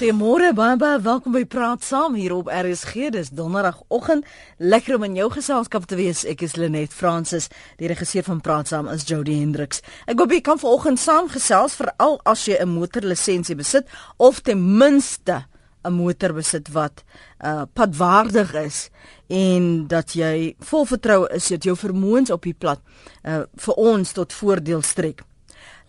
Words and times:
Goeiemôre 0.00 0.54
baie 0.56 0.78
baie 0.80 0.96
welkom 1.04 1.34
by 1.36 1.42
Praat 1.44 1.82
Saam 1.84 2.14
hier 2.16 2.32
op 2.32 2.46
RSG. 2.48 3.10
Dis 3.12 3.28
donderdagoggend. 3.36 4.24
Lekker 4.56 4.96
om 4.96 5.04
in 5.04 5.18
jou 5.18 5.26
geselskap 5.34 5.84
te 5.84 5.98
wees. 5.98 6.22
Ek 6.24 6.40
is 6.46 6.56
Lenet 6.56 6.96
Fransis. 6.96 7.50
Die 7.76 7.90
regisseur 7.90 8.24
van 8.24 8.40
Praat 8.40 8.72
Saam 8.72 8.88
is 8.88 9.04
Jody 9.04 9.36
Hendriks. 9.42 9.84
Ek 10.08 10.16
hoop 10.16 10.32
jy 10.32 10.40
kan 10.40 10.56
vanoggend 10.56 11.02
saamgesels 11.04 11.76
veral 11.76 12.16
as 12.24 12.46
jy 12.48 12.56
'n 12.56 12.72
motorlisensie 12.72 13.58
besit 13.60 13.92
of 14.16 14.40
ten 14.40 14.64
minste 14.78 15.44
'n 15.84 15.92
motor 15.92 16.32
besit 16.32 16.72
wat 16.72 17.04
uh 17.44 17.68
padwaardig 17.68 18.54
is 18.54 18.88
en 19.28 19.86
dat 19.86 20.16
jy 20.16 20.56
vol 20.60 20.86
vertroue 20.86 21.28
is 21.28 21.48
dat 21.48 21.64
jou 21.64 21.76
vermoëns 21.76 22.30
op 22.32 22.42
die 22.42 22.56
plat 22.56 22.80
uh 23.24 23.44
vir 23.52 23.74
ons 23.74 24.12
tot 24.12 24.32
voordeel 24.32 24.80
strek. 24.80 25.24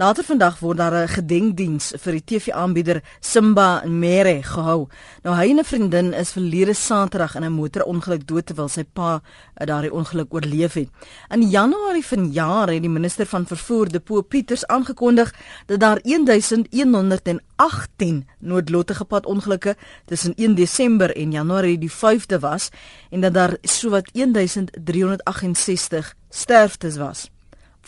Later 0.01 0.25
vandag 0.25 0.55
word 0.59 0.77
daar 0.77 1.03
'n 1.03 1.07
gedenkdiens 1.07 1.93
vir 2.03 2.11
die 2.11 2.23
TV-aanbieder 2.25 3.01
Simba 3.19 3.83
Mere 3.85 4.43
gehou. 4.43 4.87
Nou 5.23 5.35
hy 5.35 5.49
en 5.49 5.59
'n 5.59 5.63
vriendin 5.63 6.13
is 6.13 6.31
verlede 6.31 6.73
Saterdag 6.73 7.35
in 7.35 7.43
'n 7.43 7.51
motorongeluk 7.51 8.27
dood 8.27 8.45
terwyl 8.45 8.67
sy 8.67 8.83
pa 8.83 9.21
eh, 9.53 9.67
daardie 9.67 9.93
ongeluk 9.93 10.33
oorleef 10.33 10.73
het. 10.73 10.89
In 11.29 11.49
Januarie 11.49 12.05
vanjaar 12.05 12.69
het 12.69 12.81
die 12.81 12.89
minister 12.89 13.25
van 13.25 13.45
vervoer, 13.45 13.89
Depo 13.89 14.21
Pieters, 14.21 14.67
aangekondig 14.67 15.33
dat 15.65 15.79
daar 15.79 15.99
1118 16.01 18.27
noodlottige 18.39 19.05
padongelukke 19.05 19.75
tussen 20.05 20.33
1 20.35 20.55
Desember 20.55 21.15
en 21.15 21.31
Januarie 21.31 21.77
die 21.77 21.91
5de 21.91 22.39
was 22.39 22.69
en 23.11 23.21
dat 23.21 23.33
daar 23.33 23.57
sowat 23.61 24.09
1368 24.13 26.15
sterftes 26.29 26.97
was. 26.97 27.29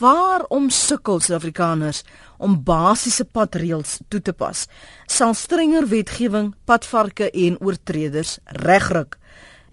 Waarom 0.02 0.72
sukkel 0.74 1.20
Suid-Afrikaners 1.22 2.02
om 2.42 2.56
basiese 2.66 3.26
padreëls 3.30 4.00
toe 4.10 4.22
te 4.22 4.34
pas? 4.34 4.66
Sal 5.06 5.36
strenger 5.38 5.86
wetgewing 5.92 6.54
padvarke 6.66 7.30
en 7.30 7.60
oortreders 7.62 8.40
regryk? 8.64 9.20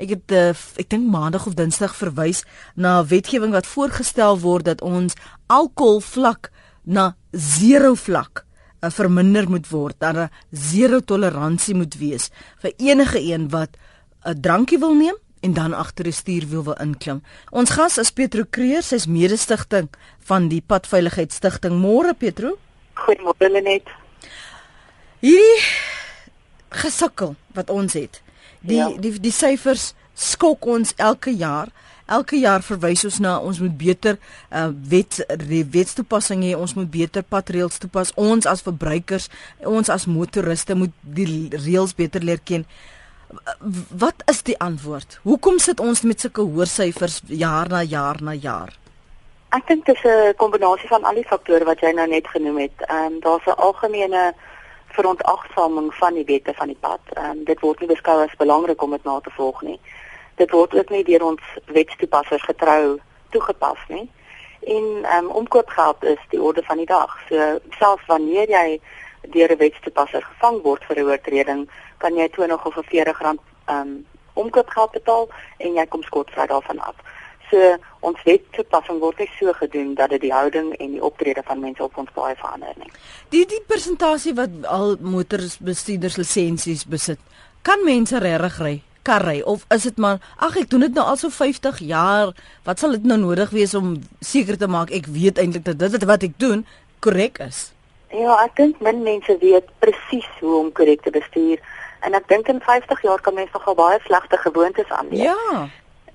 Ek 0.01 0.13
het 0.13 0.35
uh, 0.37 0.53
ek 0.81 0.91
dink 0.93 1.09
maandag 1.09 1.47
of 1.49 1.57
dinsdag 1.57 1.97
verwys 1.97 2.45
na 2.77 3.01
wetgewing 3.05 3.53
wat 3.57 3.69
voorgestel 3.69 4.37
word 4.45 4.69
dat 4.69 4.85
ons 4.85 5.17
alkoholvlak 5.49 6.51
na 6.85 7.15
0 7.33 7.97
vlak 7.97 8.45
uh, 8.45 8.93
verminder 8.93 9.49
moet 9.49 9.69
word, 9.73 9.97
dat 10.01 10.17
'n 10.17 10.31
zero 10.53 11.01
toleransie 11.01 11.75
moet 11.75 11.97
wees 11.97 12.29
vir 12.61 12.73
enige 12.77 13.21
een 13.21 13.49
wat 13.49 13.77
'n 14.25 14.41
drankie 14.41 14.79
wil 14.79 14.95
neem 14.95 15.17
en 15.41 15.53
dan 15.53 15.75
agter 15.75 16.05
die 16.05 16.13
stuurwiel 16.13 16.65
wil 16.65 16.77
inklim. 16.83 17.23
Ons 17.51 17.73
gas 17.77 17.99
is 17.99 18.13
Petro 18.13 18.45
Kreer, 18.51 18.83
sy's 18.85 19.07
mede-stigting 19.09 19.89
van 20.29 20.49
die 20.53 20.61
Padveiligheidsstigting. 20.61 21.79
Môre 21.81 22.15
Petro. 22.15 22.57
Goeiemôre 23.01 23.49
Lenet. 23.51 23.89
Hierdie 25.21 25.63
gesukkel 26.71 27.35
wat 27.57 27.71
ons 27.71 27.97
het. 27.99 28.21
Die 28.61 28.79
ja. 28.79 28.91
die 29.01 29.17
die 29.21 29.35
syfers 29.35 29.95
skok 30.15 30.67
ons 30.69 30.93
elke 31.01 31.33
jaar. 31.33 31.73
Elke 32.11 32.37
jaar 32.41 32.63
verwys 32.67 33.05
ons 33.07 33.21
na 33.23 33.37
ons 33.39 33.61
moet 33.63 33.75
beter 33.79 34.19
uh 34.51 34.69
wet 34.93 35.21
wetstoepassing 35.73 36.43
hê, 36.45 36.55
ons 36.59 36.75
moet 36.77 36.91
beter 36.91 37.25
padreëls 37.25 37.81
toepas. 37.81 38.13
Ons 38.19 38.49
as 38.51 38.65
verbruikers, 38.67 39.31
ons 39.65 39.89
as 39.89 40.09
motoriste 40.11 40.77
moet 40.77 40.95
die 41.01 41.49
reëls 41.55 41.95
beter 41.97 42.25
leer 42.25 42.43
ken 42.45 42.67
wat 43.89 44.23
is 44.27 44.43
die 44.43 44.59
antwoord? 44.59 45.21
Hoekom 45.23 45.59
sit 45.59 45.81
ons 45.81 46.03
met 46.03 46.21
sulke 46.21 46.43
hoë 46.43 46.67
syfers 46.67 47.21
jaar 47.27 47.69
na 47.69 47.83
jaar 47.83 48.23
na 48.23 48.35
jaar? 48.35 48.73
Ek 49.51 49.67
dink 49.67 49.87
dit 49.87 49.97
is 49.97 50.05
'n 50.05 50.35
kombinasie 50.37 50.89
van 50.89 51.05
al 51.05 51.15
die 51.15 51.27
faktore 51.27 51.65
wat 51.65 51.81
jy 51.81 51.93
nou 51.93 52.07
net 52.09 52.27
genoem 52.29 52.59
het. 52.59 52.77
Ehm 52.87 53.13
um, 53.13 53.21
daar's 53.21 53.47
'n 53.47 53.59
algemene 53.59 54.35
verontagsaming 54.87 55.95
van 55.95 56.15
die 56.15 56.25
wette 56.25 56.55
van 56.55 56.67
die 56.67 56.81
pad. 56.81 57.01
Ehm 57.15 57.31
um, 57.31 57.45
dit 57.45 57.61
word 57.61 57.81
nie 57.81 57.89
beskou 57.89 58.23
as 58.23 58.37
belangrik 58.37 58.83
om 58.83 58.91
dit 58.91 59.05
na 59.05 59.21
te 59.21 59.31
volg 59.31 59.63
nie. 59.63 59.81
Dit 60.35 60.51
word 60.51 60.75
ook 60.75 60.91
nie 60.91 61.05
deur 61.05 61.25
ons 61.25 61.43
wetstoepassers 61.67 62.43
getrou 62.43 63.01
toegepas 63.31 63.79
nie. 63.89 64.11
En 64.61 64.87
ehm 65.03 65.25
um, 65.25 65.31
omkoopgeld 65.31 66.05
is 66.05 66.23
die 66.29 66.43
orde 66.43 66.63
van 66.63 66.77
die 66.77 66.87
dag. 66.87 67.19
So 67.29 67.59
selfs 67.79 68.07
wanneer 68.07 68.49
jy 68.51 68.81
deur 69.29 69.51
'n 69.51 69.59
wetstoepasser 69.59 70.23
gevang 70.23 70.63
word 70.63 70.85
vir 70.85 70.97
'n 70.97 71.09
oortreding, 71.09 71.71
kan 72.01 72.17
jy 72.17 72.29
20 72.37 72.67
of 72.67 72.81
40 72.81 73.23
rand 73.27 73.41
um 73.69 74.01
omkoopgeld 74.39 74.93
betaal 74.95 75.29
en 75.59 75.75
jy 75.77 75.87
kom 75.91 76.03
skotvry 76.07 76.47
daarvan 76.49 76.79
af. 76.87 76.97
So 77.51 77.77
ons 78.07 78.21
wetstoepassing 78.25 79.01
word 79.03 79.19
nie 79.19 79.31
so 79.37 79.53
gedoen 79.59 79.95
dat 79.99 80.15
dit 80.15 80.23
die 80.23 80.33
houding 80.33 80.71
en 80.79 80.93
die 80.95 81.03
optrede 81.03 81.43
van 81.47 81.61
mense 81.61 81.83
op 81.85 81.99
ons 81.99 82.13
baie 82.15 82.37
verander 82.39 82.77
nie. 82.79 82.93
Die 83.35 83.43
die 83.51 83.63
persentasie 83.67 84.37
wat 84.39 84.55
al 84.71 84.95
motorbestuurders 85.03 86.21
lisensies 86.23 86.87
besit, 86.87 87.19
kan 87.67 87.85
mense 87.85 88.23
regtig 88.23 88.63
ry? 88.63 88.77
karry 89.03 89.41
of 89.41 89.65
is 89.75 89.83
dit 89.89 89.97
maar 89.97 90.21
ag 90.37 90.57
ek 90.61 90.71
doen 90.71 90.85
dit 90.85 90.97
nou 90.97 91.07
al 91.09 91.19
so 91.21 91.33
50 91.33 91.81
jaar 91.89 92.33
wat 92.69 92.83
sal 92.83 92.97
dit 92.97 93.07
nou 93.09 93.19
nodig 93.21 93.53
wees 93.57 93.75
om 93.79 93.95
seker 94.21 94.59
te 94.61 94.69
maak 94.69 94.93
ek 94.93 95.09
weet 95.09 95.41
eintlik 95.41 95.65
dat 95.65 95.81
dit 95.81 96.09
wat 96.09 96.27
ek 96.29 96.37
doen 96.39 96.67
korrek 97.01 97.41
is 97.49 97.71
Ja, 98.11 98.41
ek 98.43 98.57
dink 98.59 98.81
min 98.83 99.05
mense 99.07 99.37
weet 99.39 99.69
presies 99.79 100.27
hoe 100.41 100.57
om 100.59 100.73
korrek 100.75 101.05
te 101.07 101.13
bestuur 101.15 101.63
en 102.01 102.15
ek 102.15 102.29
dink 102.29 102.49
in 102.49 102.61
50 102.61 103.03
jaar 103.03 103.21
kan 103.21 103.35
mense 103.35 103.53
nogal 103.53 103.75
baie 103.75 103.99
slegte 104.05 104.37
gewoontes 104.37 104.89
aanleer. 104.89 105.23
Ja. 105.23 105.69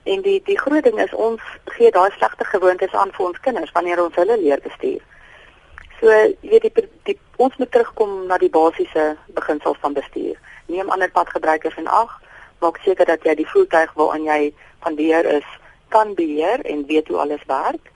En 0.03 0.22
die 0.22 0.41
die 0.46 0.59
groot 0.59 0.84
ding 0.84 1.00
is 1.01 1.13
ons 1.13 1.41
gee 1.78 1.91
daai 1.91 2.12
slegte 2.18 2.46
gewoontes 2.46 2.94
aan 2.94 3.12
vir 3.12 3.25
ons 3.25 3.40
kinders 3.40 3.72
wanneer 3.72 4.03
ons 4.03 4.16
hulle 4.16 4.38
leer 4.41 4.62
bestuur. 4.63 5.01
So, 6.00 6.12
jy 6.12 6.50
weet 6.51 6.68
die, 6.68 6.88
die 7.09 7.19
ons 7.41 7.56
moet 7.57 7.72
terugkom 7.72 8.25
na 8.29 8.38
die 8.38 8.51
basiese 8.51 9.16
beginsels 9.38 9.79
van 9.81 9.95
bestuur. 9.95 10.35
Neem 10.66 10.90
ander 10.90 11.12
padgebruikers 11.12 11.78
in 11.81 11.88
ag, 11.88 12.12
maak 12.62 12.78
seker 12.84 13.07
dat 13.09 13.24
jy 13.24 13.35
die 13.40 13.47
voertuig 13.50 13.94
waarin 13.95 14.28
jy 14.28 14.41
van 14.84 14.97
beheer 15.00 15.25
is, 15.38 15.47
kan 15.90 16.13
beheer 16.18 16.62
en 16.66 16.85
weet 16.90 17.07
hoe 17.07 17.22
alles 17.24 17.47
werk. 17.47 17.91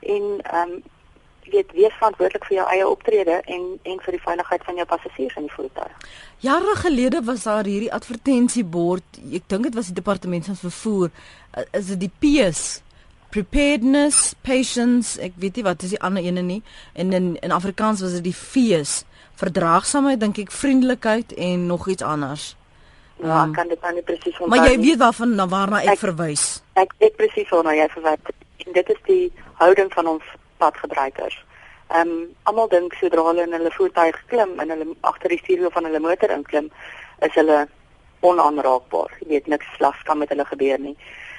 En 0.00 0.40
ehm 0.42 0.74
um, 0.74 0.82
weet 1.44 1.72
wees 1.72 1.92
verantwoordelik 1.98 2.44
vir 2.48 2.56
jou 2.56 2.66
eie 2.72 2.86
optrede 2.88 3.40
en 3.56 3.64
en 3.82 3.98
vir 4.04 4.16
die 4.16 4.22
veiligheid 4.26 4.64
van 4.64 4.78
jou 4.80 4.86
passasiers 4.88 5.36
in 5.36 5.48
die 5.48 5.56
voertuig. 5.56 6.06
Jare 6.44 6.74
gelede 6.76 7.22
was 7.24 7.46
daar 7.48 7.64
hierdie 7.64 7.92
advertensiebord, 7.92 9.20
ek 9.32 9.46
dink 9.48 9.70
dit 9.70 9.76
was 9.78 9.88
die 9.88 9.96
departement 9.96 10.50
van 10.50 10.58
vervoer, 10.60 11.12
uh, 11.56 11.64
is 11.72 11.92
dit 11.94 12.04
die 12.04 12.12
P's 12.20 12.64
preparedness, 13.34 14.34
patience, 14.46 15.18
ek 15.22 15.34
weet 15.42 15.58
nie 15.58 15.64
wat 15.66 15.82
is 15.82 15.94
die 15.96 16.02
ander 16.06 16.22
ene 16.22 16.42
nie. 16.46 16.60
En 16.94 17.12
in 17.16 17.32
in 17.42 17.54
Afrikaans 17.54 18.02
was 18.04 18.14
dit 18.18 18.28
die 18.28 18.36
V's, 18.36 19.02
verdraagsaamheid 19.40 20.20
dink 20.22 20.38
ek, 20.44 20.52
vriendelikheid 20.54 21.34
en 21.34 21.66
nog 21.66 21.88
iets 21.90 22.04
anders. 22.06 22.52
Ja, 23.22 23.42
um, 23.42 23.54
kan 23.54 23.68
dit 23.70 23.80
nou 23.82 23.92
nie 23.94 24.04
presies 24.06 24.36
onthou. 24.38 24.50
Maar 24.52 24.70
jy 24.70 24.78
weet 24.82 25.00
waarvan 25.02 25.34
na 25.38 25.48
waarna 25.50 25.82
ek, 25.82 25.96
ek 25.96 26.02
verwys. 26.04 26.46
Ek 26.78 26.94
weet 27.02 27.16
presies 27.18 27.50
waarna 27.54 27.74
jy 27.74 27.88
verwys. 27.96 28.38
En 28.66 28.78
dit 28.78 28.94
is 28.94 29.02
die 29.08 29.26
houding 29.62 29.90
van 29.94 30.12
ons 30.14 30.30
padgebruikers. 30.62 31.36
Ehm 31.88 32.10
um, 32.10 32.34
almal 32.42 32.68
dink 32.68 32.94
sodra 32.94 33.22
hulle 33.22 33.42
in 33.42 33.52
hulle 33.52 33.70
voertuig 33.70 34.16
klim 34.26 34.58
en 34.60 34.70
hulle 34.70 34.86
agter 35.00 35.28
die 35.28 35.38
stuurwiel 35.38 35.70
van 35.70 35.84
hulle 35.84 36.00
motor 36.00 36.30
inklim, 36.30 36.70
is 37.20 37.34
hulle 37.34 37.66
onaanraakbaar. 38.20 39.12
Jy 39.20 39.28
weet 39.28 39.46
niks 39.52 39.68
slegs 39.76 40.02
kan 40.08 40.18
met 40.18 40.32
hulle 40.32 40.44
gebeur 40.48 40.80
nie. 40.80 40.96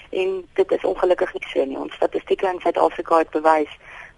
En 0.09 0.47
dit 0.53 0.71
is 0.71 0.85
ongelukkig 0.85 1.33
nie 1.33 1.47
so 1.49 1.65
nie. 1.65 1.77
Ons 1.77 1.97
statistieke 1.97 2.47
in 2.47 2.61
Suid-Afrika 2.61 3.17
het 3.23 3.33
bewys 3.33 3.71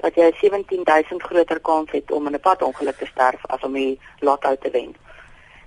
dat 0.03 0.15
jy 0.19 0.31
17000 0.41 1.23
groter 1.23 1.59
kans 1.59 1.91
het 1.91 2.11
om 2.11 2.27
in 2.27 2.35
'n 2.35 2.39
padongeluk 2.39 2.97
te 2.97 3.05
sterf 3.05 3.45
as 3.45 3.63
om 3.63 3.73
die 3.73 3.99
lotto 4.19 4.55
te 4.55 4.69
wen. 4.69 4.95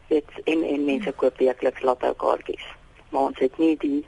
Dit 0.08 0.28
en 0.44 0.62
en 0.62 0.84
mense 0.84 1.12
koop 1.12 1.38
weekliks 1.38 1.82
lotto 1.82 2.12
kaartjies. 2.14 2.66
Maar 3.08 3.22
ons 3.22 3.38
het 3.38 3.58
nie 3.58 3.76
die 3.76 4.06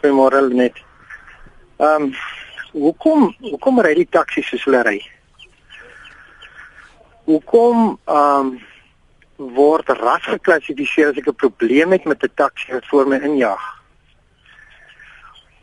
Goeiemôre 0.00 0.48
Lenet. 0.48 0.72
Ehm 1.78 2.02
um, 2.02 2.12
hoekom 2.72 3.36
hoekom 3.40 3.80
ry 3.80 3.94
die 3.94 4.08
taksies 4.10 4.48
soos 4.48 4.64
hulle 4.64 4.82
ry? 4.82 5.10
Hoekom 7.24 7.98
ehm 8.04 8.46
um, 8.46 8.67
word 9.38 9.88
ras 9.88 10.26
geklassifiseer 10.26 11.10
as 11.10 11.18
ek 11.18 11.28
'n 11.28 11.34
probleem 11.34 11.92
het 11.92 12.04
met 12.04 12.22
'n 12.22 12.34
taxi 12.34 12.72
wat 12.72 12.86
voor 12.86 13.06
my 13.06 13.16
injag. 13.16 13.62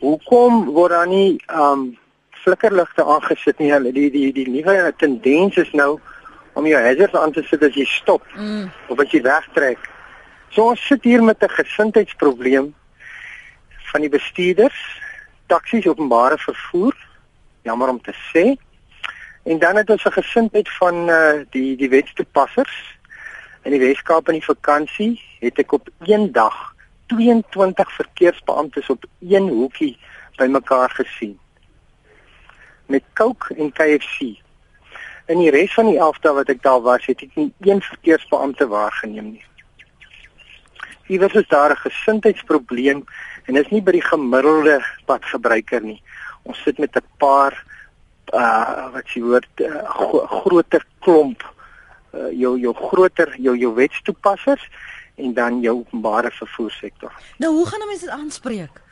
Hoekom 0.00 0.64
word 0.64 0.90
daar 0.90 1.06
nie 1.06 1.42
um 1.48 1.98
flikkerligte 2.30 3.04
aangesit 3.04 3.58
nie? 3.58 3.72
Hulle 3.72 3.92
die 3.92 4.10
die 4.10 4.32
die 4.32 4.48
nuwe 4.48 4.94
tendens 4.96 5.56
is 5.56 5.72
nou 5.72 6.00
om 6.54 6.66
jou 6.66 6.80
hazards 6.82 7.14
aan 7.14 7.32
te 7.32 7.42
sit 7.42 7.62
as 7.62 7.74
jy 7.74 7.84
stop 7.84 8.22
mm. 8.34 8.70
of 8.88 8.98
as 8.98 9.10
jy 9.10 9.20
wegtrek. 9.22 9.78
So 10.48 10.70
ons 10.70 10.86
sit 10.86 11.04
hier 11.04 11.22
met 11.22 11.42
'n 11.42 11.48
gesindheidsprobleem 11.48 12.74
van 13.92 14.00
die 14.00 14.10
bestuurders, 14.10 15.00
taksies, 15.46 15.86
openbare 15.86 16.38
vervoer. 16.38 16.94
Jammer 17.62 17.88
om 17.88 18.00
te 18.00 18.14
sê. 18.32 18.56
En 19.44 19.58
dan 19.58 19.76
het 19.76 19.90
ons 19.90 20.04
'n 20.04 20.12
gesindheid 20.12 20.68
van 20.78 21.08
uh, 21.08 21.44
die 21.50 21.76
die 21.76 21.88
wetstoepassers 21.88 22.95
In 23.66 23.72
die 23.74 23.80
Weskaap 23.82 24.28
in 24.30 24.36
die 24.38 24.46
vakansie 24.46 25.16
het 25.42 25.56
ek 25.58 25.72
op 25.74 25.88
een 26.06 26.28
dag 26.32 26.54
22 27.10 27.88
verkeersbeamptes 27.96 28.90
op 28.94 29.08
een 29.18 29.48
hoekie 29.50 29.96
bymekaar 30.38 30.92
gesien. 30.94 31.32
Met 32.86 33.02
Coke 33.18 33.56
en 33.58 33.72
KFC. 33.74 34.36
In 35.26 35.42
die 35.42 35.50
res 35.50 35.74
van 35.74 35.90
die 35.90 35.98
11 35.98 36.20
dae 36.22 36.34
wat 36.36 36.52
ek 36.54 36.62
daar 36.62 36.84
was, 36.84 37.08
het 37.10 37.24
ek 37.26 37.34
nie 37.34 37.48
een 37.66 37.82
verkeersbeampte 37.82 38.68
waargeneem 38.70 39.32
nie. 39.32 39.44
Iewers 41.10 41.34
is 41.34 41.50
daar 41.50 41.74
'n 41.74 41.82
gesindheidsprobleem 41.88 43.02
en 43.46 43.54
dit 43.54 43.64
is 43.64 43.72
nie 43.74 43.82
by 43.82 43.98
die 43.98 44.06
gemiddelde 44.12 44.78
padgebruiker 45.10 45.82
nie. 45.82 46.02
Ons 46.42 46.62
sit 46.62 46.78
met 46.78 46.94
'n 46.94 47.02
paar 47.18 47.64
uh 48.30 48.92
wat 48.92 49.10
jy 49.10 49.22
hoor 49.22 49.42
uh, 49.58 50.30
groter 50.30 50.86
klomp 51.00 51.42
uh, 52.12 52.30
jou 52.32 52.58
jou 52.60 52.74
groter 52.74 53.34
jou 53.38 53.56
jou 53.56 53.74
wetstoepassers 53.74 54.68
en 55.16 55.34
dan 55.34 55.60
jou 55.60 55.78
openbare 55.78 56.30
vervoersektor. 56.30 57.12
Nou 57.38 57.54
hoe 57.54 57.66
gaan 57.66 57.86
mense 57.88 58.04
dit 58.04 58.14
aanspreek? 58.14 58.84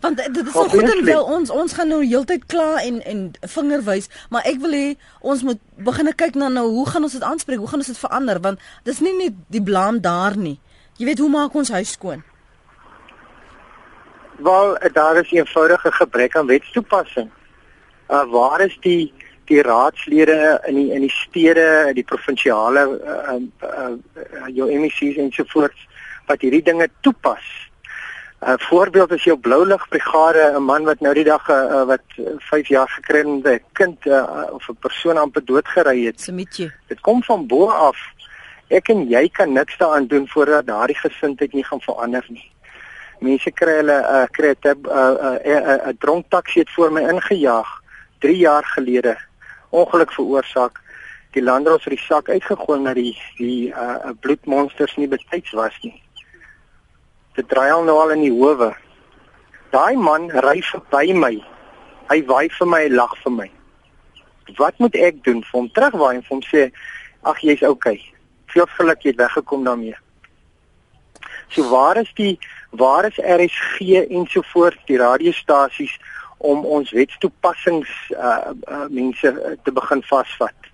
Want 0.00 0.16
dit 0.16 0.46
is 0.46 0.52
so 0.52 0.68
goed 0.68 0.90
en 0.92 1.04
wel 1.04 1.24
ons 1.24 1.50
ons 1.50 1.72
gaan 1.72 1.88
nou 1.90 2.04
heeltyd 2.04 2.46
kla 2.46 2.78
en 2.82 3.00
en 3.02 3.24
vinger 3.40 3.82
wys, 3.82 4.06
maar 4.30 4.46
ek 4.46 4.60
wil 4.62 4.76
hê 4.76 4.86
ons 5.20 5.42
moet 5.42 5.58
begin 5.88 6.12
kyk 6.14 6.38
na 6.38 6.48
nou 6.48 6.66
hoe 6.70 6.86
gaan 6.86 7.02
ons 7.02 7.16
dit 7.18 7.22
aanspreek? 7.22 7.58
Hoe 7.58 7.68
gaan 7.68 7.82
ons 7.82 7.90
dit 7.90 7.98
verander? 7.98 8.40
Want 8.40 8.62
dis 8.86 9.00
nie 9.02 9.16
net 9.16 9.40
die 9.50 9.62
blame 9.62 10.00
daar 10.00 10.36
nie. 10.38 10.60
Jy 10.98 11.10
weet 11.10 11.22
hoe 11.22 11.30
maak 11.30 11.54
ons 11.54 11.70
huis 11.74 11.92
skoon? 11.98 12.22
Wel, 14.38 14.78
daar 14.92 15.16
is 15.16 15.30
'n 15.32 15.36
eenvoudige 15.42 15.92
gebrek 15.92 16.36
aan 16.36 16.46
wetstoepassing. 16.46 17.30
Uh 18.08 18.24
waar 18.30 18.60
is 18.60 18.78
die 18.80 19.12
die 19.48 19.62
raadslede 19.62 20.60
in 20.68 20.74
die 20.74 20.90
in 20.94 21.06
die 21.06 21.12
stede, 21.12 21.92
die 21.96 22.04
provinsiale 22.04 22.84
uh, 22.98 23.36
uh, 23.36 23.94
uh, 24.12 24.48
jou 24.52 24.68
MEC's 24.80 25.16
en 25.16 25.32
so 25.32 25.44
voort 25.52 25.86
wat 26.28 26.44
hierdie 26.44 26.62
dinge 26.62 26.88
toepas. 27.00 27.46
'n 28.38 28.54
uh, 28.54 28.58
Voorbeeld 28.68 29.12
is 29.12 29.24
jou 29.24 29.36
blou 29.36 29.64
lig 29.66 29.88
brigade, 29.88 30.52
'n 30.54 30.62
man 30.62 30.84
wat 30.84 31.00
nou 31.00 31.14
die 31.14 31.24
dag 31.24 31.48
uh, 31.50 31.82
wat 31.84 32.04
5 32.50 32.68
jaar 32.68 32.88
gekry 32.88 33.18
het, 33.18 33.46
'n 33.46 33.64
kind 33.72 34.06
uh, 34.06 34.46
of 34.52 34.68
'n 34.68 34.76
persoon 34.80 35.16
amper 35.16 35.44
doodgery 35.44 36.04
het. 36.06 36.20
Semitjie. 36.20 36.70
Dit 36.86 37.00
kom 37.00 37.22
van 37.22 37.46
bo 37.46 37.68
af. 37.68 37.98
Ek 38.68 38.88
en 38.88 39.08
jy 39.08 39.28
kan 39.28 39.52
niks 39.52 39.76
daaraan 39.76 40.06
doen 40.06 40.28
voordat 40.28 40.66
daardie 40.66 40.98
gesindheid 40.98 41.52
nie 41.52 41.64
gaan 41.64 41.80
verander 41.80 42.24
nie. 42.28 42.50
Mense 43.18 43.50
kry 43.50 43.80
hulle 43.80 43.98
'n 43.98 44.14
uh, 44.14 44.26
kry 44.30 44.54
'n 44.54 44.56
'n 44.62 45.88
uh, 45.88 45.92
dronk 45.98 46.24
taxi 46.28 46.60
het 46.60 46.70
voor 46.70 46.92
my 46.92 47.02
ingejaag 47.02 47.82
3 48.18 48.36
jaar 48.36 48.64
gelede 48.64 49.16
ongeluk 49.70 50.12
veroorsaak. 50.12 50.80
Die 51.36 51.42
landros 51.42 51.84
het 51.84 51.92
die 51.92 52.04
sak 52.04 52.28
uitgegooi 52.28 52.80
na 52.80 52.94
die 52.94 53.12
die 53.36 53.68
uh 53.70 54.12
bloedmonsters 54.20 54.96
nie 54.96 55.08
betyds 55.08 55.52
was 55.52 55.76
nie. 55.82 55.94
Dit 57.36 57.48
draai 57.48 57.70
al 57.70 57.84
nou 57.84 57.98
al 58.00 58.16
in 58.16 58.24
die 58.24 58.34
howe. 58.34 58.72
Daai 59.70 59.96
man 59.96 60.30
ry 60.30 60.60
verby 60.72 61.14
my. 61.14 61.34
Hy 62.08 62.22
waai 62.24 62.48
vir 62.56 62.68
my, 62.68 62.86
lag 62.88 63.12
vir 63.22 63.32
my. 63.32 63.50
Wat 64.56 64.78
moet 64.80 64.96
ek 64.96 65.22
doen 65.24 65.42
vir 65.44 65.58
hom 65.60 65.68
terugwaai 65.76 66.14
en 66.16 66.22
vir 66.24 66.34
hom 66.36 66.44
sê 66.48 66.68
ag 67.28 67.42
jy's 67.44 67.62
okay. 67.62 67.98
Veel 68.48 68.66
geluk 68.78 69.04
jy 69.04 69.12
het 69.12 69.20
weggekom 69.20 69.66
daarmee. 69.68 69.96
So 71.52 71.68
waar 71.68 72.00
is 72.00 72.10
die 72.16 72.38
waar 72.70 73.04
is 73.08 73.20
RSG 73.20 74.08
ensovoorts 74.08 74.80
die 74.86 74.98
radiostasies 75.00 75.94
om 76.38 76.64
ons 76.64 76.90
wetstoepassings 76.90 77.90
uh, 78.10 78.54
uh 78.70 78.86
mense 78.90 79.26
uh, 79.26 79.54
te 79.62 79.72
begin 79.72 80.02
vasvat. 80.02 80.70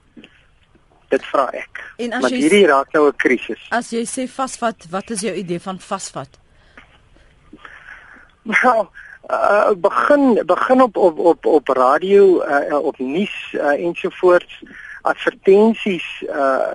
Dit 1.09 1.25
vra 1.31 1.49
ek. 1.53 1.81
Want 1.99 2.33
hierdie 2.33 2.67
raak 2.67 2.93
nou 2.93 3.09
'n 3.09 3.17
krisis. 3.17 3.61
As 3.71 3.91
jy 3.93 4.05
sê 4.05 4.29
vasvat, 4.29 4.87
wat 4.91 5.11
is 5.11 5.21
jou 5.21 5.35
idee 5.35 5.61
van 5.61 5.81
vasvat? 5.81 6.39
Nou, 8.43 8.87
uh 9.31 9.73
begin 9.77 10.43
begin 10.47 10.83
op 10.83 10.97
op 10.97 11.19
op 11.19 11.47
op 11.47 11.69
radio 11.69 12.45
uh 12.45 12.79
op 12.79 12.99
nuus 12.99 13.53
uh, 13.53 13.73
ensovoorts 13.87 14.63
advertensies 15.03 16.05
uh 16.29 16.73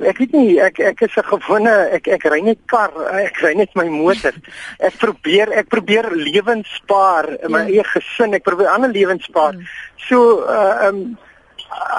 Ek 0.00 0.16
weet 0.22 0.32
nie 0.32 0.56
ek 0.56 0.78
ek 0.80 1.02
is 1.04 1.16
'n 1.20 1.28
gewone 1.28 1.72
ek 1.92 2.08
ek 2.08 2.24
ry 2.24 2.40
net 2.40 2.58
kar, 2.66 2.88
ek 3.12 3.36
ry 3.44 3.52
net 3.52 3.68
my 3.76 3.88
motor. 3.92 4.32
Ek 4.80 4.96
probeer 4.96 5.52
ek 5.52 5.68
probeer 5.68 6.08
lewens 6.16 6.66
spaar 6.80 7.28
in 7.28 7.52
my 7.52 7.68
ja. 7.68 7.82
eie 7.82 7.84
gesin, 7.84 8.32
ek 8.32 8.44
probeer 8.44 8.72
ander 8.72 8.88
lewens 8.88 9.24
spaar. 9.28 9.52
Mm. 9.52 9.68
So 10.08 10.48
uh 10.48 10.88
um 10.88 11.18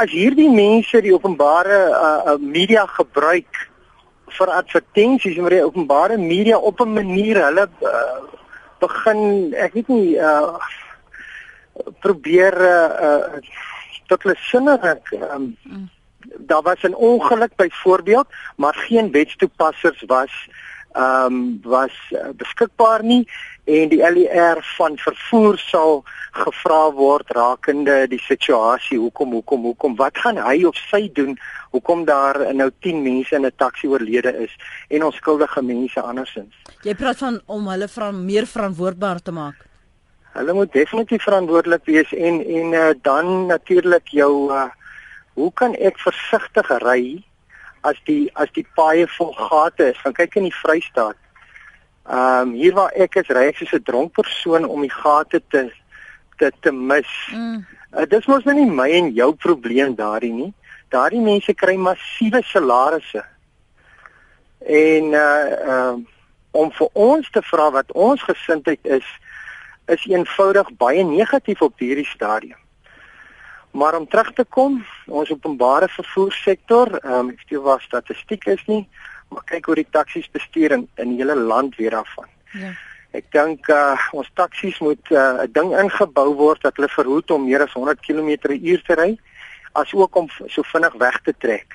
as 0.02 0.10
hierdie 0.10 0.50
mense 0.50 1.02
die 1.02 1.14
openbare 1.14 1.94
uh, 1.94 2.34
uh 2.34 2.38
media 2.42 2.88
gebruik 2.90 3.70
vir 4.26 4.50
advertensies, 4.50 5.38
maar 5.38 5.54
die 5.54 5.66
openbare 5.66 6.18
media 6.18 6.58
op 6.58 6.82
'n 6.82 6.94
manier 6.94 7.46
hulle 7.46 7.70
uh, 7.86 8.20
begin 8.82 9.54
ek 9.54 9.74
weet 9.74 9.88
nie 9.88 10.18
uh 10.18 10.58
probeer 12.02 12.58
uh, 12.58 12.90
uh 13.06 13.42
tot 14.10 14.24
hulle 14.24 14.38
sinne 14.50 14.82
ek 14.82 15.14
um 15.30 15.54
mm 15.62 15.90
daar 16.38 16.62
was 16.62 16.82
'n 16.82 16.96
ongeluk 16.96 17.56
byvoorbeeld, 17.56 18.28
maar 18.56 18.76
geen 18.76 19.12
wetstoepassers 19.12 20.04
was 20.08 20.50
ehm 20.94 21.26
um, 21.26 21.60
was 21.64 21.92
uh, 22.12 22.30
beskikbaar 22.36 23.04
nie. 23.04 23.28
En 23.64 23.90
die 23.90 24.12
LER 24.12 24.60
van 24.78 24.98
vervoer 24.98 25.58
sal 25.58 26.04
gevra 26.32 26.92
word 26.92 27.32
rakende 27.32 28.08
die 28.08 28.20
situasie 28.20 28.98
hoekom 29.00 29.32
hoekom 29.32 29.64
hoekom 29.64 29.96
wat 29.96 30.18
gaan 30.18 30.38
hy 30.38 30.66
of 30.70 30.76
sy 30.76 31.10
doen 31.14 31.38
hoekom 31.72 32.06
daar 32.06 32.54
nou 32.54 32.70
10 32.80 33.02
mense 33.02 33.36
in 33.36 33.46
'n 33.46 33.56
taxi 33.58 33.88
oorlede 33.88 34.34
is 34.44 34.54
en 34.90 35.04
onskuldige 35.04 35.62
mense 35.62 36.02
andersins. 36.02 36.54
Jy 36.82 36.96
praat 36.96 37.18
van 37.18 37.42
om 37.46 37.68
hulle 37.68 37.88
van 37.88 38.26
meer 38.26 38.46
verantwoordbaar 38.46 39.22
te 39.22 39.32
maak. 39.32 39.56
Hulle 40.34 40.54
moet 40.54 40.74
definitief 40.74 41.24
verantwoordelik 41.24 41.86
wees 41.86 42.14
en 42.14 42.46
en 42.46 42.74
uh, 42.74 42.90
dan 43.02 43.46
natuurlik 43.46 44.08
jou 44.08 44.52
uh, 44.52 44.70
hoe 45.34 45.52
kan 45.54 45.76
ek 45.76 46.00
versigtig 46.00 46.70
ry 46.84 47.24
as 47.84 48.00
die 48.08 48.30
as 48.40 48.52
die 48.56 48.66
paaie 48.78 49.08
vol 49.18 49.34
gate 49.38 49.92
is? 49.92 50.00
Gaan 50.04 50.18
kyk 50.18 50.40
in 50.42 50.50
die 50.50 50.58
Vrystaat. 50.62 51.20
Ehm 52.04 52.50
um, 52.50 52.54
hier 52.60 52.74
waar 52.76 52.92
ek 52.96 53.16
is, 53.22 53.30
ry 53.32 53.48
ek 53.50 53.58
soos 53.58 53.74
'n 53.74 53.84
dronk 53.84 54.14
persoon 54.14 54.66
om 54.66 54.82
die 54.82 54.94
gate 54.94 55.42
te 55.50 55.72
te 56.38 56.52
te 56.62 56.72
mis. 56.72 57.12
Mm. 57.32 57.66
Uh, 57.94 58.06
dis 58.10 58.26
mos 58.26 58.44
nou 58.44 58.56
nie 58.56 58.70
my 58.70 58.90
en 58.92 59.14
jou 59.14 59.34
probleem 59.36 59.96
daardie 59.96 60.34
nie. 60.34 60.54
Daardie 60.90 61.22
mense 61.22 61.54
kry 61.54 61.76
massiewe 61.76 62.42
salarisse. 62.44 63.24
En 64.66 65.14
uh 65.14 65.20
ehm 65.20 66.00
uh, 66.00 66.12
om 66.54 66.72
vir 66.72 66.90
ons 66.94 67.30
te 67.34 67.42
vra 67.42 67.72
wat 67.74 67.92
ons 67.92 68.22
gesindheid 68.22 68.86
is, 68.86 69.06
is 69.90 70.04
eenvoudig 70.06 70.70
baie 70.78 71.04
negatief 71.04 71.62
op 71.62 71.80
hierdie 71.82 72.06
stadium. 72.06 72.60
Maar 73.74 73.98
om 73.98 74.08
terug 74.08 74.30
te 74.34 74.46
kom, 74.50 74.84
ons 75.10 75.32
openbare 75.34 75.90
vervoer 75.90 76.32
sektor, 76.32 76.92
ehm 77.02 77.20
um, 77.20 77.30
ek 77.34 77.50
nie 77.50 77.62
wat 77.66 77.82
statistiek 77.82 78.46
is 78.54 78.62
nie, 78.70 78.84
maar 79.34 79.44
kyk 79.50 79.66
hoe 79.66 79.80
die 79.82 79.90
taksies 79.90 80.30
bestuur 80.32 80.78
in 80.78 80.88
in 81.02 81.14
die 81.14 81.22
hele 81.24 81.36
land 81.36 81.76
weer 81.82 81.96
af 81.98 82.10
van. 82.14 82.30
Ja. 82.52 82.74
Ek 83.18 83.26
dink 83.34 83.70
uh, 83.70 83.98
ons 84.14 84.30
taksies 84.38 84.78
moet 84.82 85.12
uh, 85.12 85.18
'n 85.18 85.46
uh, 85.46 85.50
ding 85.58 85.74
ingebou 85.78 86.30
word 86.38 86.62
dat 86.62 86.78
hulle 86.78 86.90
verhoed 86.90 87.32
om 87.32 87.46
meer 87.46 87.66
as 87.66 87.74
100 87.74 88.00
km/h 88.06 88.86
te 88.86 88.94
ry, 89.02 89.12
asook 89.74 90.16
om 90.16 90.30
so 90.48 90.62
vinnig 90.74 90.94
weg 91.02 91.22
te 91.26 91.34
trek. 91.38 91.74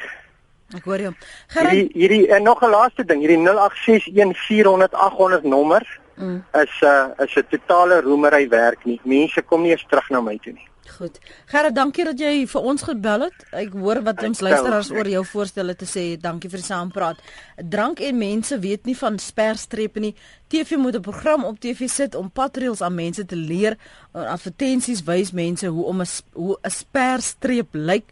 Ek 0.76 0.84
hoor 0.84 1.00
jou. 1.00 1.14
Gerard... 1.48 1.70
Hierdie 1.70 1.90
hierdie 1.94 2.28
en 2.34 2.42
nog 2.42 2.62
'n 2.62 2.70
laaste 2.70 3.04
ding, 3.04 3.20
hierdie 3.24 3.42
0861400800 3.42 5.42
nommer 5.42 6.00
mm. 6.16 6.44
is 6.62 6.80
'n 6.82 6.86
uh, 6.86 7.08
is 7.26 7.36
'n 7.36 7.46
totale 7.50 8.00
roemery 8.00 8.48
werk 8.48 8.84
nie. 8.84 9.00
Mense 9.02 9.42
kom 9.42 9.62
nie 9.62 9.70
eens 9.70 9.86
terug 9.88 10.10
na 10.10 10.20
my 10.20 10.38
toe 10.38 10.52
nie. 10.52 10.67
Goed. 10.96 11.18
Gerard, 11.46 11.74
dankie 11.74 12.04
dat 12.04 12.18
jy 12.20 12.46
vir 12.48 12.66
ons 12.70 12.82
gebel 12.82 13.26
het. 13.26 13.44
Ek 13.56 13.74
hoor 13.76 14.00
wat 14.06 14.22
ons 14.26 14.40
luisteraars 14.40 14.90
oor 14.94 15.08
jou 15.10 15.22
voorstelle 15.26 15.74
te 15.78 15.86
sê. 15.88 16.04
Dankie 16.20 16.50
vir 16.50 16.62
die 16.62 16.66
saampraat. 16.66 17.20
Drank 17.56 18.00
en 18.00 18.18
mense 18.18 18.58
weet 18.62 18.88
nie 18.88 18.96
van 18.98 19.18
sperstrepe 19.22 20.00
nie. 20.00 20.14
TV 20.48 20.76
moet 20.76 20.96
'n 20.96 21.02
program 21.02 21.44
op 21.44 21.60
TV 21.60 21.88
sit 21.88 22.14
om 22.14 22.30
patreels 22.30 22.80
aan 22.80 22.94
mense 22.94 23.24
te 23.24 23.36
leer. 23.36 23.76
Advertensies 24.12 25.04
wys 25.04 25.30
mense 25.32 25.66
hoe 25.66 25.84
om 25.84 26.00
'n 26.00 26.06
hoe 26.32 26.58
'n 26.62 26.70
sperstreep 26.70 27.68
lyk 27.72 28.04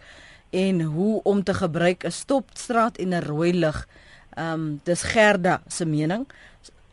en 0.50 0.80
hoe 0.80 1.21
om 1.23 1.42
te 1.42 1.54
gebruik 1.54 2.04
'n 2.04 2.11
stopstraat 2.11 2.99
en 2.99 3.14
'n 3.14 3.23
rooi 3.23 3.52
lig. 3.52 3.88
Ehm 4.35 4.52
um, 4.52 4.80
dis 4.85 5.02
Gerda 5.02 5.62
se 5.66 5.85
mening 5.85 6.26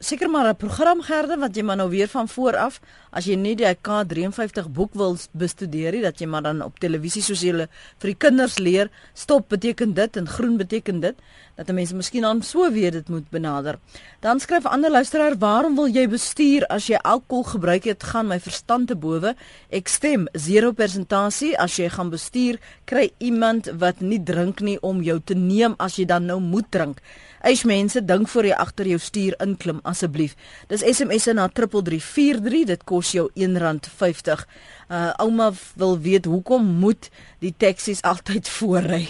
seker 0.03 0.29
maar 0.29 0.48
'n 0.50 0.55
program 0.55 1.01
gerde 1.01 1.38
wat 1.39 1.55
jy 1.55 1.63
maar 1.63 1.77
nou 1.77 1.89
weer 1.89 2.07
van 2.07 2.27
voor 2.27 2.57
af 2.57 2.81
as 3.12 3.25
jy 3.25 3.36
nie 3.36 3.55
die 3.55 3.65
K53 3.65 4.69
boek 4.69 4.93
wil 4.93 5.17
bestudeer 5.31 5.91
nie 5.91 6.01
dat 6.01 6.19
jy 6.19 6.27
maar 6.27 6.43
dan 6.43 6.62
op 6.62 6.79
televisie 6.79 7.22
soos 7.22 7.41
jy 7.41 7.51
vir 8.00 8.10
die 8.12 8.15
kinders 8.15 8.57
leer 8.60 8.89
stop 9.13 9.50
beteken 9.50 9.93
dit 9.93 10.17
en 10.17 10.27
groen 10.27 10.57
beteken 10.57 11.00
dit 11.00 11.15
dat 11.55 11.72
mense 11.72 11.95
miskien 11.95 12.22
dan 12.22 12.41
so 12.41 12.72
weer 12.72 12.91
dit 12.91 13.10
moet 13.10 13.29
benader. 13.29 13.79
Dan 14.19 14.39
skryf 14.39 14.63
'n 14.63 14.74
ander 14.75 14.91
luisteraar 14.91 15.38
waarom 15.38 15.75
wil 15.75 15.88
jy 15.88 16.07
bestuur 16.07 16.65
as 16.65 16.88
jy 16.88 16.95
alkohol 16.95 17.43
gebruik 17.43 17.83
het 17.83 18.03
gaan 18.03 18.27
my 18.27 18.39
verstand 18.39 18.88
te 18.88 18.95
bowe. 18.95 19.36
Ek 19.69 19.88
stem 19.88 20.27
0% 20.33 21.55
as 21.57 21.75
jy 21.75 21.89
gaan 21.89 22.10
bestuur 22.10 22.60
kry 22.86 23.12
iemand 23.17 23.72
wat 23.77 24.00
nie 24.00 24.24
drink 24.24 24.60
nie 24.60 24.81
om 24.81 25.01
jou 25.01 25.19
te 25.24 25.33
neem 25.33 25.75
as 25.77 25.95
jy 25.95 26.05
dan 26.05 26.25
nou 26.25 26.39
moet 26.39 26.72
drink. 26.72 27.01
Eis 27.43 27.63
mense, 27.63 28.05
dink 28.05 28.29
voor 28.31 28.45
jy 28.45 28.55
agter 28.55 28.88
jou 28.88 29.00
stuur 29.03 29.36
inklim 29.43 29.79
asseblief. 29.83 30.36
Dis 30.72 30.79
SMS 30.79 31.25
na 31.36 31.50
3343, 31.51 32.65
dit 32.65 32.83
kos 32.88 33.12
jou 33.12 33.25
R1.50. 33.36 34.45
Uh 34.93 35.09
ouma 35.23 35.47
wil 35.81 35.95
weet 36.05 36.27
hoekom 36.29 36.65
moet 36.83 37.07
die 37.41 37.53
taksies 37.57 38.03
altyd 38.12 38.50
voorry 38.50 39.07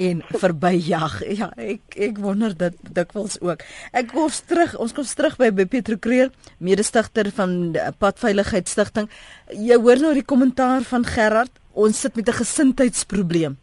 en 0.00 0.22
verbyjag. 0.32 1.18
Ja, 1.36 1.50
ek 1.60 1.98
ek 2.08 2.22
wonder 2.24 2.56
dit 2.56 2.78
dikwels 2.96 3.36
ook. 3.44 3.66
Ek 3.92 4.08
kom 4.14 4.32
terug, 4.48 4.78
ons 4.80 4.96
kom 4.96 5.04
terug 5.04 5.36
by, 5.36 5.50
by 5.52 5.68
Petro 5.68 6.00
Kreer, 6.00 6.32
mede-stigter 6.58 7.28
van 7.36 7.76
Padveiligheid 8.00 8.72
Stichting. 8.72 9.10
Jy 9.52 9.76
hoor 9.76 10.00
nou 10.00 10.14
die 10.16 10.24
kommentaar 10.24 10.88
van 10.88 11.04
Gerard, 11.04 11.52
ons 11.76 12.00
sit 12.00 12.16
met 12.16 12.32
'n 12.32 12.40
gesindheidsprobleem 12.40 13.60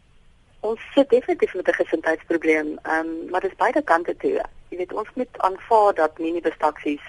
ons 0.63 0.83
sit 0.95 1.09
definitief 1.09 1.53
met 1.53 1.67
'n 1.67 1.81
gesondheidsprobleem. 1.83 2.67
Ehm 2.81 3.07
um, 3.07 3.29
maar 3.29 3.41
dis 3.41 3.55
beide 3.57 3.83
kante 3.83 4.15
toe. 4.17 4.41
Jy 4.69 4.77
weet 4.77 4.93
ons 4.93 5.09
moet 5.13 5.33
aanvaar 5.37 5.93
dat 5.93 6.17
minibus-taksies 6.17 7.05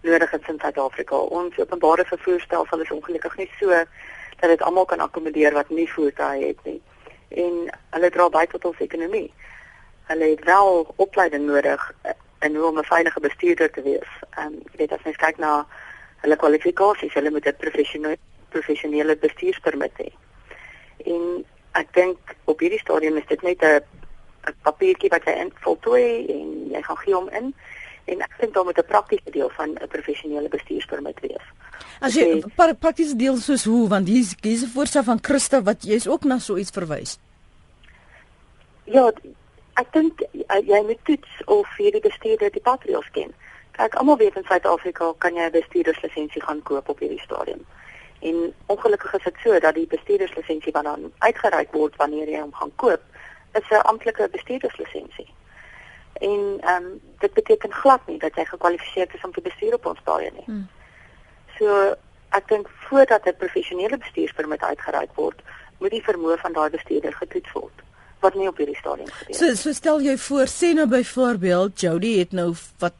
nodig 0.00 0.32
is 0.32 0.48
in 0.48 0.58
Suid-Afrika. 0.58 1.16
Ons 1.16 1.58
openbare 1.58 2.04
vervoerstelsel 2.04 2.80
is 2.80 2.90
ongelukkig 2.90 3.36
nie 3.36 3.50
so 3.60 3.68
dat 4.40 4.50
dit 4.50 4.62
almal 4.62 4.84
kan 4.84 5.00
akkommodeer 5.00 5.52
wat 5.52 5.68
nie 5.68 5.88
voertuie 5.92 6.46
het 6.46 6.64
nie. 6.64 6.80
En 7.28 7.66
hulle 7.90 8.10
dra 8.10 8.28
by 8.28 8.44
tot 8.46 8.64
ons 8.64 8.84
ekonomie. 8.84 9.32
Hulle 10.10 10.30
het 10.34 10.44
wel 10.44 10.94
opleiding 10.96 11.46
nodig 11.46 11.92
en 12.38 12.54
hoe 12.54 12.66
om 12.66 12.78
'n 12.78 12.84
veilige 12.84 13.20
bestuurder 13.20 13.70
te 13.70 13.82
wees. 13.82 14.10
Ehm 14.30 14.46
um, 14.46 14.60
jy 14.70 14.76
weet 14.78 14.92
as 14.92 15.04
mens 15.04 15.16
kyk 15.16 15.38
na 15.38 15.66
hulle 16.20 16.36
kwalifikasies, 16.36 17.14
hulle 17.14 17.30
moet 17.30 17.46
'n 17.46 17.56
professionele 17.58 18.18
professionele 18.48 19.16
bestuurspermit 19.16 19.92
hê. 19.98 20.10
En 21.04 21.44
ek 21.72 21.92
dink 21.92 22.18
op 22.44 22.60
hierdie 22.60 22.78
stadium 22.78 23.16
is 23.16 23.26
dit 23.26 23.42
net 23.42 23.62
'n 23.62 23.80
'n 24.46 24.54
papiertjie 24.62 25.10
wat 25.10 25.24
jy 25.24 25.32
invultooi 25.32 26.26
en 26.26 26.70
jy 26.70 26.82
gaan 26.82 26.96
gee 26.96 27.14
hom 27.14 27.28
in 27.28 27.54
en 28.06 28.22
ek 28.22 28.34
dink 28.40 28.54
dan 28.54 28.64
moet 28.64 28.78
'n 28.78 28.86
praktiese 28.86 29.30
deel 29.30 29.50
van 29.58 29.70
'n 29.74 29.88
professionele 29.88 30.48
bestuurspermit 30.48 31.20
wees. 31.20 31.46
As 32.00 32.14
jy 32.14 32.24
'n 32.24 32.52
paar 32.54 32.74
praktiese 32.74 33.16
deel 33.16 33.36
soos 33.36 33.64
hoe 33.64 33.88
want 33.88 34.08
hier's 34.08 34.34
hier's 34.40 34.62
'n 34.62 34.74
voorstel 34.74 35.02
van 35.02 35.18
Christa 35.22 35.62
wat 35.62 35.82
jy's 35.82 36.06
ook 36.06 36.24
na 36.24 36.38
so 36.38 36.56
iets 36.56 36.70
verwys. 36.70 37.18
Ja, 38.84 39.12
ek 39.74 39.92
dink 39.92 40.22
jy 40.64 40.82
moet 40.86 41.04
toets 41.04 41.44
of 41.44 41.76
hierdie 41.76 42.00
bestuurder 42.00 42.50
die 42.50 42.60
patrios 42.60 43.10
ken. 43.12 43.32
Kyk, 43.72 43.94
almal 43.94 44.16
weet 44.16 44.36
in 44.36 44.44
Suid-Afrika 44.44 45.14
kan 45.18 45.34
jy 45.34 45.46
'n 45.46 45.50
bestuurderslisensie 45.50 46.42
gaan 46.42 46.62
koop 46.62 46.88
op 46.88 46.98
hierdie 46.98 47.20
stadium. 47.20 47.66
En 48.20 48.54
ongelukkig 48.66 49.14
is 49.14 49.22
dit 49.22 49.34
so 49.44 49.58
dat 49.58 49.74
die 49.74 49.86
bestuurderslisensie 49.86 50.72
wat 50.72 50.84
dan 50.84 51.12
uitgereik 51.18 51.72
word 51.72 51.96
wanneer 51.96 52.28
jy 52.28 52.40
hom 52.40 52.54
gaan 52.54 52.72
koop, 52.76 53.02
is 53.52 53.68
'n 53.70 53.84
amptelike 53.84 54.28
bestuurderslisensie. 54.32 55.28
En 56.20 56.58
ehm 56.60 56.84
um, 56.84 57.00
dit 57.18 57.32
beteken 57.32 57.72
glad 57.72 58.06
nie 58.06 58.18
dat 58.18 58.34
jy 58.34 58.44
gekwalifiseer 58.44 59.14
is 59.14 59.24
om 59.24 59.32
te 59.32 59.40
bestuur 59.40 59.74
op 59.74 59.86
ons 59.86 60.00
paaie 60.04 60.30
nie. 60.32 60.44
Hmm. 60.44 60.68
So 61.58 61.94
ek 62.28 62.48
dink 62.48 62.68
voordat 62.88 63.26
'n 63.26 63.36
professionele 63.38 63.98
bestuurspermit 63.98 64.62
uitgereik 64.62 65.14
word, 65.14 65.42
moet 65.78 65.90
die 65.90 66.04
vermoë 66.04 66.38
van 66.38 66.52
daai 66.52 66.70
bestuurder 66.70 67.12
getoets 67.12 67.52
word 67.52 67.84
wat 68.24 68.34
nie 68.34 68.48
op 68.48 68.56
hierdie 68.56 68.76
stadium 68.76 69.10
gebeur 69.12 69.28
nie. 69.28 69.38
So 69.38 69.54
so 69.54 69.72
stel 69.72 70.00
jy 70.00 70.16
voor 70.18 70.46
sê 70.50 70.72
nou 70.74 70.86
byvoorbeeld 70.86 71.80
Jody 71.80 72.18
het 72.18 72.32
nou 72.32 72.54
wat 72.78 72.94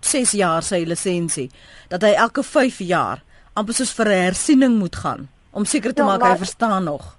6 0.00 0.34
jaar 0.36 0.62
sy 0.62 0.84
lisensie 0.84 1.50
dat 1.88 2.02
hy 2.02 2.12
elke 2.12 2.42
5 2.42 2.78
jaar 2.78 3.22
amper 3.54 3.74
soos 3.74 3.92
vir 3.92 4.08
'n 4.08 4.24
hersiening 4.28 4.78
moet 4.78 4.96
gaan 4.96 5.28
om 5.50 5.64
seker 5.64 5.94
te 5.94 6.02
ja, 6.02 6.06
maak 6.06 6.20
maar, 6.20 6.30
hy 6.30 6.36
verstaan 6.36 6.84
nog. 6.84 7.16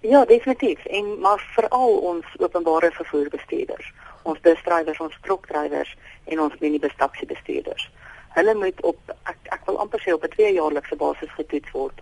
Ja, 0.00 0.24
definitief. 0.24 0.84
En 0.84 1.18
maar 1.20 1.40
veral 1.54 1.96
ons 2.12 2.24
openbare 2.38 2.90
vervoerbestuurders, 2.90 3.92
ons 4.24 4.40
busdrywers, 4.40 5.00
ons 5.00 5.16
trokdrywers 5.26 5.94
en 6.32 6.40
ons 6.40 6.58
minibus-taxi 6.60 7.26
bestuurders. 7.30 7.88
Hulle 8.34 8.54
moet 8.58 8.80
op 8.82 9.14
ek 9.30 9.50
ek 9.56 9.66
wil 9.68 9.78
amper 9.78 10.02
sê 10.02 10.12
op 10.12 10.24
'n 10.24 10.34
2 10.36 10.52
jaarlikse 10.52 10.96
basis 10.96 11.30
getoets 11.38 11.70
word. 11.70 12.00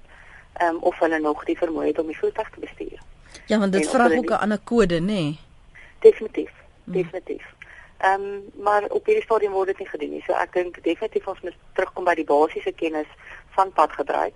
Ehm 0.52 0.76
um, 0.76 0.82
of 0.90 0.98
hulle 0.98 1.18
nog 1.18 1.44
die 1.44 1.58
vermoë 1.58 1.86
het 1.86 1.98
om 1.98 2.06
die 2.06 2.18
voertuig 2.18 2.50
te 2.50 2.60
bestuur. 2.60 2.98
Ja, 3.46 3.58
want 3.58 3.72
dit 3.72 3.88
vra 3.90 4.08
ook 4.16 4.30
'n 4.30 4.42
ander 4.44 4.58
kode, 4.64 4.98
nê? 5.00 5.04
Nee. 5.04 5.38
Definitief. 5.98 6.52
Hmm. 6.84 6.92
Definitief. 6.92 7.44
Ehm 7.98 8.20
um, 8.20 8.62
maar 8.62 8.82
op 8.88 9.06
hierdie 9.06 9.24
stadium 9.24 9.52
word 9.52 9.66
dit 9.66 9.78
nie 9.78 9.88
gedoen 9.88 10.10
nie. 10.10 10.22
So 10.26 10.32
ek 10.32 10.52
dink 10.52 10.82
definitief 10.82 11.26
ons 11.28 11.40
moet 11.40 11.56
terugkom 11.72 12.04
by 12.04 12.14
die 12.14 12.24
basiese 12.24 12.72
kennis 12.72 13.10
van 13.56 13.72
padgebruik. 13.72 14.34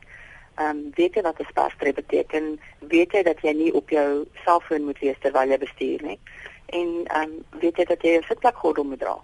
Ehm 0.55 0.69
um, 0.69 0.91
weet 0.95 1.15
jy 1.15 1.23
wat 1.23 1.41
'n 1.41 1.49
sperstrip 1.49 1.95
beteken? 1.95 2.61
Weet 2.79 3.13
jy 3.13 3.23
dat 3.23 3.41
jy 3.41 3.53
nie 3.53 3.73
op 3.75 3.91
jou 3.91 4.27
selfoon 4.45 4.85
moet 4.85 4.99
wees 4.99 5.19
terwyl 5.21 5.49
jy 5.49 5.59
bestuur 5.59 6.03
nie? 6.03 6.19
En 6.67 6.89
ehm 7.05 7.23
um, 7.23 7.61
weet 7.61 7.77
jy 7.77 7.85
dat 7.85 8.03
jy 8.03 8.17
'n 8.19 8.25
sitplekgordel 8.29 8.85
moet 8.85 9.01
dra? 9.01 9.17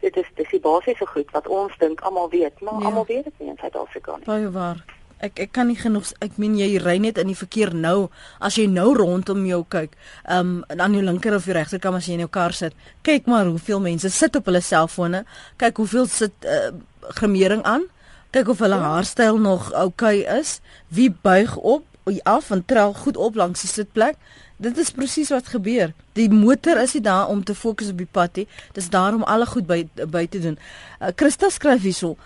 Dit 0.00 0.16
is 0.16 0.26
dis 0.34 0.48
die 0.48 0.60
basiese 0.60 1.06
goed 1.06 1.30
wat 1.30 1.48
ons 1.48 1.76
dink 1.78 2.00
almal 2.00 2.30
weet, 2.30 2.60
maar 2.60 2.80
ja. 2.80 2.86
almal 2.86 3.04
weet 3.06 3.24
dit 3.24 3.38
nie 3.38 3.48
in 3.48 3.58
Suid-Afrika 3.60 4.16
nie. 4.16 4.24
Baie 4.24 4.50
waar. 4.50 4.84
Ek 5.18 5.38
ek 5.38 5.52
kan 5.52 5.66
nie 5.66 5.76
genoeg 5.76 6.12
ek 6.18 6.36
meen 6.36 6.56
jy 6.56 6.78
ry 6.78 6.96
net 6.98 7.18
in 7.18 7.26
die 7.26 7.36
verkeer 7.36 7.74
nou 7.74 8.08
as 8.38 8.56
jy 8.56 8.66
nou 8.66 8.94
rondom 8.96 9.46
jou 9.46 9.64
kyk 9.68 9.96
um 10.24 10.64
aan 10.68 10.92
jou 10.92 11.02
linker 11.02 11.34
of 11.34 11.44
jou 11.44 11.54
regterkant 11.54 11.96
as 11.96 12.06
jy 12.06 12.12
in 12.12 12.24
jou 12.24 12.28
kar 12.28 12.52
sit 12.52 12.72
kyk 13.02 13.26
maar 13.26 13.44
hoeveel 13.44 13.80
mense 13.80 14.10
sit 14.10 14.36
op 14.36 14.44
hulle 14.44 14.60
selfone 14.60 15.24
kyk 15.56 15.76
hoeveel 15.76 16.06
sit 16.06 16.32
uh, 16.44 16.72
gemering 17.20 17.62
aan 17.62 17.84
kyk 18.30 18.48
of 18.48 18.58
hulle 18.58 18.78
ja. 18.78 18.90
haarstyl 18.94 19.38
nog 19.38 19.72
oukei 19.72 20.22
okay 20.22 20.38
is, 20.40 20.60
wie 20.88 21.10
buig 21.10 21.56
op 21.56 21.84
af 22.22 22.50
en 22.50 22.64
trel 22.64 22.92
goed 22.94 23.16
op 23.16 23.34
langs 23.34 23.60
die 23.60 23.70
sitplek. 23.70 24.16
Dit 24.60 24.76
is 24.76 24.90
presies 24.92 25.30
wat 25.32 25.48
gebeur. 25.48 25.94
Die 26.12 26.28
motor 26.28 26.76
is 26.82 26.92
nie 26.92 27.00
daar 27.04 27.30
om 27.32 27.40
te 27.44 27.54
fokus 27.56 27.88
op 27.94 28.00
die 28.02 28.08
pad 28.12 28.36
nie. 28.36 28.46
Dis 28.76 28.90
daar 28.92 29.14
om 29.16 29.22
alle 29.24 29.46
goed 29.48 29.64
by 29.66 29.86
by 30.12 30.26
te 30.28 30.40
doen. 30.42 30.58
Uh, 31.00 31.14
Christa 31.16 31.48
skryf 31.48 31.86
hierso: 31.86 32.16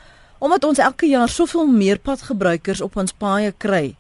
Omdat 0.43 0.65
ons 0.67 0.83
elke 0.83 1.07
jaar 1.07 1.31
soveel 1.31 1.71
meer 1.71 2.01
padgebruikers 2.03 2.83
op 2.83 2.97
ons 2.99 3.15
paaie 3.15 3.53
kry, 3.53 3.95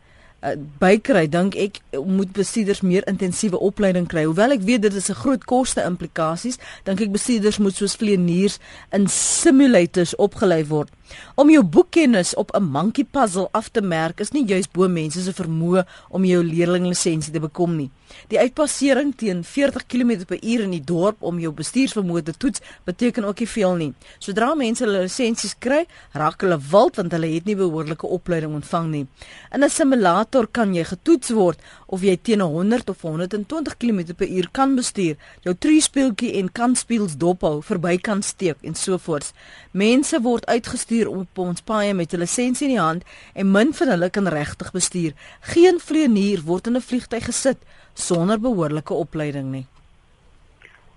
uh, 0.45 0.55
bykry, 0.81 1.27
dink 1.31 1.57
ek 1.57 1.81
moet 2.05 2.33
bestuurders 2.37 2.83
meer 2.85 3.07
intensiewe 3.11 3.59
opleiding 3.59 4.09
kry. 4.11 4.27
Hoewel 4.29 4.57
ek 4.57 4.65
weet 4.69 4.83
dit 4.87 4.95
is 4.95 5.11
'n 5.11 5.21
groot 5.23 5.45
koste 5.45 5.83
implikasies, 5.83 6.59
dink 6.85 7.01
ek 7.01 7.13
bestuurders 7.13 7.59
moet 7.59 7.77
soos 7.77 7.97
vleeniers 7.97 8.59
in 8.93 9.09
simulators 9.09 10.17
opgelei 10.17 10.65
word. 10.65 10.91
Om 11.35 11.51
jou 11.51 11.63
boekkennis 11.65 12.35
op 12.35 12.55
'n 12.55 12.63
monkey 12.63 13.05
puzzle 13.05 13.49
af 13.53 13.69
te 13.69 13.81
merk 13.81 14.21
is 14.21 14.31
nie 14.31 14.45
juis 14.47 14.71
bo 14.71 14.89
mense 14.89 15.23
se 15.23 15.33
vermoë 15.33 15.87
om 16.09 16.25
jou 16.25 16.45
leerlinglisensie 16.45 17.33
te 17.33 17.41
bekom 17.41 17.77
nie. 17.77 17.91
Die 18.29 18.39
uitpassering 18.39 19.15
teen 19.17 19.45
40 19.45 19.87
km/h 19.87 20.61
in 20.61 20.71
die 20.71 20.85
dorp 20.85 21.17
om 21.23 21.39
jou 21.39 21.53
bestuursvermoë 21.53 22.23
te 22.23 22.33
toets 22.33 22.61
beteken 22.85 23.25
ook 23.25 23.39
nie 23.39 23.49
veel 23.49 23.75
nie. 23.75 23.95
Sodra 24.19 24.55
mense 24.55 24.85
hulle 24.85 25.03
lisensies 25.03 25.55
kry, 25.59 25.87
raak 26.13 26.41
hulle 26.41 26.59
wild 26.71 26.97
want 26.97 27.13
hulle 27.13 27.35
het 27.35 27.45
nie 27.45 27.57
behoorlike 27.57 28.07
opleiding 28.07 28.55
ontvang 28.55 28.91
nie. 28.91 29.07
In 29.53 29.63
'n 29.63 29.71
simulator 29.71 30.34
kan 30.50 30.75
jy 30.75 30.83
getoets 30.85 31.31
word 31.31 31.61
of 31.87 32.03
jy 32.03 32.17
teen 32.17 32.41
100 32.43 32.88
of 32.91 33.03
120 33.07 33.76
km/h 33.79 34.50
kan 34.53 34.75
bestuur, 34.75 35.14
jou 35.47 35.55
treespeeltjie 35.55 36.33
en 36.41 36.50
kanspieels 36.53 37.14
dophou, 37.17 37.62
verby 37.62 37.95
kan 37.99 38.23
steek 38.23 38.59
en 38.62 38.75
so 38.75 38.99
voort. 38.99 39.31
Mense 39.73 40.21
word 40.21 40.47
uitgestuur 40.47 41.09
op 41.09 41.38
ons 41.38 41.62
paaie 41.62 41.95
met 41.95 42.12
'n 42.12 42.19
lisensie 42.19 42.67
in 42.69 42.75
die 42.75 42.83
hand 42.83 43.05
en 43.35 43.50
min 43.50 43.73
van 43.73 43.88
hulle 43.88 44.11
kan 44.11 44.26
regtig 44.26 44.73
bestuur. 44.73 45.12
Geen 45.41 45.79
vlieënier 45.79 46.43
word 46.43 46.67
in 46.67 46.76
'n 46.76 46.81
vliegtyg 46.81 47.25
gesit 47.25 47.59
sonder 47.95 48.41
behoorlike 48.41 48.95
opleiding 48.95 49.50
nie. 49.50 49.67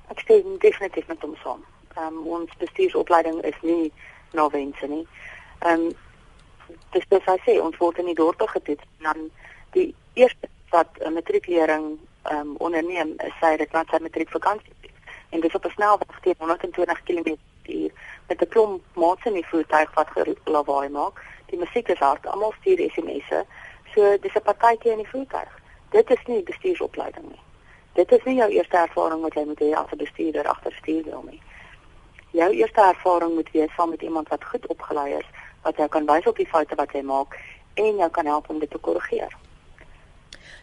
Ek 0.09 0.19
stem 0.19 0.57
definitief 0.59 1.07
met 1.07 1.21
hom 1.21 1.35
saam. 1.43 1.63
Ehm 1.95 2.17
um, 2.17 2.27
ons 2.27 2.49
bestuursopleiding 2.57 3.41
is 3.43 3.57
nie 3.61 3.91
na 4.33 4.49
wense 4.49 4.87
nie. 4.87 5.07
Ehm 5.59 5.79
um, 5.79 5.95
dis 6.91 7.07
dis 7.09 7.25
hy 7.25 7.37
sê 7.45 7.61
ons 7.61 7.77
word 7.77 7.97
in 7.97 8.05
die 8.05 8.15
dorp 8.15 8.41
getoets 8.49 8.83
dan 8.99 9.31
die 9.71 9.95
eerste 10.13 10.49
wat 10.69 10.89
'n 10.99 11.13
matriekleerling 11.13 11.97
ehm 12.23 12.39
um, 12.39 12.55
onderneem 12.57 13.13
is 13.27 13.35
sy 13.39 13.57
dit 13.57 13.71
wat 13.71 13.87
sy 13.89 13.99
matriekvakansie 14.01 14.73
en 15.29 15.39
dis 15.39 15.55
op 15.55 15.65
'n 15.65 15.69
snelweg 15.69 16.19
teen 16.21 16.35
120 16.37 17.03
km/h 17.03 17.91
met 18.27 18.41
'n 18.41 18.47
klomp 18.47 18.83
maats 18.93 19.25
in 19.25 19.33
die 19.33 19.47
voertuig 19.47 19.93
wat 19.93 20.09
lawaai 20.43 20.89
maak. 20.89 21.23
Die 21.45 21.59
musiek 21.59 21.87
is 21.87 21.99
hard, 21.99 22.27
almal 22.27 22.53
stuur 22.59 22.79
SMS'e. 22.91 23.45
So 23.93 24.17
dis 24.17 24.35
'n 24.35 24.41
partytjie 24.41 24.91
in 24.91 24.97
die 24.97 25.09
voertuig. 25.09 25.59
Dit 25.89 26.09
is 26.09 26.23
nie 26.25 26.43
bestuursopleiding 26.43 27.27
nie. 27.29 27.41
Dit 27.93 28.11
is 28.11 28.23
nie 28.23 28.35
jou 28.35 28.49
eerste 28.49 28.77
ervaring 28.77 29.21
wat 29.21 29.33
jy 29.33 29.73
as 29.73 29.91
'n 29.91 29.97
bestuurder 29.97 30.47
agter 30.47 30.71
stuur 30.71 31.03
wil 31.03 31.23
nie. 31.29 31.41
Jou 32.31 32.51
eerste 32.51 32.81
ervaring 32.81 33.33
moet 33.33 33.51
wees 33.51 33.73
saam 33.75 33.89
met 33.89 34.01
iemand 34.01 34.27
wat 34.27 34.43
goed 34.43 34.67
opgelei 34.67 35.13
is, 35.13 35.25
wat 35.67 35.83
jou 35.83 35.89
kan 35.97 36.07
wys 36.09 36.29
op 36.31 36.39
die 36.39 36.49
foute 36.53 36.79
wat 36.79 36.95
jy 36.95 37.03
maak 37.03 37.37
en 37.75 37.99
jou 38.03 38.09
kan 38.09 38.25
help 38.25 38.49
om 38.49 38.63
dit 38.63 38.71
te 38.71 38.81
korrigeer. 38.87 39.35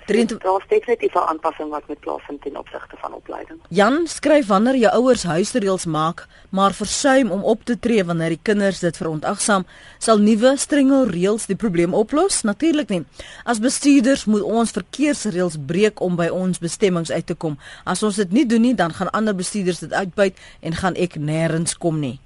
Daar 0.07 0.61
is 0.61 0.69
definitief 0.69 1.15
'n 1.15 1.29
aanpassing 1.33 1.71
wat 1.71 1.89
moet 1.89 2.01
plaasvind 2.01 2.43
ten 2.43 2.57
opsigte 2.57 2.97
van 2.97 3.13
opleiding. 3.13 3.59
Jan 3.69 4.07
skryf 4.07 4.47
wanneer 4.47 4.77
jou 4.77 4.93
ouers 4.93 5.23
huisreëls 5.23 5.85
maak, 5.85 6.27
maar 6.49 6.73
versuim 6.73 7.31
om 7.31 7.43
op 7.43 7.65
te 7.65 7.79
tree 7.79 8.05
wanneer 8.05 8.29
die 8.29 8.43
kinders 8.43 8.79
dit 8.79 8.97
verontagsaam, 8.97 9.67
sal 9.99 10.19
nuwe 10.19 10.57
strenge 10.57 11.05
reëls 11.05 11.47
die 11.47 11.57
probleem 11.57 11.95
oplos? 11.95 12.43
Natuurlik 12.43 12.89
nie. 12.89 13.05
As 13.45 13.59
bestuurders 13.59 14.25
moet 14.25 14.43
ons 14.43 14.71
verkeersreëls 14.71 15.57
breek 15.67 16.01
om 16.01 16.17
by 16.17 16.29
ons 16.29 16.59
bestemmings 16.59 17.11
uit 17.11 17.27
te 17.27 17.35
kom. 17.35 17.59
As 17.85 18.03
ons 18.03 18.17
dit 18.17 18.33
nie 18.33 18.47
doen 18.47 18.61
nie, 18.61 18.75
dan 18.75 18.93
gaan 18.93 19.11
ander 19.11 19.35
bestuurders 19.35 19.79
dit 19.79 19.93
uitbuit 19.93 20.37
en 20.61 20.73
gaan 20.75 20.95
ek 20.95 21.15
nêrens 21.17 21.79
kom 21.79 22.01
nie. 22.01 22.21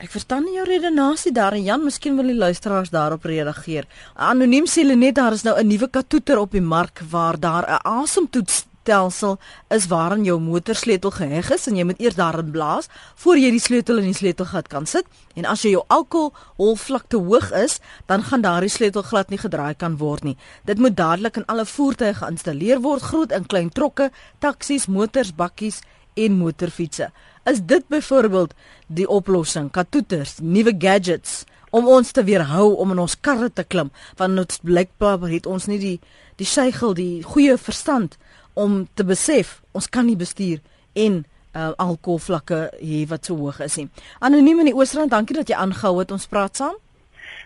Ek 0.00 0.08
verstaan 0.08 0.46
nie 0.48 0.54
jou 0.54 0.62
redenasie 0.64 1.28
daar 1.36 1.52
en 1.52 1.60
Jan, 1.60 1.82
miskien 1.84 2.14
wil 2.16 2.30
die 2.30 2.38
luisteraars 2.38 2.88
daarop 2.88 3.26
reageer. 3.28 3.84
Anoniem 4.16 4.64
sê 4.64 4.80
net 4.96 5.18
daar 5.18 5.34
is 5.36 5.44
nou 5.44 5.54
'n 5.60 5.66
nuwe 5.68 5.88
katoeter 5.90 6.38
op 6.38 6.52
die 6.52 6.62
mark 6.62 7.02
waar 7.10 7.36
daar 7.38 7.68
'n 7.68 7.84
asemtoetsstelsel 7.84 9.38
is 9.68 9.86
waarin 9.88 10.24
jou 10.24 10.40
motorsleutel 10.40 11.10
geheg 11.10 11.50
is 11.50 11.66
en 11.66 11.76
jy 11.76 11.84
moet 11.84 12.00
eers 12.00 12.14
daarin 12.14 12.50
blaas 12.50 12.88
voor 13.14 13.36
jy 13.36 13.50
die 13.50 13.60
sleutel 13.60 13.98
in 13.98 14.04
die 14.04 14.14
sleutelgat 14.14 14.68
kan 14.68 14.86
sit. 14.86 15.04
En 15.34 15.44
as 15.44 15.62
jy 15.62 15.70
jou 15.70 15.84
alkoholvlak 15.86 17.04
te 17.08 17.16
hoog 17.16 17.52
is, 17.52 17.78
dan 18.06 18.22
gaan 18.22 18.40
daardie 18.40 18.70
sleutel 18.70 19.02
glad 19.02 19.28
nie 19.28 19.38
gedraai 19.38 19.74
kan 19.74 19.98
word 19.98 20.24
nie. 20.24 20.36
Dit 20.64 20.78
moet 20.78 20.96
dadelik 20.96 21.36
in 21.36 21.46
alle 21.46 21.66
voertuie 21.66 22.14
geïnstalleer 22.14 22.80
word, 22.80 23.02
groot 23.02 23.32
en 23.32 23.46
klein 23.46 23.70
trokke, 23.70 24.10
taksies, 24.38 24.86
motors, 24.86 25.34
bakkies 25.34 25.80
en 26.14 26.32
motorfietsse. 26.32 27.10
Is 27.48 27.62
dit 27.64 27.86
byvoorbeeld 27.88 28.54
die 28.86 29.08
oplossing? 29.08 29.70
Katoeters, 29.70 30.38
nuwe 30.42 30.74
gadgets 30.78 31.44
om 31.70 31.88
ons 31.88 32.10
te 32.10 32.24
weerhou 32.24 32.74
om 32.82 32.90
in 32.90 32.98
ons 32.98 33.16
karre 33.20 33.48
te 33.52 33.64
klim 33.64 33.90
want 34.18 34.38
ons 34.42 34.60
blikbaar 34.66 35.28
het 35.30 35.46
ons 35.46 35.68
nie 35.70 35.78
die 35.78 35.96
die 36.40 36.48
seigel 36.48 36.94
die 36.96 37.22
goeie 37.22 37.56
verstand 37.60 38.16
om 38.58 38.86
te 38.94 39.04
besef 39.06 39.60
ons 39.72 39.88
kan 39.88 40.08
nie 40.08 40.18
bestuur 40.18 40.58
en 40.98 41.22
uh, 41.54 41.70
alkoholvlakke 41.76 42.60
hier 42.80 43.08
wat 43.10 43.26
so 43.28 43.36
hoog 43.38 43.60
is 43.64 43.76
nie. 43.78 43.88
Anoniem 44.20 44.62
in 44.64 44.70
die 44.70 44.76
Oosrand, 44.76 45.12
dankie 45.12 45.36
dat 45.36 45.50
jy 45.50 45.58
aangehou 45.58 45.98
het 46.00 46.14
ons 46.14 46.26
praat 46.30 46.56
saam. 46.60 46.76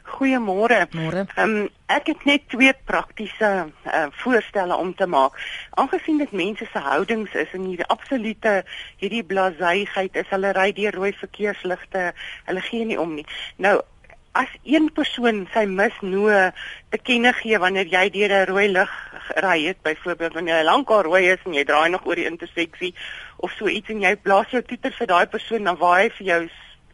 Goeiemôre. 0.05 0.87
Môre. 0.93 1.25
Ehm 1.37 1.55
um, 1.65 1.71
ek 1.87 2.07
het 2.13 2.25
net 2.25 2.45
twee 2.49 2.73
praktiese 2.89 3.49
uh, 3.69 4.05
voorstelle 4.23 4.77
om 4.77 4.95
te 4.95 5.07
maak. 5.07 5.37
Aangesien 5.81 6.19
dit 6.19 6.33
mense 6.33 6.67
se 6.73 6.79
houdings 6.79 7.35
is 7.35 7.53
en 7.57 7.65
hierdie 7.69 7.89
absolute 7.93 8.55
hierdie 9.01 9.25
blaseigheid 9.25 10.17
is, 10.17 10.31
hulle 10.33 10.53
ry 10.57 10.71
deur 10.77 10.97
rooi 10.97 11.13
verkeersligte, 11.19 12.13
hulle 12.49 12.65
gee 12.69 12.85
nie 12.89 13.01
om 13.01 13.15
nie. 13.15 13.27
Nou 13.57 13.81
as 14.35 14.51
een 14.67 14.89
persoon 14.91 15.45
sy 15.55 15.63
misnoë 15.71 16.39
te 16.91 16.99
kenne 16.99 17.31
gee 17.39 17.59
wanneer 17.63 17.87
jy 17.87 18.09
deur 18.17 18.33
'n 18.41 18.49
rooi 18.51 18.67
lig 18.69 18.93
ry 19.47 19.59
het, 19.67 19.79
byvoorbeeld 19.83 20.35
wanneer 20.35 20.59
jy 20.59 20.65
lankal 20.65 21.03
rooi 21.07 21.25
is 21.31 21.45
en 21.47 21.55
jy 21.55 21.65
draai 21.65 21.89
nog 21.89 22.07
oor 22.07 22.19
die 22.19 22.27
interseksie 22.27 22.95
of 23.37 23.53
so 23.53 23.69
iets 23.69 23.91
en 23.91 24.03
jy 24.03 24.17
blaas 24.17 24.51
jou 24.51 24.63
toeter 24.63 24.93
vir 24.99 25.07
daai 25.07 25.27
persoon 25.27 25.65
dan 25.65 25.79
waai 25.79 26.03
hy 26.03 26.11
vir 26.19 26.27
jou 26.27 26.43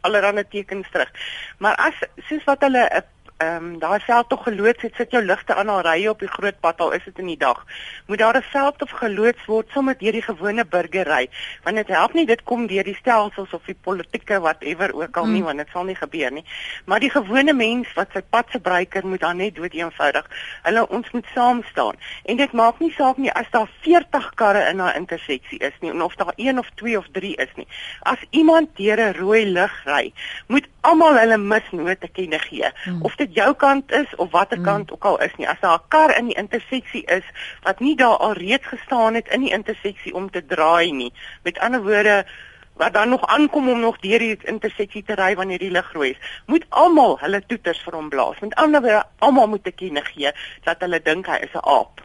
allerlei 0.01 0.47
tekens 0.47 0.89
terug. 0.91 1.11
Maar 1.57 1.75
as 1.75 1.97
soos 2.27 2.43
wat 2.43 2.61
hulle 2.61 2.83
'n 2.89 3.03
ehm 3.41 3.65
um, 3.65 3.79
daai 3.79 3.99
veld 3.99 4.29
tog 4.29 4.43
geloods 4.43 4.81
het, 4.81 4.95
sit 4.95 5.11
jou 5.11 5.21
ligte 5.25 5.55
aan 5.55 5.69
al 5.69 5.81
ry 5.85 6.07
op 6.07 6.19
die 6.19 6.29
groot 6.29 6.59
pad 6.59 6.81
al 6.83 6.91
is 6.97 7.03
dit 7.05 7.19
in 7.23 7.29
die 7.31 7.37
dag. 7.37 7.63
Moet 8.07 8.19
daar 8.19 8.37
'n 8.37 8.49
veld 8.51 8.81
of 8.81 8.91
geloods 8.99 9.45
word 9.45 9.67
sommer 9.73 9.95
deur 9.97 10.11
die 10.11 10.21
gewone 10.21 10.65
burgery, 10.65 11.29
want 11.63 11.75
dit 11.75 11.87
help 11.87 12.13
nie 12.13 12.25
dit 12.25 12.43
kom 12.43 12.67
deur 12.67 12.83
die 12.83 12.95
stelsels 12.95 13.53
of 13.53 13.63
die 13.65 13.77
politieke 13.81 14.39
whatever 14.39 14.93
ook 14.93 15.17
al 15.17 15.25
nie, 15.25 15.37
hmm. 15.37 15.45
want 15.45 15.57
dit 15.57 15.67
sal 15.73 15.83
nie 15.83 15.95
gebeur 15.95 16.31
nie. 16.31 16.45
Maar 16.85 16.99
die 16.99 17.09
gewone 17.09 17.53
mens 17.53 17.93
wat 17.93 18.07
sy 18.13 18.21
pad 18.29 18.45
verbruiker 18.49 19.07
moet 19.07 19.19
dan 19.19 19.37
net 19.37 19.55
dood 19.55 19.73
eenvoudig. 19.73 20.29
Hulle 20.63 20.87
ons 20.89 21.11
moet 21.11 21.25
saam 21.33 21.63
staan. 21.71 21.95
En 22.25 22.37
dit 22.37 22.51
maak 22.51 22.79
nie 22.79 22.91
saak 22.91 23.17
nie 23.17 23.31
as 23.31 23.49
daar 23.49 23.69
40 23.81 24.33
karre 24.35 24.69
in 24.69 24.77
daai 24.77 24.95
interseksie 24.95 25.59
is 25.59 25.73
nie, 25.79 25.93
of 26.03 26.15
daar 26.15 26.33
1 26.35 26.59
of 26.59 26.69
2 26.75 26.97
of 26.97 27.07
3 27.11 27.35
is 27.35 27.55
nie. 27.55 27.67
As 27.99 28.19
iemand 28.29 28.75
deur 28.75 28.99
'n 28.99 29.13
rooi 29.13 29.45
lig 29.45 29.83
ry, 29.85 30.13
moet 30.47 30.67
almal 30.81 31.17
hulle 31.17 31.37
misnote 31.37 32.07
kenne 32.07 32.39
gee. 32.39 32.69
Hmm. 32.83 33.01
Of 33.01 33.15
dit 33.15 33.30
jou 33.33 33.53
kant 33.53 33.91
is 33.91 34.15
of 34.15 34.31
watter 34.31 34.57
hmm. 34.57 34.65
kant 34.65 34.91
ook 34.91 35.05
al 35.05 35.19
is 35.21 35.35
nie. 35.37 35.47
As 35.49 35.59
daar 35.59 35.79
'n 35.79 35.87
kar 35.87 36.17
in 36.17 36.25
die 36.25 36.37
interseksie 36.37 37.05
is 37.05 37.23
wat 37.63 37.79
nie 37.79 37.95
daar 37.95 38.17
al 38.17 38.33
reeds 38.33 38.67
gestaan 38.67 39.13
het 39.13 39.27
in 39.27 39.41
die 39.41 39.53
interseksie 39.53 40.13
om 40.13 40.29
te 40.29 40.45
draai 40.45 40.91
nie. 40.91 41.13
Met 41.43 41.59
ander 41.59 41.83
woorde 41.83 42.25
wat 42.73 42.93
dan 42.93 43.09
nog 43.09 43.25
aankom 43.27 43.69
om 43.69 43.79
nog 43.79 43.99
deur 43.99 44.19
die 44.19 44.37
interseksie 44.43 45.03
te 45.03 45.13
ry 45.13 45.35
wanneer 45.35 45.59
die 45.59 45.71
lig 45.71 45.91
rooi 45.93 46.09
is, 46.09 46.17
moet 46.45 46.65
almal 46.69 47.19
hulle 47.19 47.43
toeters 47.45 47.81
vir 47.85 47.93
hom 47.93 48.09
blaas. 48.09 48.39
Met 48.39 48.55
ander 48.55 48.81
woorde, 48.81 49.03
almal 49.19 49.47
moet 49.47 49.63
te 49.63 49.71
kenne 49.71 50.01
gee 50.01 50.31
dat 50.63 50.79
hulle 50.79 51.01
dink 51.01 51.27
hy 51.27 51.37
is 51.45 51.53
'n 51.53 51.67
aap. 51.77 52.01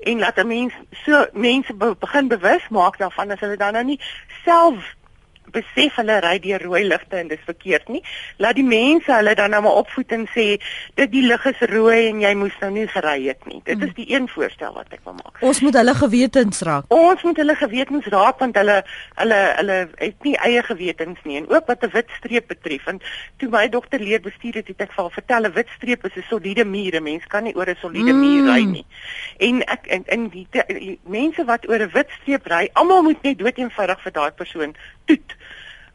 En 0.00 0.18
laat 0.18 0.38
'n 0.38 0.46
mens 0.46 0.72
so 1.04 1.26
mense 1.32 1.74
begin 1.74 2.28
bewus 2.28 2.68
maak 2.68 2.98
daarvan 2.98 3.30
as 3.30 3.40
hulle 3.40 3.56
dan 3.56 3.72
nou 3.72 3.84
nie 3.84 4.00
self 4.44 4.94
besef 5.50 5.96
hulle 6.00 6.20
ry 6.20 6.38
deur 6.38 6.62
rooi 6.62 6.84
ligte 6.84 7.16
en 7.16 7.28
dis 7.28 7.42
verkeerd 7.44 7.88
nie. 7.88 8.02
Laat 8.38 8.58
die 8.58 8.66
mense 8.66 9.12
hulle 9.12 9.34
dan 9.34 9.50
nou 9.50 9.62
maar 9.62 9.80
opvoed 9.82 10.12
en 10.12 10.26
sê 10.34 10.46
dit 10.94 11.10
die 11.12 11.24
lig 11.26 11.46
is 11.46 11.60
rooi 11.70 12.08
en 12.08 12.20
jy 12.20 12.34
moes 12.34 12.56
nou 12.60 12.70
nie 12.70 12.86
gery 12.88 13.16
het 13.28 13.46
nie. 13.46 13.60
Dit 13.64 13.82
is 13.82 13.94
die 13.94 14.08
een 14.14 14.28
voorstel 14.28 14.74
wat 14.74 14.92
ek 14.92 15.04
wil 15.04 15.16
maak. 15.18 15.42
Ons 15.42 15.60
moet 15.64 15.74
hulle 15.80 15.94
gewetens 15.94 16.62
raak. 16.68 16.88
Ons 16.94 17.22
moet 17.26 17.36
hulle 17.42 17.56
gewetens 17.56 18.06
raak 18.14 18.38
want 18.38 18.56
hulle 18.56 18.78
hulle 19.20 19.40
hulle 19.60 19.78
het 19.98 20.28
nie 20.28 20.36
eie 20.46 20.62
gewetens 20.62 21.18
nie 21.24 21.40
en 21.40 21.48
ook 21.50 21.66
wat 21.66 21.84
'n 21.84 21.92
wit 21.94 22.10
streep 22.18 22.48
betref. 22.48 22.86
En 22.86 23.00
toe 23.38 23.48
my 23.48 23.68
dogter 23.68 24.00
leer 24.00 24.20
bestuur 24.20 24.54
het, 24.54 24.68
het 24.68 24.80
ek 24.80 24.92
vir 24.92 25.02
haar 25.04 25.16
vertel 25.18 25.46
'n 25.46 25.52
wit 25.52 25.68
streep 25.76 26.04
is 26.04 26.16
'n 26.16 26.26
soliede 26.28 26.64
muur. 26.64 26.94
'n 26.96 27.02
Mens 27.02 27.26
kan 27.26 27.44
nie 27.44 27.56
oor 27.56 27.68
'n 27.68 27.76
soliede 27.80 28.12
mm. 28.12 28.20
muur 28.20 28.54
ry 28.54 28.64
nie. 28.64 28.86
En 29.38 29.62
ek 29.66 29.86
in 29.86 30.04
in 30.06 30.28
die, 30.28 30.46
die, 30.50 30.62
die 30.66 30.98
mense 31.04 31.44
wat 31.44 31.68
oor 31.68 31.80
'n 31.80 31.90
wit 31.92 32.10
streep 32.20 32.46
ry, 32.46 32.68
almal 32.72 33.02
moet 33.02 33.22
net 33.22 33.38
dood 33.38 33.58
eenvoudig 33.58 34.02
vir 34.02 34.12
daai 34.12 34.30
persoon 34.30 34.74
toet 35.10 35.36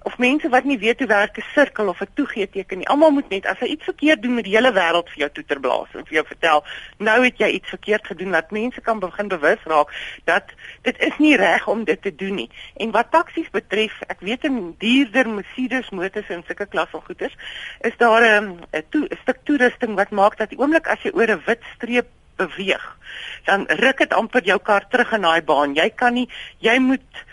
of 0.06 0.18
mense 0.22 0.50
wat 0.54 0.68
nie 0.70 0.78
weet 0.78 1.00
hoe 1.02 1.08
werk 1.10 1.38
'n 1.38 1.46
sirkel 1.54 1.88
of 1.88 2.02
'n 2.02 2.14
toegee 2.14 2.50
teken 2.50 2.78
nie. 2.78 2.88
Almal 2.88 3.12
moet 3.12 3.30
net 3.30 3.46
as 3.46 3.60
hy 3.60 3.66
iets 3.66 3.84
verkeerd 3.84 4.22
doen 4.22 4.36
met 4.36 4.44
die 4.44 4.56
hele 4.56 4.72
wêreld 4.74 5.10
vir 5.10 5.18
jou 5.24 5.30
toeter 5.30 5.60
blaas 5.60 5.90
en 5.94 6.06
vir 6.06 6.14
jou 6.14 6.26
vertel, 6.26 6.64
nou 6.98 7.24
het 7.24 7.38
jy 7.38 7.48
iets 7.48 7.70
verkeerd 7.70 8.06
gedoen 8.08 8.32
dat 8.32 8.52
mense 8.52 8.82
kan 8.82 9.00
begin 9.00 9.28
bewus 9.28 9.64
raak 9.64 9.90
dat 10.24 10.44
dit 10.82 11.00
is 11.00 11.18
nie 11.18 11.36
reg 11.36 11.68
om 11.68 11.84
dit 11.84 12.02
te 12.02 12.16
doen 12.16 12.36
nie. 12.36 12.50
En 12.78 12.92
wat 12.92 13.12
taksies 13.12 13.50
betref, 13.50 14.02
ek 14.08 14.20
weet 14.20 14.44
in 14.44 14.76
duurder 14.78 15.30
Mercedes 15.30 15.90
motors 15.90 16.30
en 16.30 16.44
sulke 16.48 16.66
klas 16.66 16.90
van 16.90 17.02
goederes, 17.02 17.36
is 17.82 17.98
daar 17.98 18.22
'n 18.22 18.60
'n 18.74 19.10
stuk 19.22 19.40
toerusting 19.44 19.96
wat 19.96 20.12
maak 20.12 20.38
dat 20.38 20.50
die 20.50 20.60
oomblik 20.60 20.88
as 20.88 21.02
jy 21.02 21.12
oor 21.14 21.32
'n 21.32 21.42
wit 21.46 21.64
streep 21.76 22.08
beweeg, 22.36 22.98
dan 23.46 23.66
ruk 23.68 23.98
dit 23.98 24.14
amper 24.14 24.44
jou 24.44 24.60
kar 24.60 24.88
terug 24.88 25.12
in 25.12 25.22
daai 25.22 25.42
baan. 25.42 25.74
Jy 25.74 25.90
kan 25.90 26.14
nie 26.14 26.30
jy 26.60 26.80
moet 26.80 27.26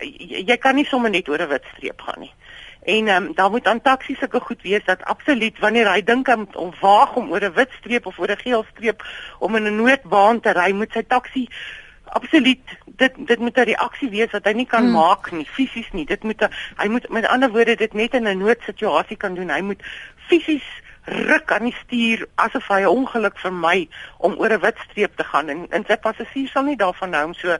jy, 0.00 0.44
jy 0.46 0.56
kan 0.56 0.74
nie 0.74 0.84
sommer 0.84 1.10
net 1.10 1.28
oor 1.28 1.42
'n 1.42 1.48
wit 1.48 1.64
streep 1.74 2.00
gaan 2.00 2.20
nie. 2.20 2.34
En 2.82 3.08
ehm 3.08 3.24
um, 3.24 3.34
daar 3.34 3.50
moet 3.50 3.66
aan 3.66 3.80
taksies 3.80 4.18
sulke 4.18 4.40
goed 4.40 4.62
wees 4.62 4.84
dat 4.84 5.04
absoluut 5.04 5.58
wanneer 5.58 5.92
hy 5.92 6.02
dink 6.02 6.28
om 6.28 6.48
om 6.52 6.72
waag 6.80 7.14
om 7.16 7.30
oor 7.30 7.44
'n 7.44 7.52
wit 7.52 7.70
streep 7.78 8.06
of 8.06 8.18
oor 8.18 8.30
'n 8.30 8.44
geel 8.44 8.64
streep 8.74 9.04
om 9.38 9.56
in 9.56 9.66
'n 9.66 9.76
noodbaan 9.76 10.40
te 10.40 10.52
ry, 10.52 10.72
moet 10.72 10.92
sy 10.92 11.02
taksi 11.02 11.48
absoluut 12.12 12.60
dit 12.86 13.12
dit 13.16 13.38
moet 13.38 13.56
'n 13.56 13.70
reaksie 13.72 14.10
wees 14.10 14.30
wat 14.30 14.44
hy 14.44 14.52
nie 14.52 14.66
kan 14.66 14.82
hmm. 14.82 14.92
maak 14.92 15.30
nie 15.32 15.46
fisies 15.46 15.90
nie 15.92 16.04
dit 16.04 16.22
moet 16.22 16.42
a, 16.42 16.50
hy 16.76 16.88
moet 16.88 17.08
met 17.08 17.26
ander 17.26 17.50
woorde 17.50 17.76
dit 17.76 17.92
net 17.92 18.14
in 18.14 18.28
'n 18.28 18.38
noodsituasie 18.38 19.16
kan 19.16 19.34
doen 19.34 19.50
hy 19.50 19.60
moet 19.60 19.82
fisies 20.28 20.66
ruk 21.04 21.52
aan 21.52 21.64
die 21.66 21.76
stuur 21.84 22.26
asof 22.34 22.68
hy 22.68 22.80
'n 22.82 22.86
ongeluk 22.86 23.38
vermy 23.38 23.88
om 24.18 24.34
oor 24.38 24.52
'n 24.52 24.60
wit 24.60 24.78
streep 24.90 25.16
te 25.16 25.24
gaan. 25.24 25.48
En 25.48 25.66
en 25.70 25.84
sy 25.86 25.96
passasier 25.96 26.48
sal 26.48 26.62
nie 26.62 26.76
daarvan 26.76 27.14
hou 27.14 27.24
om 27.24 27.34
so 27.34 27.56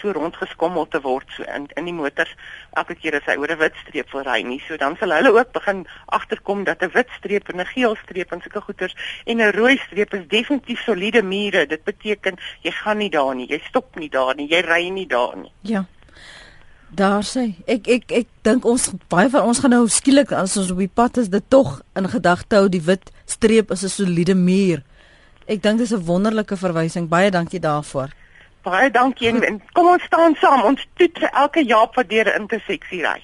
so 0.00 0.12
rondgeskommel 0.12 0.88
te 0.88 1.00
word 1.00 1.26
so 1.36 1.42
in 1.42 1.68
in 1.74 1.84
die 1.84 1.92
motors 1.92 2.34
elke 2.72 2.94
keer 2.94 3.14
as 3.16 3.26
hy 3.26 3.36
oor 3.36 3.50
'n 3.50 3.58
wit 3.58 3.74
streep 3.84 4.12
wil 4.12 4.22
ry 4.22 4.42
nie. 4.42 4.62
So 4.68 4.76
dan 4.76 4.96
sal 4.96 5.10
hulle 5.10 5.32
ook 5.32 5.52
begin 5.52 5.86
agterkom 6.06 6.64
dat 6.64 6.82
'n 6.82 6.90
wit 6.92 7.08
streep 7.18 7.48
en 7.48 7.60
'n 7.60 7.66
geel 7.66 7.96
streep 7.96 8.32
en 8.32 8.40
sulke 8.40 8.60
goeters 8.60 8.96
en 9.26 9.40
'n 9.40 9.52
rooi 9.52 9.76
streep 9.76 10.14
is 10.14 10.28
definitief 10.28 10.80
soliede 10.80 11.22
mure. 11.22 11.66
Dit 11.66 11.84
beteken 11.84 12.36
jy 12.62 12.70
gaan 12.70 12.98
nie 12.98 13.10
daar 13.10 13.34
nie 13.34 13.48
jy 13.48 13.60
stop 13.68 13.96
nie 13.96 14.08
daar 14.08 14.34
nie 14.34 14.48
jy 14.48 14.60
ry 14.60 14.88
nie 14.88 15.06
daar 15.06 15.36
nie. 15.36 15.52
Ja 15.60 15.84
Daar 16.94 17.24
sê 17.26 17.54
ek 17.66 17.88
ek 17.90 18.12
ek 18.14 18.28
dink 18.46 18.64
ons 18.64 18.90
baie 19.10 19.30
van 19.30 19.48
ons 19.50 19.58
gaan 19.58 19.74
nou 19.74 19.88
skielik 19.90 20.30
as 20.32 20.56
ons 20.56 20.70
op 20.70 20.78
die 20.78 20.92
pad 20.92 21.18
is 21.18 21.28
dit 21.28 21.42
tog 21.50 21.80
in 21.98 22.06
gedagte 22.08 22.60
hou 22.60 22.68
die 22.70 22.82
wit 22.82 23.10
streep 23.26 23.70
is 23.70 23.82
'n 23.82 23.88
soliede 23.88 24.34
muur. 24.34 24.82
Ek 25.48 25.62
dink 25.62 25.78
dis 25.78 25.92
'n 25.92 26.04
wonderlike 26.06 26.56
verwysing. 26.56 27.08
Baie 27.08 27.30
dankie 27.30 27.60
daarvoor. 27.60 28.10
Baie 28.62 28.90
dankie 28.90 29.28
en, 29.28 29.42
en 29.42 29.62
kom 29.72 29.86
ons 29.86 30.02
staan 30.02 30.34
saam. 30.34 30.62
Ons 30.62 30.86
toet 30.94 31.18
vir 31.18 31.30
elke 31.32 31.64
jaap 31.64 31.94
wat 31.94 32.08
deur 32.08 32.26
'n 32.26 32.40
interseksie 32.42 33.02
ry. 33.02 33.20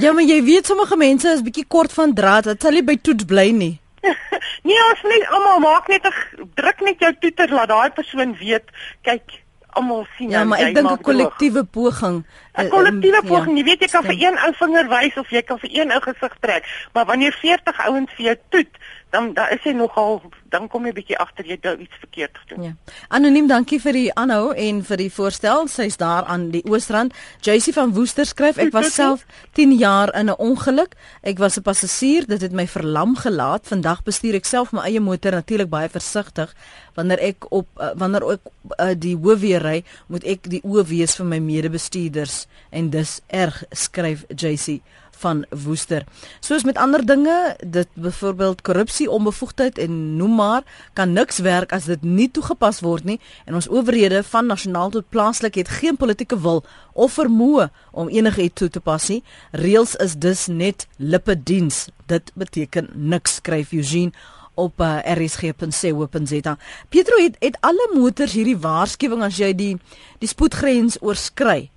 ja, 0.00 0.12
maar 0.12 0.24
jy 0.24 0.42
weet 0.42 0.66
sommige 0.66 0.96
mense 0.96 1.28
is 1.28 1.42
bietjie 1.42 1.66
kort 1.68 1.92
van 1.92 2.14
draad. 2.14 2.44
Dit 2.44 2.62
sal 2.62 2.72
nie 2.72 2.84
by 2.84 2.96
toets 2.96 3.24
bly 3.24 3.50
nie. 3.50 3.80
nee, 4.68 4.80
ons 4.90 5.02
net 5.04 5.28
almal 5.28 5.60
maak 5.60 5.88
net 5.88 6.04
'n 6.04 6.48
druk 6.54 6.80
net 6.80 6.98
jou 7.00 7.12
toeter 7.20 7.48
laat 7.52 7.68
daai 7.68 7.90
persoon 7.90 8.36
weet. 8.36 8.64
Kyk, 9.02 9.44
almal 9.78 10.06
sien 10.16 10.30
ja, 10.30 10.44
maar 10.44 10.58
ek 10.58 10.74
dink 10.74 10.90
'n 10.90 11.02
kollektiewe 11.02 11.64
poging 11.64 12.24
'n 12.58 12.68
kollektiewe 12.68 13.20
ja, 13.22 13.28
poging 13.28 13.58
jy 13.58 13.64
weet 13.64 13.80
jy 13.80 13.90
kan 13.92 14.04
vir 14.04 14.18
een 14.18 14.38
ou 14.46 14.52
vinger 14.62 14.88
wys 14.88 15.16
of 15.16 15.30
jy 15.30 15.42
kan 15.42 15.58
vir 15.58 15.70
een 15.72 15.92
ou 15.92 16.00
gesig 16.00 16.34
trek 16.40 16.64
maar 16.92 17.06
wanneer 17.06 17.32
40 17.32 17.86
ouens 17.86 18.10
vir 18.16 18.24
jou 18.26 18.36
toet 18.48 18.72
dan 19.10 19.32
dan 19.34 19.50
is 19.50 19.62
jy 19.64 19.72
nogal 19.74 20.20
dan 20.50 20.66
kom 20.68 20.86
jy 20.86 20.92
bietjie 20.94 21.18
agter 21.18 21.46
jy 21.46 21.58
het 21.60 21.80
iets 21.82 21.98
verkeerd 22.02 22.38
gedoen. 22.42 22.62
Ja. 22.64 22.72
Anoniem, 23.08 23.46
dankie 23.50 23.78
vir 23.82 23.94
die 23.94 24.08
aanhou 24.18 24.50
en 24.54 24.82
vir 24.86 25.02
die 25.04 25.10
voorstel. 25.12 25.68
Sy's 25.70 25.98
daar 26.00 26.26
aan 26.30 26.48
die 26.54 26.62
Oosrand. 26.66 27.14
JC 27.46 27.74
van 27.76 27.94
Woester 27.94 28.26
skryf 28.26 28.58
ek 28.58 28.72
was 28.74 28.94
self 28.94 29.26
10 29.58 29.76
jaar 29.78 30.14
in 30.18 30.30
'n 30.30 30.38
ongeluk. 30.38 30.94
Ek 31.22 31.38
was 31.38 31.58
'n 31.58 31.62
passasier, 31.62 32.26
dit 32.26 32.40
het 32.40 32.52
my 32.52 32.66
verlam 32.66 33.16
gelaat. 33.16 33.66
Vandag 33.66 34.02
bestuur 34.02 34.34
ek 34.34 34.44
self 34.44 34.72
my 34.72 34.82
eie 34.82 35.00
motor 35.00 35.32
natuurlik 35.32 35.68
baie 35.68 35.88
versigtig. 35.88 36.54
Wanneer 36.94 37.18
ek 37.18 37.52
op 37.52 37.66
uh, 37.78 37.90
wanneer 37.94 38.32
ek 38.32 38.40
uh, 38.78 38.94
die 38.98 39.16
hoofweë 39.16 39.58
ry, 39.58 39.84
moet 40.06 40.24
ek 40.24 40.50
die 40.50 40.62
oë 40.62 40.84
wees 40.84 41.16
vir 41.16 41.26
my 41.26 41.38
medebestuurders 41.38 42.46
en 42.70 42.90
dis 42.90 43.20
erg 43.28 43.64
skryf 43.70 44.24
JC 44.28 44.80
van 45.20 45.44
Woester. 45.64 46.04
Soos 46.40 46.64
met 46.64 46.78
ander 46.80 47.04
dinge, 47.06 47.56
dit 47.66 47.88
byvoorbeeld 47.94 48.62
korrupsie, 48.62 49.10
onbevoegdheid 49.10 49.78
en 49.78 50.16
noem 50.16 50.34
maar, 50.34 50.62
kan 50.92 51.12
niks 51.12 51.38
werk 51.44 51.72
as 51.76 51.84
dit 51.90 52.02
nie 52.02 52.30
toegepas 52.30 52.80
word 52.80 53.04
nie 53.04 53.20
en 53.44 53.54
ons 53.54 53.68
owerhede 53.68 54.22
van 54.32 54.48
nasionaal 54.48 54.90
tot 54.90 55.08
plaaslik 55.08 55.54
het 55.60 55.68
geen 55.80 55.96
politieke 55.96 56.40
wil 56.40 56.64
of 56.92 57.18
vermoë 57.18 57.68
om 57.90 58.08
enigiets 58.08 58.60
toe 58.60 58.68
te 58.68 58.80
pas 58.80 59.08
nie. 59.08 59.22
Reëls 59.52 59.96
is 60.00 60.16
dus 60.18 60.46
net 60.46 60.86
lippe 60.96 61.36
diens. 61.42 61.88
Dit 62.06 62.32
beteken 62.34 62.88
niks, 62.94 63.40
skryf 63.40 63.72
Eugene 63.72 64.12
op 64.60 64.80
uh, 64.80 64.98
eh, 65.04 65.16
rsg.co.za. 65.16 66.56
Pietro 66.88 67.16
het 67.22 67.36
het 67.38 67.56
alle 67.60 67.90
motors 67.94 68.32
hierdie 68.32 68.58
waarskuwing 68.58 69.22
as 69.24 69.38
jy 69.40 69.52
die 69.56 69.74
die 70.20 70.28
spoedgrens 70.28 70.98
oorskry. 71.00 71.70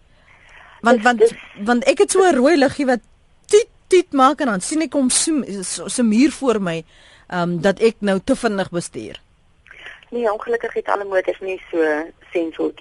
Want 0.83 1.03
want 1.03 1.23
want 1.63 1.87
ek 1.87 2.03
het 2.03 2.11
so 2.11 2.25
'n 2.27 2.35
rooi 2.35 2.57
liggie 2.57 2.85
wat 2.85 2.99
tiet 3.93 4.15
maak 4.17 4.41
en 4.41 4.49
dan 4.53 4.63
sien 4.65 4.81
ek 4.85 4.95
hom 4.97 5.11
so, 5.13 5.43
so, 5.61 5.87
so 5.87 6.05
muur 6.07 6.33
voor 6.39 6.61
my 6.61 6.79
ehm 6.81 7.41
um, 7.41 7.53
dat 7.61 7.79
ek 7.79 8.01
nou 8.05 8.17
te 8.19 8.35
vinnig 8.35 8.69
bestuur. 8.69 9.19
Nee, 10.13 10.31
ongelukkig 10.31 10.73
het 10.73 10.89
alle 10.93 11.05
motors 11.09 11.39
nie 11.41 11.61
so 11.71 11.85
sensor. 12.31 12.73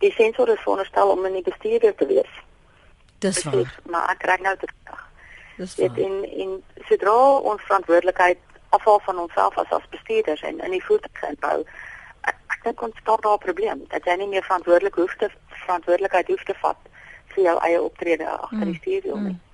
Die 0.00 0.12
sensor 0.16 0.48
is 0.48 0.62
veronderstel 0.64 1.10
om 1.12 1.26
in 1.28 1.40
die 1.40 1.44
bestuurder 1.44 1.94
te 1.94 2.06
wees. 2.06 2.30
Dis 3.18 3.42
waar. 3.44 3.74
Maar 3.92 4.14
ek 4.14 4.22
kry 4.22 4.38
nou 4.40 4.54
te 4.56 4.70
dag. 4.88 5.02
Dis 5.58 5.74
waar. 5.76 5.88
Dit 5.88 6.04
in 6.06 6.14
in 6.44 6.54
sodra 6.88 7.18
ons 7.52 7.66
verantwoordelikheid 7.68 8.40
afval 8.70 9.00
van 9.08 9.18
onsself 9.26 9.58
as 9.58 9.76
as 9.76 9.90
bestuurders 9.90 10.42
en 10.42 10.60
in 10.60 10.76
die 10.78 10.84
voertuig 10.84 11.28
inbou 11.28 11.58
ek, 12.22 12.36
ek 12.54 12.64
dink 12.64 12.82
ons 12.86 12.96
het 12.96 13.04
daar 13.04 13.34
'n 13.34 13.44
probleem 13.44 13.84
dat 13.88 14.04
jy 14.04 14.16
nie 14.16 14.28
meer 14.28 14.46
verantwoordelik 14.48 14.94
hoef 14.94 15.14
te 15.18 15.28
verantwoordelikheid 15.66 16.26
hoef 16.28 16.44
te 16.44 16.54
vat 16.62 16.80
vir 17.34 17.44
jou 17.44 17.56
eie 17.66 17.82
optrede 17.82 18.28
agter 18.28 18.64
die 18.64 18.74
mm. 18.74 18.82
stuurwiel 18.82 19.16
nie. 19.16 19.36
Mm. 19.36 19.49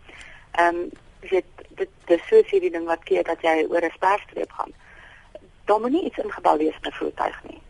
Ehm 0.57 0.77
um, 0.77 0.91
dit 1.21 1.45
dit 1.69 1.89
dis 2.05 2.27
so 2.29 2.43
sê 2.49 2.61
die 2.61 2.71
ding 2.71 2.87
wat 2.87 3.05
keer 3.05 3.25
dat 3.25 3.43
jy 3.43 3.67
oor 3.69 3.85
'n 3.85 3.95
sperstreep 3.95 4.53
gaan. 4.53 4.73
Daar 5.65 5.81
moet 5.81 5.91
nie 5.91 6.05
iets 6.05 6.19
ingebou 6.19 6.57
wees 6.59 6.79
in 6.83 6.89
'n 6.89 6.99
voertuig 7.01 7.43
nie. 7.45 7.61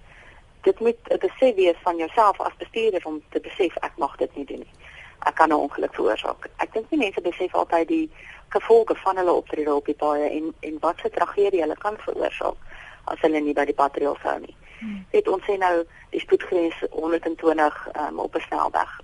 Dit 0.60 0.80
moet 0.80 0.98
'n 1.10 1.18
besef 1.18 1.54
wees 1.54 1.78
van 1.82 1.96
jouself 1.96 2.40
as 2.40 2.56
bestuurder 2.58 3.02
om 3.04 3.22
te 3.30 3.40
besef 3.40 3.76
ek 3.76 3.92
mag 3.96 4.16
dit 4.16 4.36
nie 4.36 4.44
doen 4.44 4.58
nie. 4.58 4.74
Ek 5.18 5.34
kan 5.34 5.48
'n 5.48 5.52
ongeluk 5.52 5.94
veroorsaak. 5.94 6.48
Ek 6.56 6.72
dink 6.72 6.90
nie 6.90 6.98
mense 6.98 7.20
besef 7.20 7.54
altyd 7.54 7.88
die 7.88 8.10
gevolge 8.48 8.94
van 8.94 9.16
hulle 9.16 9.32
optrede 9.32 9.74
op 9.74 9.84
die 9.86 9.94
paaie 9.94 10.28
en 10.30 10.54
en 10.60 10.78
wat 10.80 11.04
'n 11.04 11.10
tragedie 11.10 11.60
hulle 11.60 11.76
kan 11.76 11.96
veroorsaak 11.98 12.56
as 13.04 13.20
hulle 13.20 13.40
nie 13.40 13.54
by 13.54 13.64
die 13.64 13.74
patrollie 13.74 14.18
hou 14.22 14.38
nie. 14.40 14.56
Hmm. 14.78 15.06
Dit 15.10 15.28
ons 15.28 15.42
sê 15.44 15.58
nou 15.58 15.84
die 16.10 16.20
spoedgrens 16.20 16.74
120 16.90 17.88
um, 17.96 18.18
op 18.18 18.34
'n 18.34 18.40
snelweg. 18.40 19.00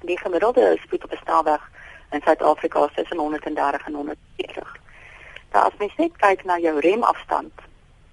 Die 0.00 0.18
gemiddelde 0.18 0.78
spoed 0.82 1.04
op 1.04 1.12
'n 1.12 1.22
snelweg 1.22 1.70
in 2.10 2.20
Suid-Afrika 2.24 2.84
is 2.84 2.94
tussen 2.94 3.18
130 3.18 3.86
en 3.86 3.94
140. 3.94 4.76
Nou 5.52 5.64
as 5.66 5.78
mens 5.78 5.96
net 5.96 6.16
kyk 6.16 6.44
na 6.44 6.58
jou 6.58 6.78
remafstand 6.78 7.52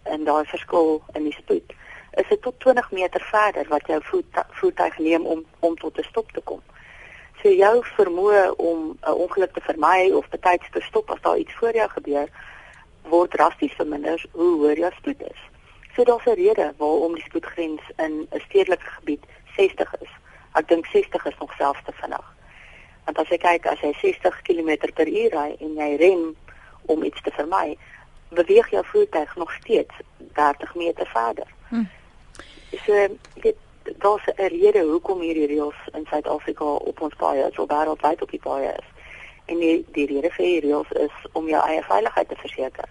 en 0.03 0.23
daai 0.23 0.45
verskil 0.45 1.01
in 1.13 1.23
die 1.23 1.35
spoed, 1.37 1.73
is 2.17 2.29
dit 2.29 2.41
tot 2.41 2.59
20 2.59 2.91
meter 2.91 3.21
verder 3.31 3.67
wat 3.69 3.87
jou 3.87 3.99
voet, 4.03 4.41
voertuig 4.59 4.97
neem 4.97 5.25
om 5.25 5.45
om 5.59 5.75
tot 5.77 5.97
'n 5.97 6.09
stop 6.09 6.31
te 6.31 6.41
kom. 6.41 6.61
So 7.41 7.49
jou 7.49 7.85
vermoë 7.97 8.55
om 8.55 8.97
'n 9.01 9.11
ongeluk 9.11 9.53
te 9.53 9.61
vermy 9.61 10.11
of 10.11 10.29
betyds 10.29 10.69
te 10.71 10.81
stop 10.81 11.11
as 11.11 11.21
daar 11.21 11.37
iets 11.37 11.53
voor 11.53 11.73
jou 11.73 11.89
gebeur, 11.89 12.29
word 13.01 13.31
drasties 13.31 13.73
verminder 13.73 14.25
hoe 14.31 14.55
hoër 14.57 14.77
jou 14.77 14.91
spoed 14.95 15.21
is. 15.21 15.41
So 15.95 16.03
daar's 16.03 16.25
'n 16.25 16.33
rede 16.33 16.73
waarom 16.77 17.13
die 17.13 17.23
spoedgrens 17.23 17.81
in 17.97 18.27
'n 18.31 18.39
stedelike 18.39 18.85
gebied 18.85 19.25
60 19.55 19.93
is. 20.01 20.09
Ek 20.53 20.67
dink 20.67 20.85
60 20.85 21.25
is 21.25 21.37
nog 21.39 21.53
selfs 21.53 21.83
te 21.85 21.91
vinnig. 21.91 22.36
Want 23.07 23.21
as 23.23 23.29
jy 23.31 23.37
kyk 23.39 23.69
as 23.71 23.79
jy 23.79 23.93
60 24.01 24.41
km/h 24.43 25.05
ry 25.31 25.49
en 25.63 25.77
jy 25.79 25.91
rem 26.01 26.25
om 26.91 27.03
iets 27.07 27.21
te 27.23 27.31
vermy, 27.31 27.77
beweeg 28.35 28.67
jou 28.69 28.83
voertuig 28.85 29.35
nog 29.35 29.53
steeds 29.61 29.95
30 30.35 30.75
meter 30.75 31.07
verder. 31.07 31.47
Hm. 31.69 31.87
So 32.83 33.07
dit 33.45 33.55
daar's 33.97 34.25
'n 34.25 34.47
rede 34.47 34.83
hoekom 34.83 35.19
hierdie 35.19 35.47
reëls 35.47 35.79
in 35.93 36.05
Suid-Afrika 36.09 36.65
op 36.65 37.01
ons 37.01 37.15
paaie, 37.15 37.49
so 37.53 37.65
wêreldwyd 37.65 38.21
op 38.21 38.31
die 38.31 38.39
paaie 38.39 38.75
is. 38.77 38.87
En 39.45 39.59
die 39.59 39.85
die 39.91 40.05
rede 40.05 40.31
vir 40.31 40.45
hierdie 40.45 40.69
reëls 40.69 40.91
is 40.91 41.31
om 41.31 41.47
jou 41.47 41.63
eie 41.67 41.83
veiligheid 41.83 42.29
te 42.29 42.35
verseker. 42.35 42.89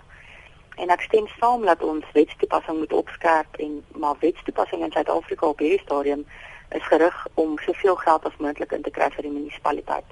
En 0.76 0.88
ek 0.88 1.00
stem 1.00 1.28
saam 1.40 1.64
dat 1.64 1.82
ons 1.82 2.04
wetstoepassing 2.12 2.78
moet 2.78 2.92
opskerp 2.92 3.56
en 3.56 3.84
maar 3.92 4.16
wetstoepassing 4.20 4.82
in 4.82 4.92
Suid-Afrika 4.92 5.46
op 5.46 5.58
hierdie 5.58 5.84
stadium 5.84 6.26
is 6.68 6.86
gerig 6.86 7.26
om 7.34 7.58
soveel 7.58 7.96
geld 7.96 8.24
as 8.24 8.38
moontlik 8.38 8.72
in 8.72 8.82
te 8.82 8.90
kry 8.90 9.10
vir 9.14 9.22
die 9.22 9.32
munisipaliteit. 9.32 10.04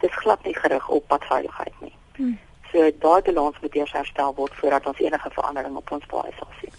Dit 0.00 0.10
is 0.10 0.18
glad 0.22 0.44
nie 0.44 0.54
gerig 0.54 0.88
op 0.88 1.06
padveiligheid 1.08 1.80
nie. 1.80 1.94
Hmm. 2.16 2.36
So 2.72 2.90
daai 3.00 3.22
balans 3.22 3.58
moet 3.62 3.74
eers 3.74 3.92
herstel 3.92 4.34
word 4.36 4.54
voordat 4.60 4.86
ons 4.86 5.00
enige 5.00 5.30
verandering 5.32 5.76
op 5.76 5.90
ons 5.96 6.06
paaie 6.10 6.32
sal 6.38 6.52
sien. 6.60 6.72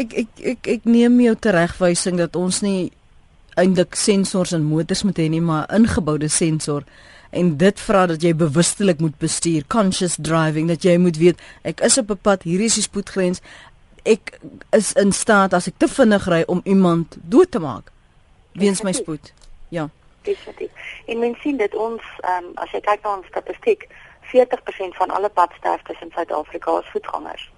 Ek 0.00 0.14
ek 0.24 0.44
ek 0.52 0.70
ek 0.76 0.86
neem 0.88 1.20
jou 1.22 1.34
teregwysing 1.46 2.18
dat 2.20 2.36
ons 2.36 2.60
nie 2.64 2.92
eintlik 3.60 3.94
sensors 3.94 4.52
in 4.56 4.64
motors 4.66 5.04
moet 5.06 5.20
hê 5.22 5.28
nie, 5.30 5.42
maar 5.42 5.70
ingeboude 5.74 6.28
sensor 6.28 6.82
en 7.34 7.54
dit 7.58 7.80
vra 7.86 8.04
dat 8.06 8.22
jy 8.22 8.30
bewustelik 8.38 9.00
moet 9.02 9.14
bestuur, 9.18 9.64
conscious 9.70 10.14
driving, 10.18 10.68
dat 10.70 10.84
jy 10.86 10.96
moet 11.02 11.18
weet 11.18 11.40
ek 11.62 11.80
is 11.86 11.98
op 11.98 12.10
'n 12.10 12.18
pad, 12.22 12.42
hier 12.42 12.60
is 12.60 12.74
die 12.74 12.86
spoedgrens. 12.86 13.40
Ek 14.04 14.38
is 14.70 14.92
in 14.92 15.12
staat 15.12 15.54
as 15.54 15.66
ek 15.66 15.78
te 15.78 15.88
vinnig 15.88 16.26
ry 16.28 16.42
om 16.46 16.60
iemand 16.64 17.16
dood 17.22 17.50
te 17.50 17.58
maak 17.58 17.93
weens 18.54 18.82
my 18.82 18.92
spoed. 18.92 19.32
Ja. 19.68 19.88
Definitief. 20.22 20.70
En 21.06 21.18
mens 21.18 21.40
sien 21.40 21.56
dit 21.56 21.74
ons 21.74 22.02
ehm 22.20 22.44
um, 22.44 22.50
as 22.54 22.70
jy 22.70 22.80
kyk 22.80 23.02
na 23.02 23.16
ons 23.16 23.26
statistiek, 23.26 23.88
40% 24.32 24.96
van 25.00 25.10
alle 25.10 25.28
padsterftes 25.28 26.00
in 26.00 26.10
Suid-Afrika 26.14 26.78
is 26.78 26.90
voetgangers. 26.90 27.50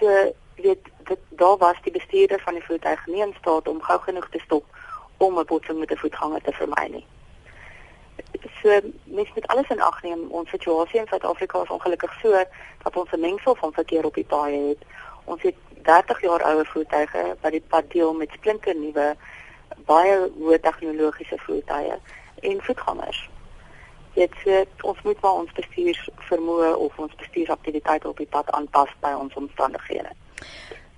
So 0.00 0.32
weet 0.54 0.88
dit 1.04 1.18
daar 1.28 1.56
was 1.56 1.76
die 1.82 1.92
bestuurder 1.92 2.40
van 2.40 2.54
die 2.54 2.64
voertuig 2.64 3.06
nie 3.06 3.22
in 3.22 3.34
staat 3.38 3.68
om 3.68 3.82
gou 3.82 3.98
genoeg 4.00 4.28
te 4.30 4.38
stop 4.44 4.64
om 5.16 5.38
'n 5.38 5.44
botsing 5.44 5.78
met 5.78 5.90
'n 5.90 5.96
voetganger 5.96 6.42
te 6.42 6.52
vermy 6.52 6.86
nie. 6.90 7.06
So 8.62 8.80
mens 9.04 9.30
moet 9.34 9.46
alles 9.46 9.68
in 9.68 9.80
ag 9.80 10.02
neem. 10.02 10.26
Ons 10.30 10.50
situasie 10.50 11.00
in 11.00 11.06
Suid-Afrika 11.06 11.62
is 11.62 11.68
ongelukkig 11.68 12.18
so 12.22 12.30
dat 12.82 12.96
ons 12.96 13.10
'n 13.10 13.20
mengsel 13.20 13.54
van 13.54 13.72
verkeer 13.72 14.04
op 14.04 14.14
die 14.14 14.24
paaie 14.24 14.68
het. 14.68 14.82
Ons 15.24 15.42
het 15.42 15.54
30 15.82 16.20
jaar 16.20 16.42
ouer 16.42 16.66
voertuie 16.66 17.34
wat 17.40 17.52
die 17.52 17.64
pad 17.68 17.90
deel 17.90 18.14
met 18.14 18.30
splinter 18.30 18.74
nuwe 18.74 19.16
baie 19.86 20.16
hoë 20.38 20.60
tegnologiese 20.60 21.38
voertuie 21.46 21.98
en 22.42 22.62
voetgangers. 22.62 23.20
Dit 24.14 24.32
sê 24.44 24.64
ons 24.82 25.02
moet 25.04 25.20
maar 25.22 25.42
ons 25.44 25.52
bestuurs 25.54 26.00
vermoë 26.30 26.72
of 26.86 26.98
ons 26.98 27.14
bestuursaktiwiteite 27.20 28.08
op 28.08 28.18
die 28.18 28.30
pad 28.30 28.50
aanpas 28.56 28.90
by 29.04 29.12
ons 29.14 29.34
omstandighede. 29.38 30.10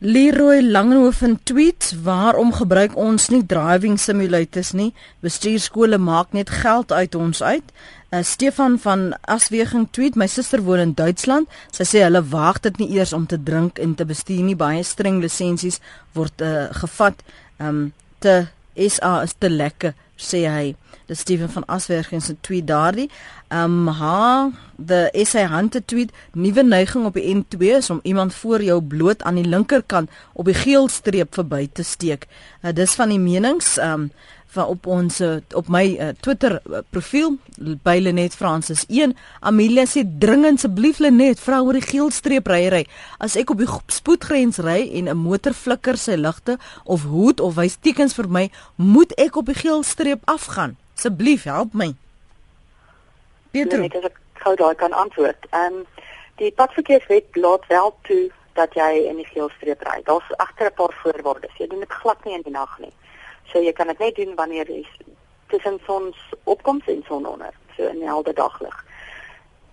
Leroy 0.01 0.63
Langehoven 0.63 1.41
tweet: 1.43 1.95
"Waarom 2.03 2.53
gebruik 2.53 2.97
ons 2.97 3.29
nie 3.29 3.47
driving 3.47 3.99
simulators 4.01 4.73
nie? 4.73 4.95
Bestuurskole 5.21 5.99
maak 5.99 6.33
net 6.33 6.51
geld 6.51 6.93
uit 6.93 7.15
ons 7.15 7.43
uit." 7.43 7.73
Uh, 8.11 8.23
Stefan 8.23 8.79
van 8.79 9.17
Asweging 9.21 9.89
tweet: 9.91 10.15
"My 10.15 10.27
suster 10.27 10.63
woon 10.63 10.79
in 10.79 10.95
Duitsland. 10.95 11.49
Sy 11.71 11.85
sê 11.85 12.03
hulle 12.03 12.23
wag 12.29 12.61
dit 12.61 12.79
nie 12.79 12.89
eers 12.97 13.13
om 13.13 13.27
te 13.27 13.43
drink 13.43 13.79
en 13.79 13.95
te 13.95 14.05
bestuur 14.05 14.43
nie. 14.43 14.57
Baie 14.57 14.83
streng 14.83 15.21
lisensies 15.21 15.81
word 16.13 16.41
uh, 16.41 16.73
gevat. 16.73 17.21
Um, 17.59 17.93
te 18.19 18.47
SA 18.75 19.23
is 19.23 19.35
te 19.39 19.51
lekker." 19.51 19.95
sê 20.21 20.45
hy. 20.49 20.75
Dis 21.09 21.23
Steven 21.25 21.51
van 21.51 21.67
Aswerking 21.67 22.23
se 22.23 22.37
tweet 22.41 22.67
daardie. 22.69 23.09
Um 23.51 23.89
ha, 23.89 24.51
the 24.79 25.09
SA 25.25 25.49
Hunter 25.51 25.83
tweet, 25.85 26.13
nuwe 26.33 26.63
neiging 26.63 27.07
op 27.09 27.17
die 27.19 27.27
N2 27.35 27.73
is 27.81 27.91
om 27.91 28.01
iemand 28.03 28.35
voor 28.35 28.63
jou 28.63 28.79
bloot 28.83 29.23
aan 29.23 29.41
die 29.41 29.49
linkerkant 29.49 30.11
op 30.33 30.47
die 30.47 30.55
geel 30.55 30.89
streep 30.89 31.35
verby 31.35 31.67
te 31.73 31.83
steek. 31.83 32.29
Uh, 32.63 32.75
dis 32.77 32.95
van 32.99 33.11
die 33.11 33.21
menings 33.21 33.77
um 33.83 34.11
van 34.51 34.67
op 34.67 34.87
ons 34.87 35.21
op 35.55 35.69
my 35.71 35.85
uh, 35.95 36.09
Twitter 36.21 36.59
uh, 36.59 36.81
profiel 36.91 37.37
by 37.85 37.99
Lenet 38.03 38.35
Francis 38.35 38.85
1 38.89 39.15
Amelia 39.47 39.87
sê 39.87 40.03
dringend 40.25 40.59
asseblief 40.59 40.99
Lenet 40.99 41.41
vra 41.43 41.61
oor 41.63 41.79
die 41.79 41.85
geel 41.85 42.11
streep 42.15 42.51
ry 42.51 42.65
ry 42.75 42.83
as 43.23 43.37
ek 43.39 43.53
op 43.55 43.63
die 43.63 43.69
spoedgrens 43.95 44.59
ry 44.67 44.81
en 44.99 45.11
'n 45.13 45.23
motor 45.23 45.55
flikker 45.55 45.99
sy 45.99 46.19
ligte 46.19 46.59
of 46.85 47.07
hoed 47.13 47.41
of 47.41 47.55
wys 47.61 47.79
tekens 47.79 48.17
vir 48.19 48.29
my 48.29 48.45
moet 48.77 49.15
ek 49.19 49.37
op 49.37 49.47
die 49.47 49.55
geel 49.55 49.83
streep 49.83 50.23
afgaan. 50.25 50.77
Asseblief 50.97 51.45
help 51.45 51.75
my. 51.75 51.95
Peter? 53.51 53.85
Ek 53.85 54.19
gou 54.43 54.55
daar 54.57 54.75
kan 54.75 54.93
antwoord. 54.93 55.47
Ehm 55.51 55.81
um, 55.81 55.87
die 56.41 56.53
padverkeerswet 56.57 57.37
laat 57.37 57.67
wel 57.69 57.95
toe 58.03 58.31
dat 58.55 58.75
jy 58.75 59.07
in 59.11 59.17
die 59.17 59.29
geel 59.29 59.51
streep 59.59 59.83
ry. 59.87 60.01
Daar's 60.05 60.31
agter 60.37 60.67
'n 60.67 60.75
paar 60.75 60.95
voorwaardes. 61.03 61.57
Jy 61.59 61.67
doen 61.67 61.81
dit 61.81 61.93
glad 61.93 62.25
nie 62.25 62.35
in 62.35 62.43
die 62.43 62.53
nag 62.53 62.79
nie 62.79 62.93
So 63.53 63.59
jy 63.59 63.73
kan 63.73 63.87
dit 63.87 63.99
net 63.99 64.15
doen 64.15 64.35
wanneer 64.35 64.71
jy 64.71 64.85
tussen 65.51 65.81
sonsopkoms 65.87 66.87
en 66.87 67.03
sononder, 67.07 67.55
so 67.77 67.87
in 67.87 68.03
helder 68.07 68.35
daglig. 68.35 68.85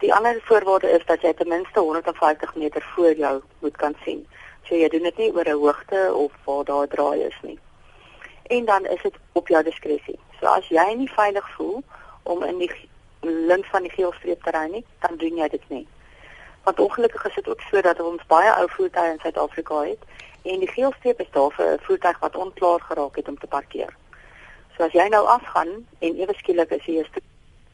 Die 0.02 0.13
ander 0.13 0.42
voorwaarde 0.46 0.90
is 0.90 1.06
dat 1.06 1.22
jy 1.22 1.34
ten 1.34 1.48
minste 1.48 1.80
150 1.80 2.56
meter 2.56 2.82
voor 2.96 3.13
jou 3.13 3.42
moet 3.60 3.78
kan 3.78 3.96
sien. 4.04 4.26
So 4.66 4.76
jy 4.76 4.90
doen 4.90 5.06
dit 5.10 5.18
nie 5.18 5.32
oor 5.34 5.46
'n 5.46 5.62
hoogte 5.62 6.13
of 6.13 6.32
waar 6.46 6.63
daar 6.63 6.88
draai 6.88 7.22
is 7.22 7.40
nie. 7.42 7.60
En 8.48 8.66
dan 8.66 8.86
is 8.86 9.02
dit 9.02 9.16
op 9.32 9.48
jou 9.48 9.63
diskresie. 9.63 10.20
So 10.40 10.46
as 10.46 10.68
jy 10.68 10.94
nie 10.94 11.10
veilig 11.10 11.50
voel 11.56 11.84
om 12.24 12.44
in 12.44 12.58
die 12.58 12.72
lint 13.22 13.66
van 13.66 13.82
die 13.82 13.92
geelstreep 13.92 14.44
te 14.44 14.52
ry 14.52 14.68
nie, 14.72 14.86
dan 15.00 15.18
doen 15.18 15.36
jy 15.36 15.48
dit 15.48 15.70
nie. 15.70 15.88
Want 16.63 16.80
ongelukkig 16.80 17.26
is 17.26 17.36
dit 17.36 17.48
ook 17.50 17.62
so 17.62 17.82
dat 17.82 18.00
ons 18.00 18.26
baie 18.28 18.52
ou 18.56 18.68
voertuie 18.70 19.12
in 19.12 19.20
Suid-Afrika 19.20 19.82
het 19.84 20.04
en 20.47 20.60
die 20.60 20.71
geelstreep 20.71 21.19
is 21.19 21.31
daar 21.31 21.51
vir 21.51 21.73
'n 21.73 21.86
voertuig 21.86 22.19
wat 22.19 22.36
onklaar 22.36 22.81
geraak 22.81 23.15
het 23.15 23.27
om 23.27 23.38
te 23.38 23.47
parkeer. 23.47 23.93
So 24.77 24.83
as 24.83 24.91
jy 24.91 25.07
nou 25.10 25.25
afgaan 25.27 25.88
en 25.99 26.19
ewe 26.19 26.33
skielik 26.33 26.69
is 26.69 26.86
jy 26.86 27.05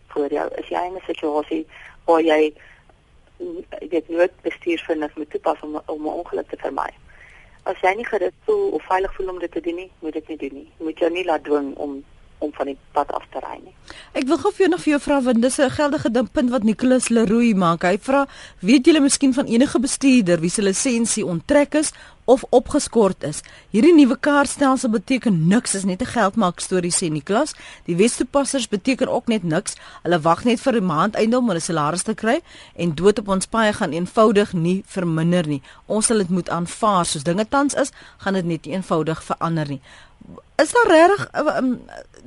voor 0.08 0.32
jou, 0.32 0.48
is 0.56 0.68
jy 0.68 0.84
in 0.86 0.96
'n 0.96 1.02
situasie 1.06 1.68
waar 2.06 2.22
jy 2.22 2.54
dit 3.90 4.10
nooit 4.10 4.42
bestuursvinding 4.42 5.12
moet 5.16 5.30
toepas 5.30 5.60
om 5.62 5.82
om 5.86 6.02
'n 6.02 6.20
ongeluk 6.20 6.50
te 6.50 6.58
vermy. 6.58 6.90
As 7.64 7.80
jy 7.82 7.94
nie 7.96 8.06
gerus 8.06 8.32
voel 8.46 8.70
of 8.70 8.84
veilig 8.84 9.16
voel 9.16 9.30
om 9.30 9.40
dit 9.40 9.52
te 9.52 9.62
doen 9.62 9.76
nie, 9.76 9.92
moet 10.00 10.14
dit 10.14 10.28
nie 10.28 10.38
doen 10.38 10.54
nie. 10.54 10.72
Moet 10.78 11.00
jou 11.00 11.12
nie 11.12 11.26
laat 11.26 11.44
dwing 11.44 11.76
om 11.76 12.04
om 12.44 12.52
van 12.54 12.72
die 12.72 12.78
pad 12.96 13.12
af 13.16 13.26
te 13.32 13.42
ry 13.44 13.58
nie. 13.64 13.74
Ek 14.14 14.28
wil 14.30 14.40
gou 14.42 14.52
vir 14.54 14.66
jou 14.66 14.72
nog 14.74 14.84
vir 14.84 14.94
jou 14.94 15.02
vra 15.06 15.20
want 15.22 15.42
dis 15.42 15.60
'n 15.60 15.70
geldige 15.70 16.10
punt 16.32 16.50
wat 16.50 16.64
Nicholas 16.64 17.10
Leroux 17.10 17.54
maak. 17.56 17.84
Hy 17.84 17.98
vra, 17.98 18.28
weet 18.60 18.86
julle 18.86 19.00
miskien 19.00 19.34
van 19.34 19.46
enige 19.46 19.80
bestuurder 19.80 20.40
wie 20.40 20.50
se 20.50 20.62
lisensie 20.62 21.26
onttrek 21.26 21.76
is 21.76 21.92
of 22.26 22.44
opgeskort 22.50 23.24
is. 23.24 23.42
Hierdie 23.70 23.94
nuwe 23.96 24.16
kaartstelsel 24.20 24.90
beteken 24.90 25.48
niks, 25.48 25.76
is 25.76 25.84
net 25.84 26.02
'n 26.02 26.06
geldmaak 26.06 26.60
storie 26.60 26.92
sê 26.92 27.10
Niklas. 27.12 27.54
Die 27.86 27.96
Wes-toepassers 27.96 28.68
beteken 28.68 29.08
ook 29.08 29.28
net 29.28 29.44
niks. 29.44 29.76
Hulle 30.04 30.20
wag 30.22 30.44
net 30.44 30.60
vir 30.60 30.76
'n 30.76 30.86
maand 30.86 31.16
einde 31.16 31.38
om 31.38 31.48
hulle 31.48 31.60
salaris 31.60 32.04
te 32.04 32.14
kry 32.14 32.42
en 32.76 32.96
dood 32.96 33.20
op 33.20 33.28
ons 33.28 33.46
paai 33.46 33.74
gaan 33.74 33.92
eenvoudig 33.92 34.54
nie 34.54 34.84
verminder 34.88 35.48
nie. 35.48 35.62
Ons 35.86 36.06
sal 36.06 36.18
dit 36.18 36.30
moet 36.30 36.50
aanvaar 36.50 37.06
soos 37.06 37.24
dinge 37.24 37.48
tans 37.50 37.74
is, 37.74 37.92
gaan 38.18 38.34
dit 38.34 38.46
net 38.46 38.66
eenvoudig 38.66 39.24
verander 39.24 39.68
nie. 39.68 39.82
Is 40.62 40.72
daar 40.72 40.88
regtig 40.88 41.28
um, 41.58 41.82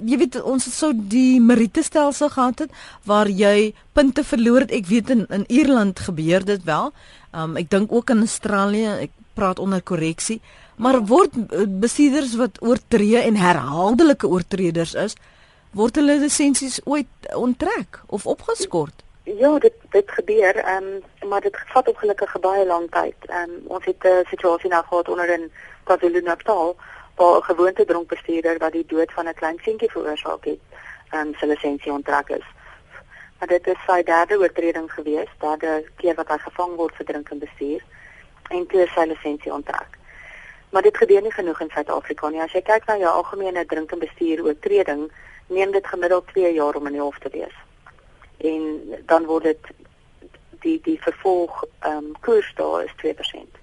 jy 0.05 0.19
weet 0.19 0.43
ons 0.43 0.65
het 0.65 0.75
sou 0.75 0.93
die 0.95 1.41
Merite 1.41 1.83
stelsel 1.83 2.29
gehad 2.29 2.59
het 2.59 2.71
waar 3.05 3.29
jy 3.29 3.75
punte 3.93 4.25
verloor 4.25 4.67
het. 4.67 4.75
Ek 4.75 4.91
weet 4.91 5.11
in 5.11 5.27
in 5.31 5.47
Ierland 5.49 6.01
gebeur 6.01 6.45
dit 6.45 6.65
wel. 6.65 6.93
Um, 7.33 7.57
ek 7.57 7.71
dink 7.71 7.93
ook 7.93 8.11
in 8.11 8.27
Australië. 8.27 8.99
Ek 9.07 9.15
praat 9.37 9.59
onder 9.59 9.83
korreksie, 9.83 10.41
maar 10.81 11.03
word 11.09 11.35
eh, 11.37 11.67
bestuurders 11.69 12.37
wat 12.41 12.61
oortree 12.65 13.21
en 13.21 13.37
herhaaldelike 13.37 14.29
oortreders 14.33 14.95
is, 14.97 15.17
word 15.77 16.01
hulle 16.01 16.17
lisensies 16.23 16.81
ooit 16.85 17.29
onttrek 17.37 18.01
of 18.07 18.27
opgeskort? 18.27 19.05
Ja, 19.27 19.59
dit 19.59 19.75
dit 19.93 20.11
gebeur, 20.19 20.61
um, 20.73 20.89
maar 21.29 21.43
dit 21.45 21.57
vat 21.73 21.89
ongelukkig 21.93 22.37
baie 22.41 22.67
lank 22.67 22.93
tyd. 22.95 23.29
Um, 23.29 23.57
ons 23.77 23.85
het 23.85 24.05
'n 24.05 24.25
situasie 24.31 24.71
nou 24.71 24.85
gehad 24.89 25.09
onder 25.09 25.29
in 25.29 25.51
KwaZulu-Natal 25.85 26.77
waar 27.17 27.39
'n 27.39 27.43
gewoonte 27.43 27.85
dronkbestuurder 27.85 28.59
wat 28.59 28.73
die 28.73 28.87
dood 28.87 29.13
van 29.13 29.29
'n 29.29 29.35
klein 29.35 29.59
seentjie 29.63 29.91
veroorsaak 29.91 30.45
het, 30.45 30.61
um, 31.13 31.35
sy 31.35 31.47
lisensie 31.47 31.93
onttrek 31.93 32.29
is. 32.29 32.47
Maar 33.39 33.49
dit 33.49 33.67
is 33.67 33.85
sy 33.87 34.03
derde 34.03 34.39
oortreding 34.39 34.93
gewees, 34.93 35.29
derde 35.39 35.85
keer 35.97 36.15
wat 36.15 36.29
hy 36.29 36.39
gevang 36.39 36.75
word 36.77 36.95
vir 36.95 37.07
drinken 37.07 37.39
bestuur 37.39 37.83
en 38.49 38.67
toe 38.67 38.87
sy 38.95 39.05
lisensie 39.05 39.53
onttrek. 39.53 39.99
Maar 40.71 40.83
dit 40.83 40.97
gebeur 40.97 41.23
nie 41.23 41.33
genoeg 41.33 41.61
in 41.61 41.71
Suid-Afrika 41.71 42.29
nie. 42.29 42.43
As 42.43 42.53
jy 42.53 42.63
kyk 42.63 42.87
na 42.87 42.97
jou 42.97 43.13
algemene 43.13 43.67
drink 43.67 43.93
en 43.93 43.99
bestuur 43.99 44.45
oortreding, 44.45 45.13
neem 45.47 45.71
dit 45.71 45.87
gemiddeld 45.87 46.27
2 46.27 46.53
jaar 46.53 46.75
om 46.75 46.87
in 46.87 46.93
die 46.93 47.01
hof 47.01 47.19
te 47.19 47.31
wees. 47.33 47.55
En 48.37 48.95
dan 49.07 49.25
word 49.25 49.43
dit 49.43 49.71
die 50.61 50.81
die 50.83 50.99
vervolg 51.01 51.65
ehm 51.81 51.97
um, 51.97 52.13
koers 52.21 52.53
daar 52.55 52.85
is 52.85 52.95
2%. 53.05 53.61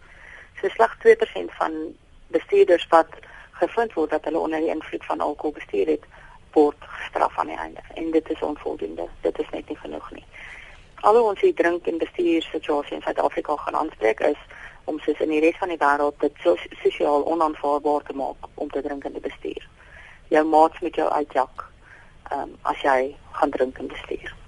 So 0.61 0.69
slegs 0.69 0.97
2% 1.05 1.57
van 1.59 1.95
bestuurders 2.27 2.87
wat 2.89 3.09
gevind 3.59 3.93
word 3.93 4.09
dat 4.09 4.25
hulle 4.25 4.39
onder 4.39 4.59
die 4.59 4.73
invloed 4.73 5.05
van 5.05 5.19
alkohol 5.19 5.55
bestuur 5.59 5.87
het, 5.87 6.05
word 6.53 6.75
gestraf 6.79 7.37
aan 7.37 7.47
die 7.47 7.57
einde. 7.57 7.81
En 7.93 8.11
dit 8.11 8.29
is 8.29 8.41
onvoldoende. 8.41 9.07
Dit 9.21 9.39
is 9.39 9.49
net 9.49 9.67
nie 9.67 9.77
genoeg 9.77 10.11
nie. 10.11 10.25
Alhoewel 11.01 11.29
ons 11.29 11.41
hier 11.41 11.55
drink 11.55 11.87
en 11.87 11.97
bestuur 11.97 12.41
situasie 12.41 12.95
in 12.95 13.01
Suid-Afrika 13.01 13.55
gaan 13.55 13.75
aanspreek 13.75 14.19
is 14.19 14.39
om 14.83 14.99
soos 14.99 15.19
in 15.19 15.33
die 15.33 15.41
res 15.43 15.57
van 15.59 15.71
die 15.71 15.79
wêreld 15.81 16.19
dit 16.19 16.37
so 16.43 16.55
sosiaal 16.83 17.25
onaanvaarbaar 17.33 18.05
te 18.07 18.15
maak 18.19 18.47
om 18.53 18.69
te 18.71 18.81
drink 18.81 19.03
en 19.03 19.13
te 19.13 19.23
bestuur. 19.23 19.67
Jou 20.31 20.45
maats 20.47 20.79
met 20.79 20.95
jou 20.95 21.09
uitjak 21.09 21.67
ehm 22.31 22.39
um, 22.39 22.55
as 22.61 22.79
jy 22.81 23.15
gaan 23.39 23.51
drink 23.51 23.77
en 23.77 23.91
bestuur. 23.91 24.42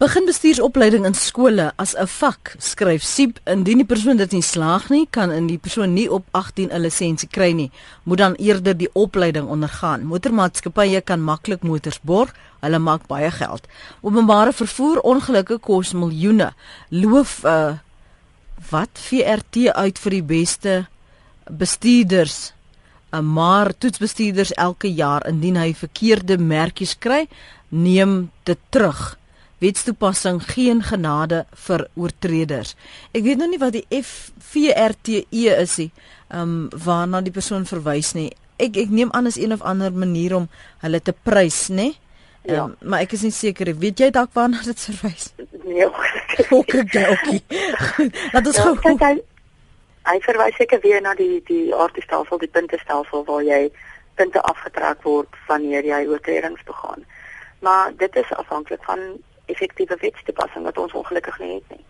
Begin 0.00 0.24
bestuursopleiding 0.24 1.04
in 1.04 1.12
skole 1.14 1.72
as 1.76 1.92
'n 1.94 2.06
vak, 2.06 2.54
skryf 2.58 3.02
Siep. 3.04 3.38
Indien 3.44 3.76
die 3.76 3.84
persoon 3.84 4.16
dit 4.16 4.32
nie 4.32 4.42
slaag 4.42 4.88
nie, 4.88 5.06
kan 5.10 5.30
in 5.30 5.46
die 5.46 5.58
persoon 5.58 5.92
nie 5.92 6.08
op 6.10 6.24
18 6.30 6.72
'n 6.72 6.80
lisensie 6.80 7.28
kry 7.28 7.52
nie. 7.52 7.70
Moet 8.04 8.18
dan 8.18 8.34
eerder 8.34 8.76
die 8.76 8.88
opleiding 8.92 9.48
ondergaan. 9.48 10.04
Motormaatskappye 10.04 11.00
kan 11.00 11.20
maklik 11.20 11.62
motors 11.62 12.00
borg. 12.00 12.34
Hulle 12.60 12.78
maak 12.78 13.06
baie 13.06 13.30
geld. 13.30 13.68
Openbare 14.00 14.52
vervoer 14.52 15.00
ongelukke 15.00 15.58
kos 15.58 15.92
miljoene. 15.92 16.54
Loof 16.88 17.44
uh 17.44 17.72
wat 18.70 18.90
VRT 18.92 19.68
uit 19.68 19.98
vir 19.98 20.10
die 20.10 20.22
beste 20.22 20.86
bestuurders. 21.50 22.52
Uh, 23.12 23.20
maar 23.20 23.78
toetsbestuurders 23.78 24.52
elke 24.52 24.92
jaar 24.94 25.26
indien 25.26 25.56
hy 25.56 25.74
verkeerde 25.74 26.38
merkies 26.38 26.98
kry, 26.98 27.28
neem 27.68 28.30
dit 28.44 28.58
terug. 28.68 29.19
Wetstoepassing 29.60 30.40
geen 30.54 30.82
genade 30.82 31.44
vir 31.66 31.86
oortreders. 31.94 32.74
Ek 33.12 33.24
weet 33.26 33.40
nou 33.40 33.48
nie 33.50 33.60
wat 33.60 33.76
die 33.76 33.84
FVRTE 33.88 35.56
is 35.56 35.76
nie. 35.82 35.90
Ehm 36.30 36.42
um, 36.42 36.68
waarna 36.84 37.20
die 37.20 37.34
persoon 37.34 37.66
verwys 37.68 38.14
nie. 38.16 38.30
Ek 38.56 38.76
ek 38.80 38.92
neem 38.94 39.12
aan 39.12 39.26
as 39.26 39.36
een 39.36 39.52
of 39.52 39.62
ander 39.62 39.92
manier 39.92 40.36
om 40.36 40.48
hulle 40.84 41.00
te 41.00 41.12
prys, 41.12 41.68
nê? 41.68 41.90
Ja. 42.48 42.64
Um, 42.64 42.76
maar 42.80 43.04
ek 43.04 43.12
is 43.12 43.26
nie 43.26 43.34
seker. 43.36 43.74
Weet 43.76 44.00
jy 44.00 44.10
dalk 44.14 44.32
waarna 44.32 44.62
dit 44.64 44.80
verwys? 44.80 45.32
Nee. 45.64 45.88
Oké, 46.50 46.80
oké. 46.86 47.36
Laat 48.32 48.46
ons 48.46 48.56
ja, 48.56 48.74
gou. 48.80 49.14
Hy 50.08 50.18
verwys 50.24 50.56
seker 50.56 50.80
weer 50.80 51.02
na 51.04 51.12
die 51.14 51.42
die 51.46 51.74
aardstelsel, 51.76 52.40
die 52.40 52.48
puntestelsel 52.48 53.26
waar 53.28 53.44
jy 53.44 53.66
punte 54.16 54.40
afgetrek 54.48 55.02
word 55.04 55.36
wanneer 55.48 55.84
jy 55.84 56.06
oortredings 56.08 56.62
begaan. 56.68 57.04
Maar 57.60 57.92
dit 57.96 58.16
is 58.16 58.32
afhanklik 58.40 58.82
van 58.88 59.20
effektiewe 59.50 59.96
wetstoepassing 60.00 60.64
wat 60.64 60.78
ons 60.78 60.92
ongelukkig 60.92 61.38
nie 61.38 61.54
het 61.54 61.76
nie. 61.76 61.84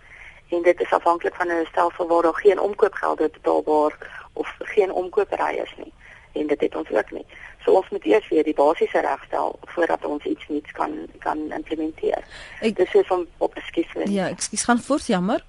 En 0.57 0.63
dit 0.63 0.81
is 0.81 0.93
afhanklik 0.93 1.35
van 1.35 1.49
'n 1.49 1.67
stelsel 1.69 2.07
waar 2.07 2.23
daar 2.23 2.35
geen 2.35 2.61
omkoopgelde 2.61 3.31
betaalbaar 3.33 3.95
of 4.33 4.55
geen 4.59 4.93
omkoopery 4.93 5.55
is 5.65 5.75
nie. 5.77 5.93
En 6.33 6.47
dit 6.47 6.61
het 6.61 6.77
ons 6.77 6.91
ook 6.91 7.11
nie. 7.11 7.27
So 7.65 7.73
ons 7.73 7.89
moet 7.89 8.05
eers 8.05 8.29
weer 8.29 8.45
die 8.45 8.55
basiese 8.55 9.01
regstel 9.01 9.59
voordat 9.61 10.05
ons 10.05 10.25
iets 10.25 10.49
nuuts 10.49 10.73
kan 10.73 11.07
kan 11.19 11.53
implementeer. 11.53 12.25
Ek, 12.61 12.77
Dis 12.77 12.95
is 12.95 13.09
om 13.09 13.27
op 13.39 13.55
ekskuus. 13.55 13.87
ja, 14.05 14.29
ekskuus 14.29 14.65
gaan 14.65 14.79
voort, 14.79 15.07
jammer. 15.07 15.45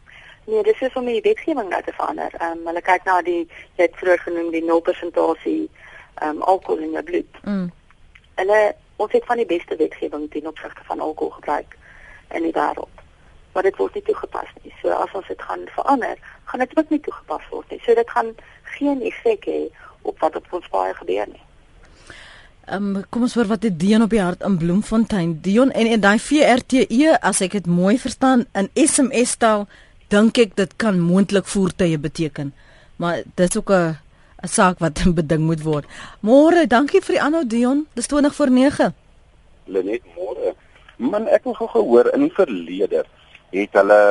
Nee, 0.46 0.64
dis 0.64 0.82
is 0.82 0.94
om 0.94 1.06
die 1.06 1.22
wetgewing 1.22 1.70
nou 1.70 1.84
te 1.84 1.94
verander. 1.94 2.32
Ehm 2.38 2.58
um, 2.58 2.66
hulle 2.66 2.82
kyk 2.82 3.04
na 3.04 3.22
die 3.22 3.48
jy 3.76 3.84
het 3.84 3.96
vroeër 3.96 4.20
genoem 4.20 4.52
die 4.52 4.64
0% 4.64 5.16
ehm 5.16 6.30
um, 6.30 6.42
alkohol 6.42 6.82
in 6.82 6.92
jou 6.92 7.04
bloed. 7.04 7.44
Mm. 7.44 7.72
Hulle 8.36 8.76
ons 8.96 9.12
het 9.12 9.26
van 9.26 9.38
die 9.38 9.46
beste 9.46 9.76
wetgewing 9.76 10.32
ten 10.32 10.48
opsigte 10.48 10.84
van 10.84 11.00
alkoholgebruik 11.00 11.78
in 12.34 12.44
die 12.48 12.56
wêreld. 12.56 13.06
Maar 13.54 13.64
dit 13.68 13.78
word 13.78 13.94
nie 13.94 14.04
toegepas 14.08 14.50
nie. 14.64 14.74
So 14.82 14.90
as 14.96 15.14
ons 15.18 15.28
dit 15.28 15.42
gaan 15.42 15.64
verander, 15.76 16.18
gaan 16.50 16.60
dit 16.64 16.78
ook 16.78 16.90
nie 16.90 17.00
toegepas 17.00 17.48
word 17.52 17.70
nie. 17.70 17.80
So 17.86 17.96
dit 17.96 18.10
gaan 18.10 18.36
geen 18.78 19.02
effek 19.02 19.46
hê 19.46 19.62
op 20.02 20.20
wat 20.20 20.36
op 20.36 20.54
ons 20.60 20.70
baie 20.74 20.94
gebeur 20.94 21.28
nie. 21.28 21.46
Ehm 22.70 22.96
um, 22.96 23.04
kom 23.10 23.26
ons 23.26 23.34
hoor 23.34 23.50
wat 23.50 23.64
het 23.64 23.80
Dion 23.80 24.06
op 24.06 24.14
die 24.14 24.22
hart 24.22 24.44
in 24.48 24.58
Bloemfontein. 24.58 25.40
Dion 25.42 25.72
en 25.72 25.88
en 25.88 26.02
daai 26.02 26.20
VRTE 26.20 27.18
as 27.20 27.42
ek 27.42 27.58
dit 27.58 27.68
mooi 27.68 27.98
verstaan 28.00 28.46
in 28.54 28.70
SMS 28.78 29.36
taal, 29.42 29.66
dink 30.14 30.38
ek 30.38 30.56
dit 30.56 30.76
kan 30.78 31.00
moontlik 31.00 31.50
voertuie 31.50 31.98
beteken. 31.98 32.54
Maar 33.02 33.24
dit's 33.36 33.58
ook 33.58 33.72
'n 33.72 33.98
'n 34.44 34.48
saak 34.48 34.80
wat 34.80 35.04
beding 35.18 35.44
moet 35.46 35.64
word. 35.64 35.86
Môre, 36.20 36.68
dankie 36.68 37.02
vir 37.02 37.14
die 37.16 37.22
aanhou 37.22 37.48
Dion. 37.48 37.88
Dis 37.94 38.08
20 38.08 38.36
voor 38.36 38.50
9. 38.50 38.94
Lenet 39.66 40.02
môre. 40.16 40.56
Man, 41.02 41.26
ek 41.34 41.48
het 41.50 41.58
gehoor 41.58 42.12
in 42.14 42.28
die 42.28 42.34
verlede 42.36 43.00
het 43.52 43.74
hulle 43.74 44.02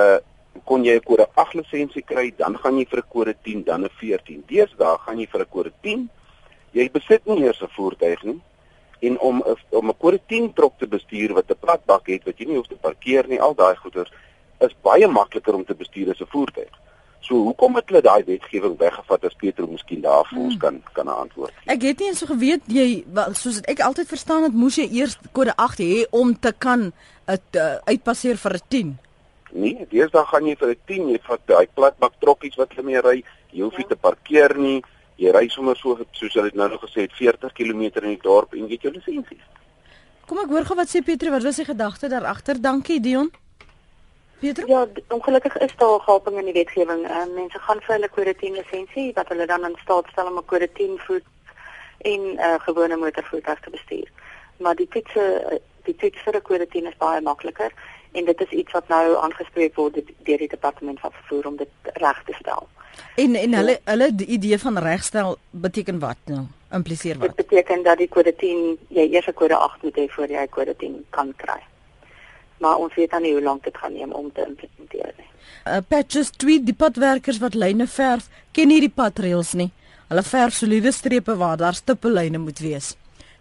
kon 0.66 0.82
jy 0.82 0.96
'n 0.98 1.04
kode 1.06 1.26
8 1.38 1.54
lisensie 1.54 2.02
kry, 2.02 2.32
dan 2.36 2.58
gaan 2.58 2.78
jy 2.78 2.86
vir 2.90 2.98
'n 2.98 3.10
kode 3.14 3.34
10, 3.44 3.62
dan 3.64 3.84
'n 3.84 3.90
14. 4.00 4.42
Deesdae 4.48 4.98
gaan 4.98 5.18
jy 5.18 5.26
vir 5.26 5.40
'n 5.40 5.50
kode 5.50 5.72
10. 5.82 6.10
Jy 6.72 6.90
besit 6.90 7.26
nie 7.26 7.44
eers 7.44 7.62
'n 7.62 7.70
voertuig 7.76 8.22
nie. 8.24 8.40
En 9.00 9.20
om 9.20 9.44
om 9.70 9.88
'n 9.88 9.98
kode 9.98 10.20
10 10.26 10.52
trok 10.52 10.78
te 10.78 10.86
bestuur 10.86 11.34
wat 11.34 11.50
'n 11.50 11.60
plat 11.60 11.84
bak 11.86 12.06
het 12.06 12.24
wat 12.24 12.38
jy 12.38 12.46
nie 12.46 12.56
hoef 12.56 12.66
te 12.66 12.74
parkeer 12.74 13.28
nie, 13.28 13.40
al 13.40 13.54
daai 13.54 13.76
goeders 13.76 14.10
is 14.58 14.74
baie 14.82 15.06
makliker 15.06 15.54
om 15.54 15.64
te 15.64 15.74
bestuur 15.74 16.10
as 16.10 16.20
'n 16.20 16.26
voertuig. 16.26 16.74
So 17.20 17.42
hoekom 17.46 17.76
het 17.76 17.90
hulle 17.90 18.02
daai 18.02 18.24
wetgewing 18.24 18.78
weggevat 18.80 19.24
as 19.28 19.36
Petro 19.40 19.66
miskien 19.66 20.00
daarvoor 20.00 20.44
ons 20.48 20.56
kan 20.56 20.82
kan 20.92 21.06
'n 21.06 21.20
antwoord 21.24 21.52
gee? 21.56 21.72
Ek 21.74 21.82
het 21.82 21.98
nie 21.98 22.08
eens 22.08 22.18
so 22.18 22.26
geweet 22.26 22.62
jy 22.66 23.04
soos 23.32 23.56
het 23.56 23.66
ek 23.66 23.80
altyd 23.80 24.08
verstaan 24.08 24.42
het 24.42 24.54
moes 24.54 24.76
jy 24.76 24.88
eers 24.90 25.18
kode 25.32 25.54
8 25.56 25.78
hê 25.78 26.06
om 26.10 26.38
te 26.38 26.52
kan 26.58 26.92
dit 27.26 27.56
uh, 27.56 27.76
uitpasseer 27.84 28.36
vir 28.36 28.54
'n 28.54 28.66
10. 28.68 28.98
Nee, 29.52 29.86
deesdae 29.90 30.26
gaan 30.26 30.46
jy 30.46 30.56
vir 30.56 30.68
'n 30.70 30.80
10, 30.86 31.08
jy 31.08 31.20
vat 31.22 31.40
daai 31.46 31.66
platbak 31.74 32.12
trokkies 32.20 32.56
wat 32.56 32.72
hulle 32.72 32.86
mee 32.86 33.00
ry, 33.00 33.24
jy 33.52 33.62
hoef 33.62 33.76
nie 33.76 33.86
te 33.86 33.96
parkeer 33.96 34.56
nie. 34.58 34.82
Jy 35.16 35.30
ry 35.30 35.48
sommer 35.48 35.76
so 35.76 35.98
soos 36.12 36.34
hulle 36.34 36.50
nou 36.54 36.68
nog 36.68 36.80
gesê 36.80 37.02
het 37.02 37.12
40 37.12 37.52
km 37.52 37.82
in 37.82 38.14
die 38.14 38.22
dorp 38.22 38.54
en 38.54 38.66
jy 38.66 38.72
het 38.72 38.82
jou 38.82 38.92
lisensie. 38.92 39.40
Kom 40.26 40.38
ek 40.38 40.48
hoor 40.48 40.64
gou 40.64 40.76
wat 40.76 40.88
sê 40.88 41.02
Pietro, 41.02 41.30
wat 41.30 41.42
was 41.42 41.56
die 41.56 41.64
gedagte 41.64 42.08
daar 42.08 42.24
agter? 42.24 42.60
Dankie 42.60 43.00
Dion. 43.00 43.30
Pietro? 44.40 44.66
Ja, 44.66 44.86
ongelukkig 45.08 45.56
is 45.58 45.76
daar 45.76 45.96
'n 45.96 46.00
gaping 46.00 46.38
in 46.38 46.44
die 46.44 46.52
wetgewing. 46.52 47.02
Uh, 47.08 47.26
mense 47.34 47.58
gaan 47.58 47.80
vir 47.80 47.94
hulle 47.94 48.08
kode 48.08 48.34
10 48.36 48.52
lisensie 48.52 49.12
wat 49.14 49.28
hulle 49.28 49.46
dan 49.46 49.64
in 49.64 49.76
staat 49.82 50.06
stel 50.12 50.26
om 50.26 50.38
'n 50.38 50.44
kode 50.44 50.68
10 50.72 50.98
voet 50.98 51.26
en 51.98 52.20
'n 52.20 52.38
uh, 52.38 52.54
gewone 52.58 52.96
motorvoertuig 52.96 53.60
te 53.60 53.70
bestuur. 53.70 54.08
Maar 54.56 54.74
die 54.74 54.88
toets 54.88 55.14
uh, 55.14 55.58
die 55.84 55.96
toets 55.96 56.22
vir 56.24 56.36
'n 56.36 56.42
kode 56.42 56.66
10 56.66 56.86
is 56.86 56.96
baie 56.96 57.20
makliker 57.20 57.72
en 58.12 58.24
dit 58.24 58.40
is 58.40 58.50
iets 58.50 58.72
wat 58.72 58.88
nou 58.88 59.16
aangespreek 59.16 59.74
word 59.74 59.94
deur 60.26 60.38
die 60.38 60.48
departement 60.48 61.00
van 61.00 61.12
vervoer 61.12 61.46
om 61.46 61.56
dit 61.56 61.68
reg 61.84 62.22
te 62.24 62.32
stel. 62.32 62.68
En 63.14 63.34
en 63.34 63.54
hulle 63.54 63.78
hulle 63.84 64.14
die 64.14 64.26
idee 64.26 64.58
van 64.58 64.78
regstel 64.78 65.36
beteken 65.50 65.98
wat 65.98 66.16
nou? 66.24 66.44
Impliseer 66.72 67.18
Dit 67.18 67.26
wat? 67.26 67.36
beteken 67.36 67.82
dat 67.82 67.98
die 67.98 68.08
kode 68.08 68.36
10 68.36 68.78
jy 68.88 69.08
eers 69.10 69.26
'n 69.26 69.34
kode 69.34 69.56
8 69.56 69.82
moet 69.82 69.96
hê 69.96 70.06
voor 70.08 70.26
jy 70.26 70.42
'n 70.42 70.48
kode 70.48 70.76
10 70.76 71.04
kan 71.10 71.32
kry. 71.36 71.60
Maar 72.60 72.76
ons 72.84 72.94
weet 72.94 73.10
dan 73.10 73.24
nie 73.24 73.32
hoe 73.32 73.42
lank 73.42 73.64
dit 73.64 73.76
gaan 73.76 73.92
neem 73.96 74.12
om 74.12 74.28
te 74.32 74.44
implementeer 74.46 75.12
nie. 75.16 75.28
Uh, 75.64 75.80
patches 75.88 76.30
tweet 76.36 76.66
die 76.68 76.76
padwerkers 76.76 77.40
wat 77.40 77.56
lyne 77.56 77.86
verf, 77.88 78.28
ken 78.52 78.68
nie 78.68 78.80
die 78.84 78.92
padrails 78.92 79.54
nie. 79.56 79.70
Hulle 80.10 80.22
verf 80.26 80.54
soliede 80.54 80.92
strepe 80.92 81.36
waar 81.40 81.56
daar 81.56 81.76
stippellyne 81.78 82.38
moet 82.42 82.60
wees. 82.60 82.94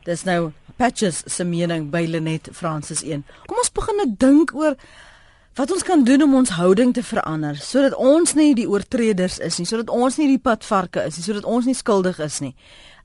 Dis 0.08 0.24
nou 0.24 0.52
Patches 0.80 1.24
se 1.28 1.44
mening 1.44 1.90
by 1.92 2.06
Lenet 2.08 2.48
Francis 2.56 3.02
1. 3.04 3.26
Kom 3.50 3.58
ons 3.60 3.72
begin 3.76 3.98
nou 4.00 4.06
dink 4.22 4.54
oor 4.56 4.78
wat 5.60 5.74
ons 5.76 5.84
kan 5.84 6.06
doen 6.08 6.24
om 6.24 6.38
ons 6.40 6.54
houding 6.56 6.94
te 6.96 7.04
verander 7.04 7.58
sodat 7.60 7.98
ons 8.00 8.32
nie 8.38 8.54
die 8.56 8.68
oortreders 8.70 9.42
is 9.44 9.58
nie, 9.60 9.68
sodat 9.68 9.92
ons 9.92 10.16
nie 10.22 10.30
die 10.30 10.40
padvarke 10.40 11.04
is 11.04 11.18
nie, 11.20 11.26
sodat 11.26 11.44
ons 11.44 11.68
nie 11.68 11.76
skuldig 11.76 12.22
is 12.24 12.40
nie. 12.40 12.54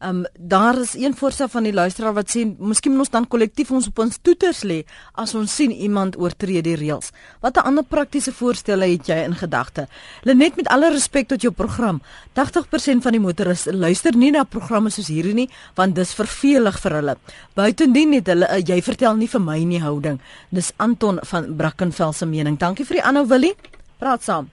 Um 0.02 0.24
daar 0.34 0.78
is 0.80 0.94
een 0.94 1.14
voorstel 1.16 1.48
van 1.48 1.62
die 1.62 1.72
luisteraar 1.72 2.14
wat 2.14 2.30
sê 2.30 2.44
miskien 2.58 2.92
moet 2.92 3.04
ons 3.06 3.10
dan 3.10 3.26
kollektief 3.28 3.70
ons 3.70 3.86
op 3.88 3.98
ons 3.98 4.18
toeters 4.22 4.62
lê 4.62 4.82
as 5.14 5.34
ons 5.34 5.54
sien 5.54 5.70
iemand 5.70 6.18
oortree 6.18 6.62
die 6.62 6.76
reëls. 6.76 7.12
Watter 7.40 7.62
ander 7.62 7.84
praktiese 7.84 8.32
voorstelle 8.32 8.88
het 8.90 9.08
jy 9.08 9.20
in 9.24 9.36
gedagte? 9.38 9.86
Lenet 10.22 10.56
met 10.56 10.68
alle 10.68 10.90
respek 10.90 11.28
tot 11.28 11.42
jou 11.42 11.52
program. 11.52 12.02
80% 12.34 13.04
van 13.04 13.12
die 13.12 13.22
motoriste 13.22 13.72
luister 13.72 14.16
nie 14.16 14.32
na 14.34 14.44
programme 14.44 14.90
soos 14.90 15.08
hierdie 15.12 15.34
nie 15.34 15.48
want 15.76 15.94
dis 15.94 16.14
vervelig 16.14 16.80
vir 16.82 16.98
hulle. 16.98 17.16
Buitendien 17.54 18.12
het 18.18 18.32
hulle 18.32 18.50
uh, 18.50 18.58
jy 18.58 18.80
vertel 18.82 19.16
nie 19.16 19.30
vir 19.30 19.40
my 19.40 19.60
nie 19.64 19.82
houding. 19.82 20.20
Dis 20.50 20.72
Anton 20.76 21.20
van 21.22 21.54
Brackenfell 21.56 22.12
se 22.12 22.26
mening. 22.26 22.58
Dankie 22.58 22.84
vir 22.84 23.00
die 23.00 23.06
aanhou 23.06 23.26
Willie. 23.30 23.54
Praat 23.98 24.26
saam. 24.26 24.50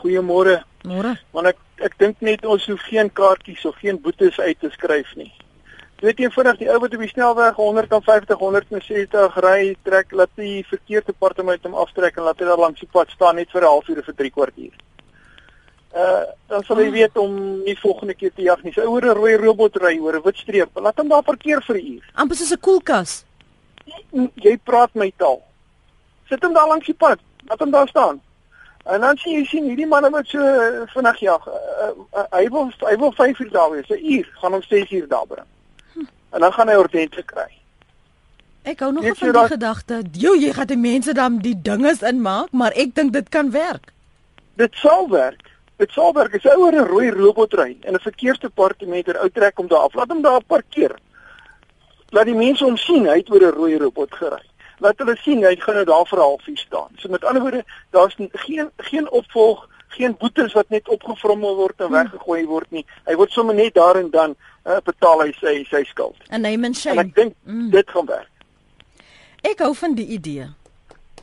Goeiemôre. 0.00 0.62
Môre. 0.84 1.16
Want 1.32 1.52
ek 1.52 1.63
ek 1.78 1.98
dink 1.98 2.20
net 2.20 2.44
ons 2.44 2.66
hoef 2.66 2.82
geen 2.88 3.10
kaartjies 3.12 3.64
of 3.64 3.76
geen 3.76 4.00
boetes 4.00 4.38
uit 4.40 4.58
te 4.60 4.70
skryf 4.70 5.14
nie. 5.16 5.32
Jy 5.98 6.10
weet 6.10 6.20
eenvoudig 6.20 6.58
die 6.60 6.68
ou 6.68 6.78
wat 6.82 6.94
op 6.94 7.00
die 7.00 7.08
snelweg 7.08 7.56
150 7.56 8.38
160 8.38 9.36
ry, 9.40 9.74
trek 9.88 10.10
laat 10.12 10.32
die 10.36 10.64
verkeersdepartement 10.68 11.64
hom 11.64 11.74
aftrek 11.74 12.18
en 12.18 12.26
laat 12.26 12.42
hy 12.42 12.48
daar 12.50 12.60
langs 12.60 12.82
die 12.82 12.90
pad 12.92 13.10
staan 13.14 13.36
net 13.36 13.50
vir 13.50 13.62
'n 13.62 13.72
halfuur 13.72 13.98
of 13.98 14.04
vir 14.04 14.14
3 14.14 14.30
kwartier. 14.30 14.74
Uh 15.94 16.24
dan 16.48 16.64
sal 16.64 16.76
hy 16.76 16.90
weet 16.90 17.16
om 17.16 17.62
nie 17.64 17.76
volgende 17.78 18.14
keer 18.14 18.32
te 18.34 18.42
jag 18.42 18.62
nie. 18.62 18.72
Sy 18.72 18.80
oor 18.80 19.04
'n 19.04 19.16
rooi 19.16 19.36
robot 19.36 19.76
ry 19.76 19.98
oor 19.98 20.16
'n 20.16 20.22
wit 20.22 20.36
streep. 20.36 20.70
Laat 20.74 20.98
hom 20.98 21.08
daar 21.08 21.22
parkeer 21.22 21.62
vir 21.62 21.76
'n 21.76 21.86
uur. 21.94 22.10
Amper 22.14 22.36
soos 22.36 22.52
'n 22.52 22.60
koelkas. 22.60 23.24
Jy 24.34 24.58
praat 24.64 24.94
my 24.94 25.12
taal. 25.16 25.42
Sit 26.28 26.42
hom 26.42 26.52
daar 26.52 26.68
langs 26.68 26.86
die 26.86 26.94
pad. 26.94 27.18
Laat 27.48 27.60
hom 27.60 27.70
daar 27.70 27.88
staan. 27.88 28.20
En 28.84 29.00
dan 29.00 29.16
sien 29.16 29.38
jy 29.38 29.44
sien 29.48 29.64
hierdie 29.64 29.88
manne 29.88 30.10
wat 30.12 30.28
so 30.28 30.44
uh, 30.44 30.82
vinnig 30.92 31.20
jag. 31.24 31.46
Uh, 31.48 31.90
uh, 32.12 32.24
hy 32.36 32.48
wil 32.52 32.70
hy 32.84 32.96
wil 33.00 33.12
5 33.16 33.38
uur 33.40 33.50
daar 33.50 33.70
wees. 33.70 33.88
'n 33.88 34.04
Uur 34.12 34.28
gaan 34.40 34.52
hom 34.52 34.62
6 34.62 34.90
uur 34.90 35.08
daar 35.08 35.26
bring. 35.26 35.48
En 36.30 36.40
dan 36.40 36.52
gaan 36.52 36.68
hy 36.68 36.74
ordentlik 36.74 37.26
kry. 37.26 37.48
Ek 38.64 38.80
hou 38.80 38.92
nog 38.92 39.04
van 39.04 39.32
die 39.32 39.46
gedagte, 39.46 40.02
"Jo, 40.12 40.34
jy 40.34 40.52
gaan 40.52 40.66
die 40.66 40.76
mense 40.76 41.12
dan 41.12 41.38
die 41.38 41.60
dinges 41.62 42.02
inmaak, 42.02 42.52
maar 42.52 42.72
ek 42.72 42.94
dink 42.94 43.12
dit 43.12 43.28
kan 43.28 43.50
werk." 43.50 43.92
Dit 44.54 44.74
sal 44.74 45.08
werk. 45.08 45.50
Dit 45.76 45.90
sal 45.90 46.12
werk. 46.12 46.34
As 46.34 46.56
oor 46.56 46.72
'n 46.72 46.86
rooi 46.86 47.10
robot 47.10 47.52
ry 47.52 47.76
en 47.80 47.94
'n 47.94 47.98
verkeersdepartement 47.98 49.08
er 49.08 49.18
uittrek 49.18 49.58
om 49.58 49.68
daar 49.68 49.78
af, 49.78 49.94
laat 49.94 50.08
hom 50.08 50.22
daar 50.22 50.44
parkeer. 50.44 50.98
Laat 52.08 52.24
die 52.24 52.34
mense 52.34 52.64
hom 52.64 52.76
sien 52.76 53.06
hy 53.06 53.16
het 53.16 53.30
oor 53.30 53.40
'n 53.40 53.56
rooi 53.56 53.78
robot 53.78 54.14
gery. 54.14 54.44
Laat 54.78 54.98
hulle 54.98 55.16
sien 55.16 55.44
hy 55.44 55.56
gaan 55.56 55.74
nou 55.74 55.84
daar 55.84 56.06
vir 56.06 56.18
'n 56.18 56.22
halfuur 56.22 56.58
staan. 56.58 56.88
So 56.98 57.08
met 57.08 57.24
ander 57.24 57.42
woorde, 57.42 57.64
daar's 57.90 58.14
geen 58.32 58.70
geen 58.76 59.10
opvolg, 59.10 59.68
geen 59.88 60.16
boetes 60.18 60.52
wat 60.52 60.68
net 60.68 60.88
opgevrommel 60.88 61.56
word 61.56 61.80
en 61.80 61.90
weggegooi 61.90 62.46
word 62.46 62.70
nie. 62.70 62.84
Hy 63.06 63.14
word 63.14 63.30
sommer 63.30 63.54
net 63.54 63.74
daar 63.74 63.96
en 63.96 64.10
dan 64.10 64.34
uh, 64.66 64.76
betaal 64.84 65.20
hy 65.20 65.32
sy 65.32 65.64
sy 65.70 65.84
skuld. 65.84 66.16
'n 66.30 66.40
Name 66.40 66.66
and 66.66 66.74
En 66.74 66.74
shame. 66.74 67.00
ek 67.00 67.14
dink 67.14 67.34
Mm. 67.44 67.70
dit 67.70 67.90
gaan 67.90 68.06
werk. 68.06 68.28
Ek 69.42 69.58
hou 69.58 69.74
van 69.74 69.94
die 69.94 70.06
idee. 70.06 70.48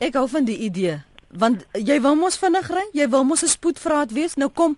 Ek 0.00 0.14
hou 0.14 0.28
van 0.28 0.44
die 0.44 0.56
idee, 0.58 1.02
want 1.30 1.64
jy 1.72 2.00
wil 2.00 2.14
mos 2.14 2.36
vinnig 2.38 2.68
ry, 2.70 2.84
jy 2.92 3.08
wil 3.08 3.24
mos 3.24 3.42
'n 3.42 3.48
spoedvraat 3.48 4.10
wees. 4.12 4.34
Nou 4.36 4.48
kom, 4.50 4.76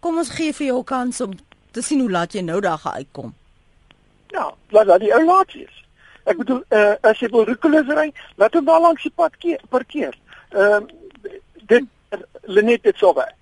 kom 0.00 0.16
ons 0.18 0.28
gee 0.30 0.52
vir 0.52 0.66
jou 0.66 0.78
'n 0.78 0.84
kans 0.84 1.20
om 1.20 1.30
te 1.70 1.82
sien 1.82 2.00
hoe 2.00 2.10
laat 2.10 2.32
jy 2.32 2.40
nou 2.40 2.60
daar 2.60 2.78
gaan 2.78 2.92
uitkom. 2.94 3.34
Ja, 4.28 4.52
laat 4.70 4.86
dat 4.86 5.00
die 5.00 5.12
ou 5.14 5.24
laat 5.24 5.52
wees. 5.52 5.84
Ek 6.26 6.38
bedoel 6.42 6.62
uh, 6.74 6.94
as 7.06 7.20
jy 7.22 7.30
wil 7.32 7.46
roekeloos 7.46 7.90
ry, 7.94 8.10
laat 8.40 8.54
hom 8.58 8.66
daar 8.66 8.82
langs 8.82 9.02
die 9.06 9.14
pad 9.14 9.36
keer, 9.42 9.62
parkeer. 9.70 10.14
Ehm 10.54 10.86
uh, 10.86 11.34
dit 11.66 11.86
Lenet 12.46 12.82
dit 12.82 12.98
sal 12.98 13.14
werk. 13.14 13.34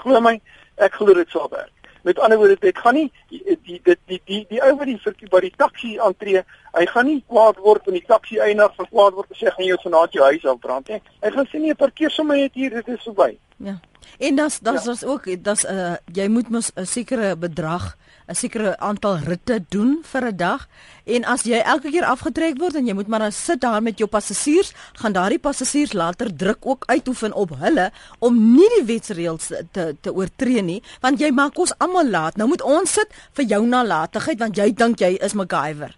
Glo 0.00 0.20
my, 0.24 0.38
ek 0.80 0.96
glo 0.96 1.14
dit 1.14 1.28
sal 1.28 1.50
werk. 1.52 1.72
Met 2.08 2.18
ander 2.18 2.38
woorde, 2.40 2.56
dit 2.60 2.78
gaan 2.78 2.96
nie 2.96 3.10
die 3.28 3.58
die 3.66 3.80
die 3.84 3.96
die 4.08 4.20
die, 4.24 4.40
die 4.48 4.62
ou 4.64 4.72
wat 4.78 4.88
die 4.88 4.96
vir 5.02 5.16
by 5.34 5.42
die 5.44 5.52
taxi 5.60 5.90
aantree, 6.00 6.42
hy 6.72 6.86
gaan 6.88 7.08
nie 7.10 7.18
kwaad 7.28 7.60
word 7.60 7.84
wanneer 7.84 8.06
die 8.06 8.12
taxi 8.12 8.40
eienaar 8.40 8.72
van 8.76 8.88
kwaad 8.88 9.18
word 9.18 9.34
en 9.34 9.40
sê 9.40 9.52
gaan 9.52 9.68
jy 9.68 9.76
vanaand 9.84 10.16
jou 10.16 10.24
huis 10.24 10.46
afbrand 10.54 10.88
nie. 10.88 11.02
Hy 11.20 11.32
gaan 11.36 11.50
sê 11.52 11.60
nee, 11.60 11.76
parkeer 11.76 12.14
sommer 12.14 12.40
net 12.40 12.56
hier, 12.56 12.72
dit 12.80 12.88
is 12.96 13.04
verby. 13.04 13.34
Ja. 13.68 13.76
En 14.18 14.34
dan 14.34 14.50
dan 14.62 14.74
ja. 14.74 14.90
is 14.90 15.04
ook 15.04 15.44
dan's 15.44 15.64
'n 15.64 15.74
uh, 15.74 15.94
jy 16.12 16.28
moet 16.28 16.48
mos 16.48 16.70
'n 16.74 16.86
sekere 16.86 17.36
bedrag 17.36 17.96
'n 18.30 18.34
sekere 18.34 18.78
aantal 18.78 19.16
ritte 19.26 19.64
doen 19.68 19.98
vir 20.02 20.24
'n 20.24 20.36
dag 20.36 20.68
en 21.04 21.24
as 21.24 21.42
jy 21.42 21.58
elke 21.58 21.90
keer 21.90 22.04
afgetrek 22.04 22.58
word 22.58 22.74
en 22.74 22.86
jy 22.86 22.94
moet 22.94 23.08
maar 23.10 23.24
dan 23.26 23.32
sit 23.32 23.60
daar 23.60 23.82
met 23.82 23.98
jou 23.98 24.08
passasiers, 24.08 24.72
gaan 24.92 25.12
daardie 25.12 25.38
passasiers 25.38 25.92
later 25.92 26.36
druk 26.36 26.58
ook 26.62 26.84
uitoefen 26.86 27.32
op 27.32 27.50
hulle 27.58 27.90
om 28.18 28.54
nie 28.54 28.68
die 28.76 28.84
wetsreëls 28.86 29.50
te 29.72 29.96
te 30.00 30.14
oortree 30.14 30.62
nie, 30.62 30.82
want 31.00 31.20
jy 31.20 31.30
maak 31.30 31.58
ons 31.58 31.74
almal 31.78 32.08
laat. 32.08 32.36
Nou 32.36 32.48
moet 32.48 32.62
ons 32.62 32.92
sit 32.92 33.08
vir 33.32 33.44
jou 33.44 33.66
nalatigheid 33.66 34.38
want 34.38 34.56
jy 34.56 34.72
dink 34.74 35.00
jy 35.00 35.16
is 35.20 35.34
MacGyver. 35.34 35.96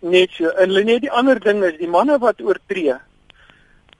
Net 0.00 0.30
so. 0.30 0.48
En 0.48 0.72
net 0.72 1.00
die 1.00 1.10
ander 1.10 1.40
ding 1.40 1.64
is 1.64 1.78
die 1.80 1.90
manne 1.90 2.18
wat 2.18 2.40
oortree. 2.40 2.94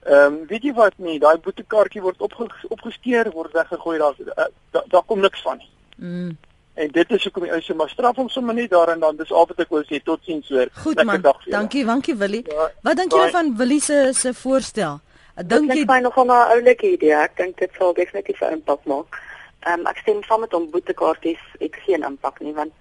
Ehm 0.07 0.33
um, 0.33 0.35
weet 0.47 0.63
jy 0.63 0.71
wat 0.73 0.93
nie, 1.03 1.17
daai 1.19 1.37
boetekaartjie 1.43 2.01
word 2.01 2.21
opge 2.23 2.45
opgesteer, 2.71 3.27
word 3.35 3.51
weggegooi, 3.51 3.97
daar 3.99 4.13
daar 4.29 4.51
da, 4.71 4.83
da 4.93 5.01
kom 5.05 5.19
niks 5.19 5.41
van 5.43 5.57
nie. 5.57 5.71
Mm. 5.97 6.37
En 6.73 6.93
dit 6.95 7.11
is 7.11 7.23
hoekom 7.23 7.43
die 7.43 7.51
ou 7.51 7.59
se 7.61 7.73
maar 7.75 7.89
straf 7.91 8.15
hom 8.15 8.29
sommer 8.29 8.55
net 8.55 8.69
daar 8.71 8.93
en 8.93 9.03
dan 9.03 9.17
dis 9.19 9.33
al 9.33 9.49
wat 9.49 9.59
ek 9.65 9.73
wil 9.75 9.83
sê 9.89 9.99
tot 10.03 10.23
sien 10.23 10.39
so. 10.47 10.63
Goed 10.85 11.03
man. 11.09 11.25
Dankie, 11.49 11.83
dankie 11.85 12.15
Willie. 12.15 12.43
Ja, 12.47 12.69
wat 12.87 13.01
dink 13.01 13.11
julle 13.11 13.35
van 13.35 13.51
Willie 13.57 13.81
se 13.81 13.99
se 14.13 14.33
voorstel? 14.33 14.99
Dink 15.35 15.73
jy 15.73 15.83
Dit 15.83 15.95
is 15.97 16.01
nog 16.07 16.23
'n 16.23 16.29
oulike 16.29 16.91
idee. 16.91 17.13
Ek 17.13 17.37
dink 17.37 17.57
dit 17.57 17.71
sal 17.77 17.93
definitief 17.93 18.41
'n 18.41 18.61
impak 18.61 18.85
maak. 18.85 19.21
Ehm 19.59 19.79
um, 19.79 19.85
ek 19.91 19.97
stem 19.97 20.23
saam 20.23 20.39
met 20.39 20.51
hom 20.51 20.71
boetekaartjies 20.71 21.43
het 21.59 21.75
geen 21.85 22.03
impak 22.03 22.39
nie 22.39 22.53
want 22.53 22.73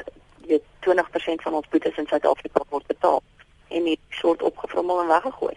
jy 0.47 0.61
20% 0.87 1.43
van 1.43 1.55
ons 1.55 1.69
boetes 1.71 1.97
in 1.97 2.07
Suid-Afrika 2.07 2.63
word 2.69 2.87
betaal 2.87 3.23
en 3.69 3.83
nie 3.83 3.99
soort 4.11 4.43
opgevrommel 4.43 5.01
en 5.01 5.09
weggegooi. 5.09 5.57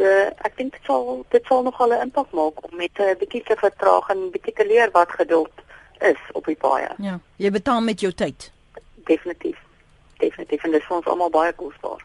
So 0.00 0.08
ek 0.48 0.54
dink 0.56 0.72
dit 0.72 0.86
sal 0.88 1.26
dit 1.28 1.44
sal 1.44 1.62
nog 1.62 1.80
'n 1.84 1.92
impak 1.92 2.30
maak 2.32 2.64
om 2.64 2.76
met 2.76 2.96
'n 2.98 3.18
bietjie 3.20 3.42
te 3.42 3.56
vertraag 3.56 4.08
en 4.08 4.30
bietjie 4.30 4.52
te 4.52 4.66
leer 4.66 4.88
wat 4.92 5.10
geduld 5.10 5.52
is 5.98 6.20
op 6.32 6.44
die 6.44 6.56
paaie. 6.56 6.88
Ja. 6.98 7.20
Jy 7.36 7.50
betaal 7.50 7.80
met 7.80 8.00
jou 8.00 8.12
tyd. 8.12 8.52
Definitief. 8.94 9.58
Definitief 10.16 10.64
en 10.64 10.70
dit 10.70 10.80
is 10.80 10.86
vir 10.86 10.96
ons 10.96 11.06
almal 11.06 11.30
baie 11.30 11.52
kosbaar. 11.52 12.00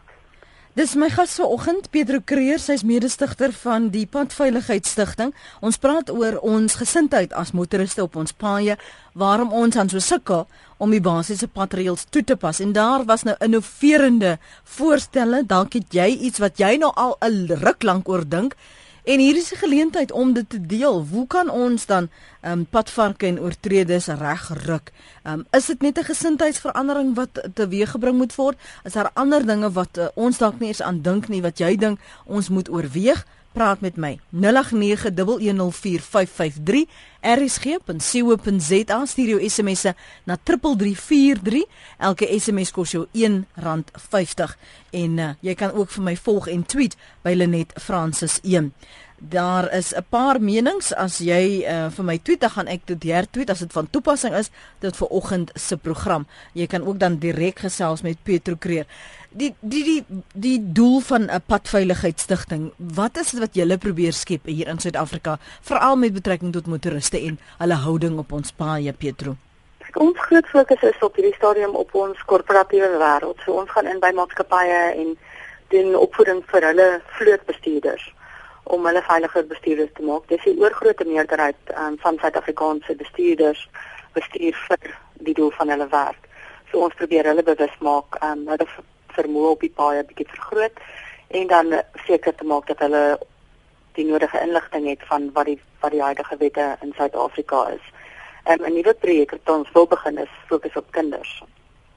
Dis 0.76 0.92
my 0.92 1.06
gas 1.08 1.38
vanoggend, 1.40 1.86
Pedro 1.88 2.18
Creer, 2.20 2.58
sy's 2.60 2.82
mede-stigter 2.84 3.48
van 3.62 3.86
die 3.94 4.02
Padveiligheidsstigting. 4.12 5.30
Ons 5.64 5.78
praat 5.80 6.10
oor 6.12 6.36
ons 6.44 6.76
gesindheid 6.76 7.32
as 7.32 7.54
motoriste 7.56 8.04
op 8.04 8.18
ons 8.20 8.36
paaie, 8.36 8.76
waarom 9.16 9.54
ons 9.56 9.78
aan 9.80 9.88
so 9.88 10.04
sukkel 10.04 10.44
om 10.76 10.92
die 10.92 11.00
basiese 11.00 11.48
padreëls 11.48 12.04
toe 12.12 12.20
te 12.28 12.36
pas. 12.36 12.60
En 12.60 12.76
daar 12.76 13.06
was 13.08 13.24
nou 13.24 13.32
innoverende 13.40 14.34
voorstelle. 14.76 15.46
Dalk 15.48 15.78
het 15.80 15.96
jy 15.96 16.10
iets 16.28 16.44
wat 16.44 16.60
jy 16.60 16.74
nou 16.76 16.92
al 16.92 17.16
'n 17.24 17.56
ruk 17.56 17.80
lank 17.82 18.08
oor 18.12 18.28
dink 18.28 18.52
En 19.06 19.18
hier 19.18 19.36
is 19.36 19.52
'n 19.52 19.56
geleentheid 19.56 20.12
om 20.12 20.32
dit 20.32 20.48
te 20.50 20.66
deel. 20.66 21.06
Hoe 21.10 21.26
kan 21.26 21.50
ons 21.50 21.86
dan 21.86 22.08
ehm 22.40 22.52
um, 22.52 22.66
padvarke 22.66 23.26
en 23.26 23.40
oortreders 23.40 24.06
regruk? 24.06 24.92
Ehm 25.22 25.38
um, 25.38 25.46
is 25.50 25.66
dit 25.66 25.80
net 25.80 25.98
'n 25.98 26.04
gesindheidsverandering 26.04 27.14
wat 27.14 27.48
teweeggebring 27.54 28.16
moet 28.16 28.34
word? 28.34 28.58
Is 28.84 28.92
daar 28.92 29.10
ander 29.12 29.46
dinge 29.46 29.72
wat 29.72 29.98
uh, 29.98 30.06
ons 30.14 30.38
dalk 30.38 30.58
nie 30.58 30.68
eens 30.68 30.82
aan 30.82 31.02
dink 31.02 31.28
nie 31.28 31.42
wat 31.42 31.58
jy 31.58 31.76
dink 31.76 32.00
ons 32.24 32.48
moet 32.48 32.70
oorweeg? 32.70 33.26
Praat 33.56 33.80
met 33.80 33.96
my. 33.96 34.20
0891104553 34.30 34.38
rsg.co.za 37.26 39.06
stuur 39.06 39.28
jou 39.34 39.48
smsse 39.48 39.94
na 40.24 40.36
3343 40.42 41.64
elke 41.98 42.38
sms 42.38 42.70
kos 42.76 42.90
jou 42.94 43.06
R1.50 43.16 44.52
en 45.00 45.18
uh, 45.18 45.30
jy 45.40 45.54
kan 45.58 45.72
ook 45.74 45.90
vir 45.96 46.04
my 46.10 46.16
volg 46.28 46.44
en 46.52 46.62
tweet 46.68 46.94
by 47.26 47.32
Lenet 47.34 47.70
Francis 47.82 48.34
1 48.44 48.72
Daar 49.18 49.72
is 49.72 49.94
'n 49.94 50.04
paar 50.08 50.40
menings 50.40 50.92
as 50.94 51.18
jy 51.18 51.64
uh, 51.64 51.90
vir 51.90 52.04
my 52.04 52.18
tweet 52.18 52.40
dan 52.40 52.50
gaan 52.50 52.68
ek 52.68 52.86
dit 52.86 53.02
hertweet 53.02 53.50
as 53.50 53.58
dit 53.58 53.72
van 53.72 53.90
toepassing 53.90 54.34
is 54.34 54.50
dit 54.80 54.96
vir 54.96 55.08
oggend 55.08 55.50
se 55.54 55.76
program. 55.76 56.26
Jy 56.52 56.66
kan 56.66 56.84
ook 56.86 56.98
dan 56.98 57.18
direk 57.18 57.58
gesels 57.58 58.02
met 58.02 58.22
Petro 58.22 58.56
Kreer 58.58 58.86
die 59.36 59.54
die 59.60 59.84
die 59.84 60.22
die 60.32 60.72
doel 60.72 61.00
van 61.00 61.22
'n 61.30 61.42
padveiligheidsstigting. 61.46 62.72
Wat 62.76 63.16
is 63.16 63.30
dit 63.30 63.40
wat 63.40 63.54
julle 63.54 63.78
probeer 63.78 64.12
skep 64.12 64.44
hier 64.44 64.68
in 64.68 64.78
Suid-Afrika, 64.78 65.38
veral 65.60 65.96
met 65.96 66.12
betrekking 66.12 66.52
tot 66.52 66.66
motoriste 66.66 67.18
en 67.20 67.38
hulle 67.58 67.74
houding 67.74 68.18
op 68.18 68.32
ons 68.32 68.52
paaie, 68.52 68.92
Pietro? 68.92 69.36
Ons 69.94 70.18
groot 70.18 70.46
fokus 70.46 70.82
is 70.82 71.00
op 71.00 71.14
hierdie 71.16 71.34
stadium 71.34 71.74
op 71.74 71.94
ons 71.94 72.24
korporatiewe 72.24 72.98
wêreld. 72.98 73.40
So 73.44 73.52
ons 73.52 73.70
gaan 73.70 73.86
in 73.86 74.00
by 74.00 74.12
maatskappye 74.14 74.94
en 74.96 75.18
doen 75.68 75.96
opvoeding 75.96 76.42
vir 76.46 76.62
hulle 76.62 77.00
vlootbestuurders 77.18 78.14
om 78.66 78.86
hulle 78.86 79.02
veiliger 79.02 79.46
bestuurders 79.46 79.92
te 79.94 80.02
maak. 80.02 80.28
Dis 80.28 80.42
die 80.44 80.56
oorgrootste 80.58 81.06
meerderheid 81.06 81.74
um, 81.78 81.98
van 82.02 82.18
Suid-Afrikaanse 82.18 82.96
bestuurders 82.98 83.68
bestuur 84.16 84.58
vir 84.66 84.96
die 85.28 85.34
doel 85.38 85.52
van 85.58 85.70
hulle 85.70 85.86
werk. 85.92 86.28
So 86.70 86.82
ons 86.86 86.96
probeer 86.98 87.28
hulle 87.30 87.44
bewus 87.46 87.76
maak 87.86 88.18
um, 88.26 88.46
hulle 88.50 88.66
vermoë 89.16 89.52
op 89.54 89.62
die 89.64 89.72
paaie 89.76 90.02
bietjie 90.08 90.28
vergroot 90.32 90.82
en 91.38 91.46
dan 91.52 91.78
seker 92.06 92.34
te 92.34 92.46
maak 92.46 92.66
dat 92.70 92.82
hulle 92.84 93.04
die 93.96 94.06
nodige 94.08 94.40
inligting 94.42 94.90
het 94.90 95.06
van 95.10 95.30
wat 95.36 95.48
die 95.48 95.58
wat 95.80 95.94
die 95.94 96.02
huidige 96.02 96.36
wette 96.42 96.66
in 96.82 96.92
Suid-Afrika 96.96 97.62
is. 97.76 97.86
Um, 98.50 98.66
'n 98.66 98.74
nuwe 98.74 98.94
projek 98.94 99.30
wat 99.30 99.54
ons 99.56 99.70
wil 99.72 99.86
begin 99.86 100.18
is 100.18 100.32
fokus 100.50 100.76
op 100.76 100.90
kinders. 100.90 101.42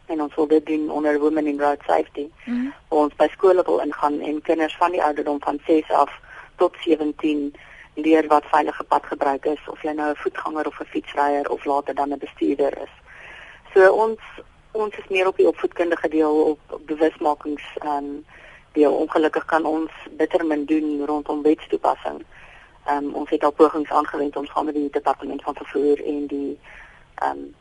En 0.06 0.22
ons 0.22 0.36
wil 0.36 0.48
dit 0.48 0.66
doen 0.66 0.90
onder 0.90 1.20
Women 1.20 1.48
in 1.48 1.60
Road 1.62 1.82
Safety. 1.86 2.30
Mm 2.46 2.56
-hmm. 2.56 2.74
Ons 2.88 3.16
by 3.16 3.28
skole 3.32 3.64
wil 3.66 3.80
ingaan 3.80 4.22
en 4.22 4.42
kinders 4.42 4.76
van 4.78 4.92
die 4.92 5.04
ouderdom 5.04 5.40
van 5.42 5.60
6 5.66 5.92
af 5.92 6.12
tot 6.60 6.76
17 6.86 7.56
leer 7.94 8.28
wat 8.28 8.46
veilige 8.46 8.84
padgebruik 8.84 9.46
is 9.46 9.64
of 9.68 9.82
jy 9.82 9.92
nou 9.92 10.10
'n 10.10 10.22
voetganger 10.24 10.68
of 10.68 10.80
'n 10.80 10.92
fietsryer 10.94 11.50
of 11.50 11.66
later 11.66 11.96
dan 11.96 12.14
'n 12.14 12.24
bestuurder 12.26 12.74
is. 12.86 12.94
So 13.74 13.92
ons 13.94 14.20
ons 14.72 14.98
is 14.98 15.08
meer 15.10 15.28
op 15.28 15.38
die 15.38 15.48
opvoedkundige 15.48 16.10
deel 16.10 16.36
op, 16.44 16.60
op 16.70 16.82
bewusmakings 16.88 17.64
um 17.86 18.26
deel 18.72 18.94
ongelukkig 18.94 19.46
kan 19.46 19.66
ons 19.66 19.92
bitter 20.18 20.46
min 20.46 20.66
doen 20.66 21.06
rondom 21.06 21.42
wetstoepassing. 21.42 22.24
Um 22.90 23.14
ons 23.14 23.30
het 23.30 23.44
al 23.44 23.52
pogings 23.52 23.90
aangewend 23.90 24.36
om 24.36 24.46
saam 24.46 24.66
met 24.66 24.74
die 24.74 24.90
departement 24.90 25.42
van 25.42 25.56
vervoer 25.56 26.06
en 26.06 26.28
die 26.28 26.60
um 27.30 27.56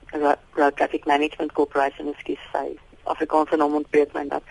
road 0.52 0.76
traffic 0.76 1.04
management 1.04 1.52
corporation 1.52 2.14
skis 2.18 2.44
sy 2.52 2.78
Afrikaanse 3.04 3.56
naam 3.56 3.74
ontbeet 3.74 4.12
my 4.12 4.28
dat 4.28 4.42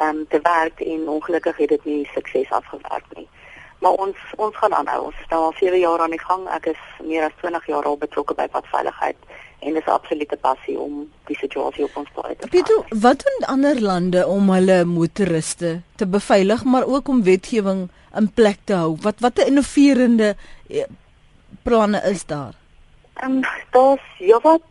um 0.00 0.26
te 0.28 0.40
werk 0.42 0.80
en 0.80 1.08
ongelukkig 1.08 1.56
het 1.56 1.68
dit 1.68 1.84
nie 1.84 2.08
sukses 2.14 2.50
afgewerk 2.50 3.04
nie. 3.16 3.28
Maar 3.80 3.92
ons 3.92 4.16
ons 4.36 4.56
gaan 4.56 4.74
aanhou. 4.74 5.04
Ons 5.08 5.20
is 5.20 5.30
nou 5.30 5.40
al 5.42 5.54
7 5.58 5.78
jaar 5.80 6.00
aan 6.04 6.14
die 6.16 6.20
gang. 6.20 6.48
Ek 6.48 6.66
is 6.74 6.82
meer 7.04 7.24
as 7.28 7.36
20 7.40 7.66
jaar 7.66 7.88
al 7.88 7.96
betrokke 8.00 8.36
by 8.36 8.48
padveiligheid 8.52 9.16
en 9.60 9.74
dis 9.74 9.86
'n 9.86 9.90
absolute 9.90 10.36
passie 10.36 10.78
om 10.78 11.10
die 11.28 11.36
situasie 11.36 11.84
op 11.84 11.96
ons 11.96 12.08
plaas 12.14 12.36
te 12.38 12.48
Pieter, 12.48 12.84
wat 12.88 13.24
doen 13.24 13.48
ander 13.48 13.80
lande 13.80 14.26
om 14.26 14.48
hulle 14.50 14.84
motoriste 14.84 15.82
te 15.96 16.06
beveilig, 16.06 16.64
maar 16.64 16.84
ook 16.84 17.08
om 17.08 17.22
wetgewing 17.22 17.88
in 18.14 18.32
plek 18.32 18.58
te 18.64 18.74
hou? 18.74 18.96
Wat 19.02 19.20
watter 19.20 19.46
innoverende 19.46 20.36
eh, 20.68 20.84
planne 21.62 22.00
is 22.02 22.26
daar? 22.26 22.54
Ehm 23.14 23.30
um, 23.30 23.40
daar's 23.70 24.06
ja 24.18 24.40
wat 24.40 24.64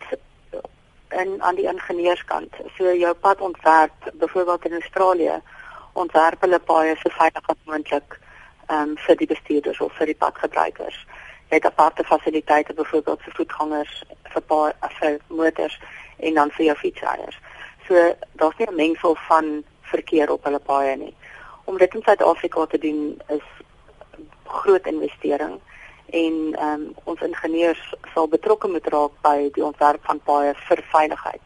en 1.07 1.41
aan 1.41 1.55
die 1.55 1.67
ingenieurskant. 1.67 2.53
So 2.77 2.93
jou 2.95 3.13
pad 3.13 3.41
ontwerp, 3.41 4.11
byvoorbeeld 4.13 4.65
in 4.65 4.73
Australië, 4.81 5.41
ontwerp 5.93 6.41
hulle 6.41 6.59
paaie 6.59 6.95
so 6.95 7.09
veilig 7.09 7.45
as 7.45 7.55
moontlik 7.63 8.19
ehm 8.69 8.89
um, 8.89 8.97
vir 9.05 9.15
die 9.17 9.27
bestuurders 9.27 9.79
of 9.81 9.93
vir 9.97 10.05
die 10.05 10.19
padgebruikers 10.23 11.05
het 11.49 11.65
aparte 11.65 12.03
fasiliteite 12.03 12.73
byvoorbeeld 12.73 13.21
vir 13.21 13.33
voetgangers, 13.33 14.03
vir 14.33 14.41
paar 14.41 14.75
vir 14.99 15.17
motors 15.27 15.79
en 16.17 16.33
dan 16.33 16.51
vir 16.51 16.65
jou 16.65 16.75
fietsryers. 16.77 17.39
So 17.87 18.15
daar's 18.41 18.57
nie 18.57 18.67
'n 18.67 18.75
mengsel 18.75 19.15
van 19.15 19.63
verkeer 19.81 20.31
op 20.31 20.43
hulle 20.43 20.59
paaie 20.59 20.95
nie. 20.95 21.15
Om 21.63 21.77
dit 21.77 21.95
in 21.95 22.01
Suid-Afrika 22.01 22.65
te 22.65 22.77
doen 22.77 23.21
is 23.27 23.47
groot 24.45 24.85
investering 24.87 25.59
en 26.05 26.55
ehm 26.55 26.73
um, 26.73 26.95
ons 27.03 27.21
ingenieurs 27.21 27.93
sal 28.13 28.27
betrokke 28.27 28.67
moet 28.67 28.87
raak 28.87 29.11
by 29.21 29.49
die 29.53 29.65
ontwerp 29.65 30.05
van 30.05 30.19
paaie 30.19 30.53
vir 30.67 30.83
veiligheid, 30.91 31.41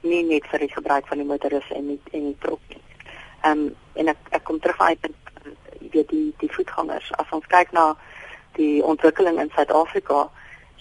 nie 0.00 0.22
net 0.22 0.46
vir 0.46 0.58
die 0.58 0.74
gebruik 0.74 1.06
van 1.06 1.18
die 1.18 1.26
motoris 1.26 1.70
en 1.70 1.86
die 1.86 2.00
en 2.12 2.24
die 2.24 2.38
trok 2.40 2.60
nie. 2.68 2.82
Ehm 3.42 3.58
um, 3.58 3.76
en 3.94 4.08
ek 4.08 4.18
ek 4.30 4.44
kom 4.44 4.60
terug 4.60 4.80
uit 4.80 5.00
weet 5.96 6.08
die 6.14 6.34
die 6.42 6.52
voetgangers. 6.52 7.10
As 7.22 7.34
ons 7.38 7.46
kyk 7.52 7.72
na 7.76 7.90
die 8.60 8.84
ontwikkeling 8.84 9.40
in 9.40 9.52
Suid-Afrika, 9.54 10.26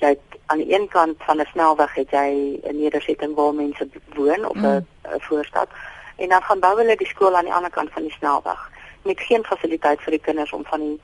jy 0.04 0.14
het 0.16 0.40
aan 0.52 0.62
die 0.62 0.72
een 0.74 0.88
kant 0.94 1.24
van 1.28 1.42
'n 1.42 1.52
snelweg 1.52 1.94
het 1.96 2.12
jy 2.12 2.60
'n 2.64 2.80
nedersetting 2.84 3.36
waar 3.36 3.54
mense 3.54 3.88
woon 4.16 4.46
of 4.46 4.56
'n 4.56 4.66
mm. 4.66 5.22
voorstad 5.30 5.70
en 6.16 6.30
dan 6.30 6.42
gaan 6.42 6.60
bou 6.60 6.78
hulle 6.78 6.96
die 6.96 7.08
skool 7.08 7.36
aan 7.36 7.50
die 7.50 7.54
ander 7.54 7.72
kant 7.72 7.92
van 7.92 8.02
die 8.02 8.12
snelweg 8.12 8.72
met 9.04 9.20
geen 9.20 9.44
fasiliteit 9.44 10.02
vir 10.02 10.12
die 10.12 10.26
kinders 10.28 10.54
om 10.54 10.64
van 10.66 10.80
die 10.80 11.00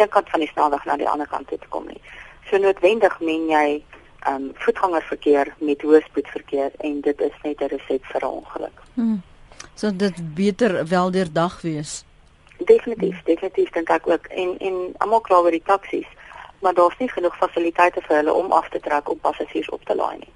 een 0.00 0.08
kant 0.08 0.30
van 0.30 0.40
die 0.40 0.48
snelweg 0.48 0.84
na 0.84 0.96
die 0.96 1.08
ander 1.08 1.28
kant 1.28 1.48
toe 1.48 1.58
te 1.58 1.68
kom 1.68 1.86
nie. 1.86 2.00
So 2.50 2.58
noodwendig 2.58 3.20
men 3.20 3.48
jy 3.48 3.84
um 4.28 4.50
voetgangerverkeer 4.54 5.54
met 5.58 5.82
hoë 5.82 6.02
spoedverkeer 6.08 6.74
en 6.78 7.00
dit 7.00 7.20
is 7.20 7.36
net 7.42 7.60
'n 7.60 7.70
reset 7.74 8.02
vir 8.12 8.22
'n 8.22 8.36
ongeluk. 8.42 8.82
Hmm. 8.94 9.22
So 9.74 9.96
dit 9.96 10.34
beter 10.34 10.86
wel 10.88 11.10
deur 11.10 11.32
dag 11.32 11.60
wees. 11.62 12.04
Definitief, 12.58 13.22
definitief 13.24 13.70
dink 13.70 13.88
ek 13.88 14.06
ook 14.08 14.26
en 14.26 14.58
en 14.58 14.94
almal 14.98 15.20
kla 15.20 15.40
oor 15.44 15.50
die 15.50 15.62
taksies, 15.64 16.08
maar 16.60 16.74
daar's 16.74 16.98
nie 16.98 17.08
genoeg 17.08 17.36
fasiliteite 17.36 18.00
vir 18.08 18.16
hulle 18.16 18.32
om 18.32 18.52
af 18.52 18.68
te 18.68 18.80
trek 18.80 19.10
om 19.10 19.18
passasiers 19.20 19.68
op 19.68 19.84
te 19.84 19.94
laai 19.94 20.18
nie. 20.18 20.32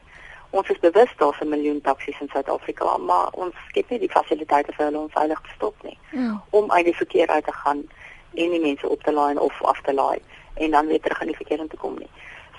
Ons 0.51 0.69
is 0.69 0.79
bewus 0.79 1.13
daar's 1.17 1.41
'n 1.41 1.49
miljoen 1.49 1.81
taksies 1.81 2.21
in 2.21 2.29
Suid-Afrika, 2.29 2.97
maar 2.97 3.29
ons 3.33 3.55
skep 3.69 3.91
nie 3.91 3.99
die 3.99 4.11
fasiliteite 4.11 4.73
vir 4.73 4.85
hulle 4.85 4.99
om 4.99 5.11
veilig 5.11 5.41
te 5.41 5.51
stop 5.55 5.75
nie. 5.83 5.99
Ja. 6.11 6.43
Om 6.51 6.71
uit 6.71 6.85
die 6.85 6.97
verkeer 6.97 7.29
uit 7.29 7.45
te 7.45 7.53
gaan 7.53 7.89
en 8.35 8.51
die 8.51 8.61
mense 8.61 8.89
op 8.89 9.03
te 9.03 9.13
laai 9.13 9.37
of 9.37 9.63
af 9.63 9.81
te 9.81 9.95
laai 9.95 10.19
en 10.55 10.71
dan 10.71 10.87
weer 10.87 11.01
terug 11.01 11.21
in 11.21 11.27
die 11.27 11.37
verkeer 11.37 11.69
te 11.69 11.77
kom 11.77 11.99
nie. 11.99 12.11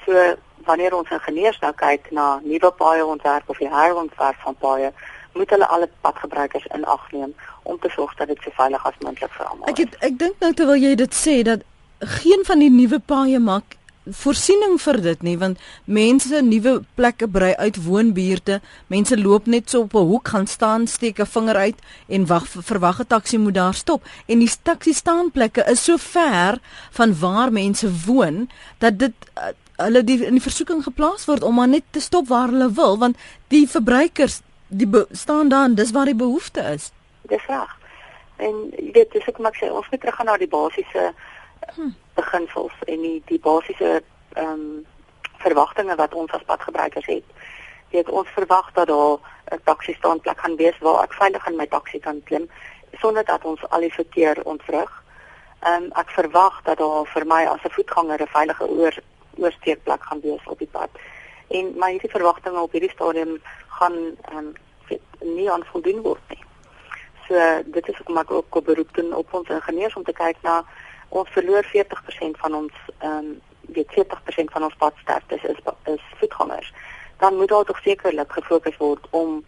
So 0.05 0.35
wanneer 0.65 0.95
ons 0.95 1.09
ingenieurs 1.09 1.59
nou 1.59 1.73
kyk 1.73 2.11
na 2.11 2.39
nuwe 2.43 2.71
paaie 2.71 3.05
ontwerp 3.05 3.49
of 3.49 3.57
die 3.57 3.69
herontwerp 3.69 4.35
van 4.35 4.55
paaie, 4.55 4.93
moet 5.33 5.49
hulle 5.49 5.67
alle 5.67 5.89
padgebruikers 6.01 6.65
in 6.75 6.85
ag 6.85 7.11
neem 7.11 7.33
om 7.63 7.79
te 7.79 7.89
sorg 7.89 8.15
dat 8.15 8.27
dit 8.27 8.39
so 8.43 8.51
veilig 8.55 8.85
as 8.85 8.97
moontlik 8.99 9.31
vir 9.31 9.45
almal 9.45 9.67
is. 9.67 9.73
Ek 9.73 9.83
het, 9.85 9.99
ek 9.99 10.17
dink 10.19 10.39
nou 10.39 10.53
terwyl 10.53 10.81
jy 10.81 10.95
dit 10.95 11.13
sê 11.15 11.41
dat 11.47 11.67
geen 11.99 12.45
van 12.45 12.59
die 12.59 12.71
nuwe 12.73 12.99
paaie 12.99 13.39
maak 13.39 13.77
voorsiening 14.09 14.79
vir 14.81 14.97
dit 15.01 15.23
nie 15.23 15.35
want 15.37 15.59
mense 15.85 16.41
nuwe 16.41 16.79
plekke 16.97 17.27
brei 17.29 17.51
uit 17.61 17.77
woonbuurte 17.85 18.57
mense 18.89 19.17
loop 19.17 19.45
net 19.45 19.69
so 19.69 19.81
op 19.85 19.93
'n 19.93 20.07
hoek 20.09 20.27
gaan 20.27 20.47
staan 20.47 20.87
steek 20.87 21.19
'n 21.19 21.25
vinger 21.25 21.55
uit 21.55 21.79
en 22.07 22.25
wag 22.25 22.47
verwag 22.47 22.99
'n 22.99 23.07
taxi 23.07 23.37
moet 23.37 23.53
daar 23.53 23.73
stop 23.73 24.01
en 24.27 24.39
die 24.39 24.51
taxi 24.63 24.93
staanplekke 24.93 25.63
is 25.69 25.83
so 25.83 25.97
ver 25.97 26.59
van 26.91 27.19
waar 27.19 27.51
mense 27.51 27.87
woon 28.05 28.49
dat 28.79 28.97
dit 28.99 29.13
uh, 29.37 29.53
hulle 29.77 30.03
die 30.03 30.25
in 30.25 30.33
die 30.33 30.41
versoeking 30.49 30.83
geplaas 30.83 31.25
word 31.25 31.43
om 31.43 31.55
maar 31.55 31.67
net 31.67 31.83
te 31.91 31.99
stop 31.99 32.27
waar 32.27 32.49
hulle 32.49 32.71
wil 32.71 32.97
want 32.97 33.17
die 33.47 33.67
verbruikers 33.67 34.41
die 34.71 34.89
staan 35.11 35.49
daar 35.49 35.69
en 35.69 35.75
dis 35.75 35.91
waar 35.91 36.09
die 36.09 36.21
behoefte 36.25 36.61
is 36.73 36.91
dis 37.33 37.45
reg 37.47 37.77
en 38.37 38.55
jy 38.77 38.91
weet 38.97 39.11
dis 39.11 39.27
ek 39.27 39.39
maak 39.39 39.57
sê 39.59 39.69
ons 39.69 39.89
moet 39.91 40.01
terug 40.01 40.15
gaan 40.15 40.31
na 40.31 40.37
die 40.37 40.53
basiese 40.59 41.11
hm 41.75 41.91
beginsels 42.13 42.73
en 42.87 43.01
die 43.01 43.21
die 43.25 43.39
basiese 43.39 43.91
ehm 44.33 44.47
um, 44.53 44.85
verwagtinge 45.41 45.95
wat 45.97 46.13
ons 46.13 46.31
as 46.37 46.43
padgebruikers 46.45 47.07
het. 47.09 47.23
Jy 47.89 47.97
weet 47.97 48.09
ons 48.19 48.35
verwag 48.35 48.67
dat 48.73 48.87
daar 48.87 49.17
'n 49.55 49.61
taxi 49.63 49.93
staanplek 49.93 50.39
gaan 50.39 50.55
wees 50.55 50.77
waar 50.79 51.03
ek 51.03 51.13
veilig 51.13 51.47
in 51.47 51.55
my 51.55 51.67
taxi 51.67 51.99
kan 51.99 52.23
klim 52.23 52.49
sonder 53.01 53.25
dat 53.25 53.45
ons 53.45 53.69
al 53.69 53.79
die 53.79 53.93
verkeer 53.93 54.37
ontwrig. 54.43 54.91
Ehm 55.61 55.83
um, 55.83 55.91
ek 55.95 56.09
verwag 56.09 56.61
dat 56.63 56.77
daar 56.77 57.05
vir 57.13 57.25
my 57.25 57.43
as 57.45 57.63
'n 57.63 57.75
voetganger 57.77 58.21
'n 58.21 58.35
veilige 58.37 58.69
oor 58.69 58.93
oorsteekplek 59.37 60.03
gaan 60.03 60.21
wees 60.21 60.45
op 60.45 60.59
die 60.59 60.71
pad. 60.71 60.89
En 61.51 61.73
my 61.79 61.91
hierdie 61.95 62.13
verwagtinge 62.13 62.61
op 62.61 62.71
hierdie 62.71 62.93
stadium 62.93 63.37
gaan 63.79 63.97
um, 64.35 64.53
nie 65.19 65.51
aanvoldoen 65.51 66.01
word 66.01 66.33
nie. 66.33 66.43
So 67.27 67.39
dit 67.75 67.87
is 67.87 67.97
hoekom 67.99 68.19
ek 68.21 68.31
ook 68.31 68.55
op 68.59 68.65
beroep 68.65 68.93
doen 68.97 69.13
op 69.15 69.33
ons 69.33 69.49
ingenieurs 69.49 69.95
om 69.95 70.03
te 70.03 70.15
kyk 70.15 70.39
na 70.47 70.61
ons 71.09 71.29
verloor 71.35 71.67
40% 71.75 72.39
van 72.43 72.59
ons 72.63 72.83
ehm 72.99 73.17
um, 73.17 73.31
weet 73.71 73.91
40% 73.95 74.51
van 74.51 74.63
ons 74.67 74.75
padsterftes 74.75 75.43
is 75.43 75.59
is 75.87 76.03
voetgangers. 76.19 76.73
Dan 77.17 77.35
moet 77.35 77.49
daar 77.49 77.63
tog 77.63 77.79
sekerlik 77.83 78.31
gefokus 78.31 78.77
word 78.77 79.07
om 79.09 79.43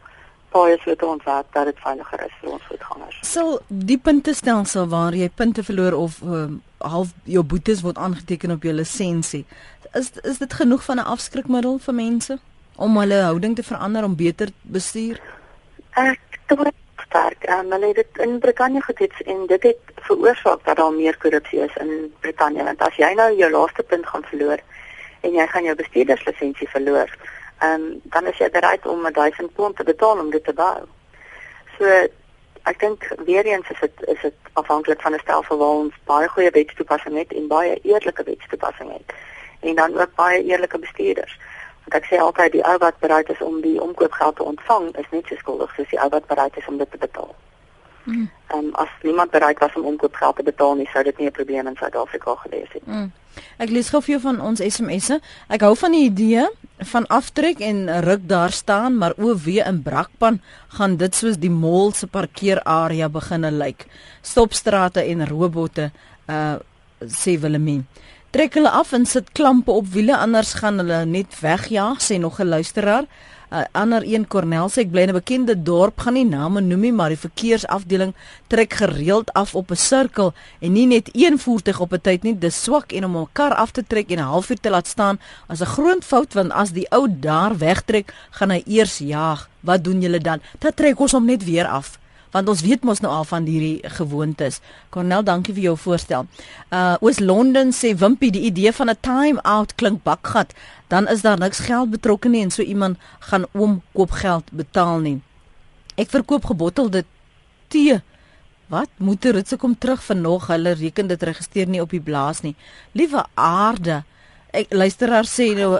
paaie 0.53 0.77
so 0.83 0.95
te 0.95 1.05
ontwerp 1.05 1.49
dat 1.53 1.65
dit 1.65 1.79
veiliger 1.83 2.25
is 2.27 2.35
vir 2.41 2.51
ons 2.55 2.67
voetgangers. 2.69 3.17
Sal 3.27 3.57
die 3.67 3.97
puntestelsel 3.97 4.87
waar 4.91 5.17
jy 5.17 5.29
punte 5.29 5.65
verloor 5.65 5.97
of 5.97 6.21
um, 6.21 6.61
half 6.77 7.13
jou 7.23 7.43
boetes 7.43 7.81
word 7.85 7.97
aangeteken 7.97 8.55
op 8.55 8.67
jou 8.67 8.75
lisensie, 8.75 9.43
is 9.93 10.11
is 10.21 10.37
dit 10.37 10.53
genoeg 10.53 10.83
van 10.83 10.97
'n 10.97 11.09
afskrikmiddel 11.15 11.77
vir 11.77 11.93
mense 11.93 12.39
om 12.75 12.97
hulle 12.97 13.21
houding 13.21 13.55
te 13.55 13.63
verander 13.63 14.03
om 14.03 14.15
beter 14.15 14.49
bestuur? 14.61 15.21
Ek 15.93 16.19
dink 16.47 16.73
sterk. 17.05 17.49
Um, 17.49 17.71
hulle 17.71 17.87
het 17.87 17.95
dit 17.95 18.17
in 18.17 18.39
Brittanje 18.39 18.81
getoets 18.81 19.21
en 19.21 19.45
dit 19.47 19.63
het 19.63 19.79
veroorsaak 19.95 20.65
dat 20.65 20.75
daar 20.75 20.93
meer 20.93 21.17
korrupsie 21.17 21.59
is 21.59 21.75
in 21.75 22.13
Brittanje. 22.19 22.63
Want 22.63 22.81
as 22.81 22.95
jy 22.95 23.13
nou 23.13 23.35
jou 23.35 23.51
laaste 23.51 23.83
punt 23.83 24.07
gaan 24.07 24.23
verloor 24.23 24.59
en 25.21 25.31
jy 25.31 25.47
gaan 25.47 25.63
jou 25.63 25.75
bestuurderslisensie 25.75 26.69
verloor, 26.69 27.09
um, 27.63 28.01
dan 28.03 28.25
is 28.25 28.37
jy 28.37 28.49
bereid 28.49 28.85
om 28.85 29.05
1000 29.11 29.53
pond 29.53 29.75
te 29.75 29.83
betaal 29.83 30.19
om 30.19 30.31
dit 30.31 30.43
te 30.43 30.53
bou. 30.53 30.79
So 31.77 31.85
ek 32.63 32.79
dink 32.79 33.05
weer 33.25 33.45
eens 33.45 33.69
is 33.69 33.79
dit 33.79 34.07
is 34.07 34.21
dit 34.21 34.51
afhanklik 34.53 35.01
van 35.01 35.13
'n 35.13 35.19
stelsel 35.19 35.57
waar 35.57 35.77
ons 35.83 35.93
baie 36.03 36.27
goeie 36.27 36.51
wetstoepassing 36.51 37.17
het 37.17 37.33
en 37.33 37.47
baie 37.47 37.79
eerlike 37.83 38.23
wetstoepassing 38.23 38.91
het 38.91 39.13
en 39.63 39.75
dan 39.75 39.97
ook 39.99 40.15
baie 40.15 40.43
eerlike 40.43 40.79
bestuurders. 40.79 41.37
Want 41.85 42.03
ek 42.03 42.09
sê 42.09 42.19
altyd 42.19 42.51
die 42.51 42.65
ou 42.67 42.77
wat 42.83 42.99
bereid 42.99 43.29
is 43.29 43.41
om 43.41 43.61
die 43.61 43.81
omkoopgeld 43.81 44.35
te 44.35 44.43
ontvang, 44.43 44.91
is 44.97 45.09
net 45.11 45.27
so 45.27 45.35
skuldig 45.35 45.73
soos 45.75 45.89
die 45.91 45.99
ou 45.99 46.09
wat 46.09 46.27
bereid 46.27 46.57
is 46.57 46.67
om 46.67 46.77
dit 46.77 46.91
te 46.91 46.97
betaal. 46.97 47.33
Mm. 48.03 48.29
Um, 48.55 48.69
as 48.75 48.91
niemand 49.01 49.31
bereid 49.31 49.59
was 49.59 49.75
om 49.75 49.85
omkoopgeld 49.85 50.35
te 50.35 50.43
betaal 50.43 50.75
nie, 50.75 50.87
sou 50.91 51.03
dit 51.03 51.17
nie 51.17 51.27
'n 51.27 51.31
probleem 51.31 51.67
in 51.67 51.75
Suid-Afrika 51.75 52.35
gewees 52.35 52.71
het 52.71 52.87
nie. 52.87 52.95
Mm. 52.95 53.11
Ek 53.57 53.69
lees 53.69 53.89
gou 53.89 54.01
vir 54.01 54.11
jou 54.15 54.21
van 54.21 54.41
ons 54.41 54.61
SMS'e. 54.61 55.19
Ek 55.49 55.61
hou 55.61 55.75
van 55.75 55.91
die 55.91 56.05
idee 56.05 56.47
van 56.77 57.07
aftrek 57.07 57.59
en 57.59 58.01
ruk 58.05 58.27
daar 58.27 58.51
staan, 58.51 58.97
maar 58.97 59.13
o 59.17 59.35
wee 59.35 59.63
in 59.65 59.81
Brakpan 59.83 60.41
gaan 60.77 60.97
dit 60.97 61.15
soos 61.15 61.37
die 61.37 61.49
mall 61.49 61.93
se 61.93 62.07
parkeerarea 62.07 63.09
beginne 63.09 63.51
lyk. 63.51 63.85
Stopstrate 64.21 65.01
en 65.01 65.27
robotte 65.27 65.91
uh 66.29 66.55
sê 67.03 67.33
Willemien 67.39 67.83
trek 68.33 68.55
hulle 68.57 68.69
af 68.73 68.95
en 68.97 69.03
sit 69.05 69.27
klampe 69.37 69.69
op 69.71 69.91
wiele 69.93 70.15
anders 70.17 70.55
gaan 70.57 70.81
hulle 70.81 71.03
net 71.05 71.35
wegjaag 71.41 71.99
sê 72.01 72.17
nog 72.17 72.39
'n 72.39 72.49
luisteraar. 72.49 73.05
Uh, 73.51 73.61
ander 73.71 74.01
een 74.05 74.27
Cornel 74.27 74.69
sê 74.69 74.79
ek 74.81 74.91
bly 74.91 75.01
in 75.01 75.09
'n 75.09 75.19
bekende 75.21 75.55
dorp 75.63 75.99
gaan 75.99 76.13
nie 76.13 76.25
name 76.25 76.61
noem 76.61 76.79
nie 76.79 76.91
maar 76.91 77.09
die 77.09 77.25
verkeersafdeling 77.25 78.13
trek 78.47 78.73
gereeld 78.73 79.33
af 79.33 79.55
op 79.55 79.69
'n 79.71 79.75
sirkel 79.75 80.33
en 80.59 80.71
nie 80.73 80.87
net 80.87 81.09
een 81.11 81.37
voertuig 81.39 81.79
op 81.79 81.93
'n 81.93 82.01
tyd 82.01 82.23
nie. 82.23 82.39
Dis 82.39 82.63
swak 82.63 82.91
en 82.91 83.05
om 83.05 83.17
'n 83.17 83.27
kar 83.33 83.53
af 83.53 83.71
te 83.71 83.83
trek 83.87 84.09
en 84.09 84.17
'n 84.17 84.31
halfuur 84.33 84.59
te 84.59 84.69
laat 84.69 84.87
staan 84.87 85.19
as 85.47 85.61
'n 85.61 85.65
groot 85.65 86.03
fout 86.03 86.33
want 86.33 86.51
as 86.51 86.71
die 86.71 86.89
ou 86.89 87.07
daar 87.19 87.57
wegtrek 87.57 88.13
gaan 88.31 88.49
hy 88.49 88.63
eers 88.65 88.97
jaag. 88.97 89.49
Wat 89.59 89.83
doen 89.83 90.01
julle 90.01 90.19
dan? 90.19 90.41
Dan 90.59 90.73
trek 90.73 90.99
ons 90.99 91.11
hom 91.11 91.25
net 91.25 91.43
weer 91.43 91.67
af 91.67 91.99
want 92.33 92.49
ons 92.49 92.61
weet 92.65 92.83
mos 92.83 93.01
nou 93.03 93.11
al 93.13 93.25
van 93.29 93.45
hierdie 93.47 93.79
gewoontes. 93.97 94.59
Cornel, 94.93 95.23
dankie 95.23 95.53
vir 95.53 95.69
jou 95.69 95.75
voorstel. 95.77 96.27
Uh 96.73 96.95
Oos 97.05 97.19
Londen 97.21 97.73
sê 97.75 97.93
Wimpie 97.97 98.31
die 98.33 98.45
idee 98.49 98.73
van 98.73 98.89
'n 98.89 98.97
time 99.01 99.41
out 99.41 99.75
klink 99.75 100.03
bakgat, 100.03 100.53
dan 100.87 101.07
is 101.07 101.21
daar 101.21 101.39
niks 101.39 101.59
geld 101.59 101.89
betrokke 101.89 102.29
nie 102.29 102.41
en 102.41 102.51
so 102.51 102.61
iemand 102.61 102.97
gaan 103.19 103.45
oom 103.53 103.81
koop 103.93 104.11
geld 104.11 104.45
betaal 104.51 104.99
nie. 104.99 105.21
Ek 105.95 106.09
verkoop 106.09 106.45
gebottelde 106.45 107.05
tee. 107.67 108.01
Wat? 108.67 108.89
Moederitse 108.97 109.57
kom 109.57 109.77
terug 109.77 110.03
vanoggend. 110.03 110.49
Hulle 110.49 110.73
reken 110.73 111.07
dit 111.07 111.23
registreer 111.23 111.67
nie 111.67 111.81
op 111.81 111.89
die 111.89 112.01
blaas 112.01 112.41
nie. 112.41 112.55
Liewe 112.91 113.25
aarde. 113.33 114.03
Ek 114.51 114.73
luisteraar 114.73 115.25
sê 115.25 115.53
nou 115.55 115.79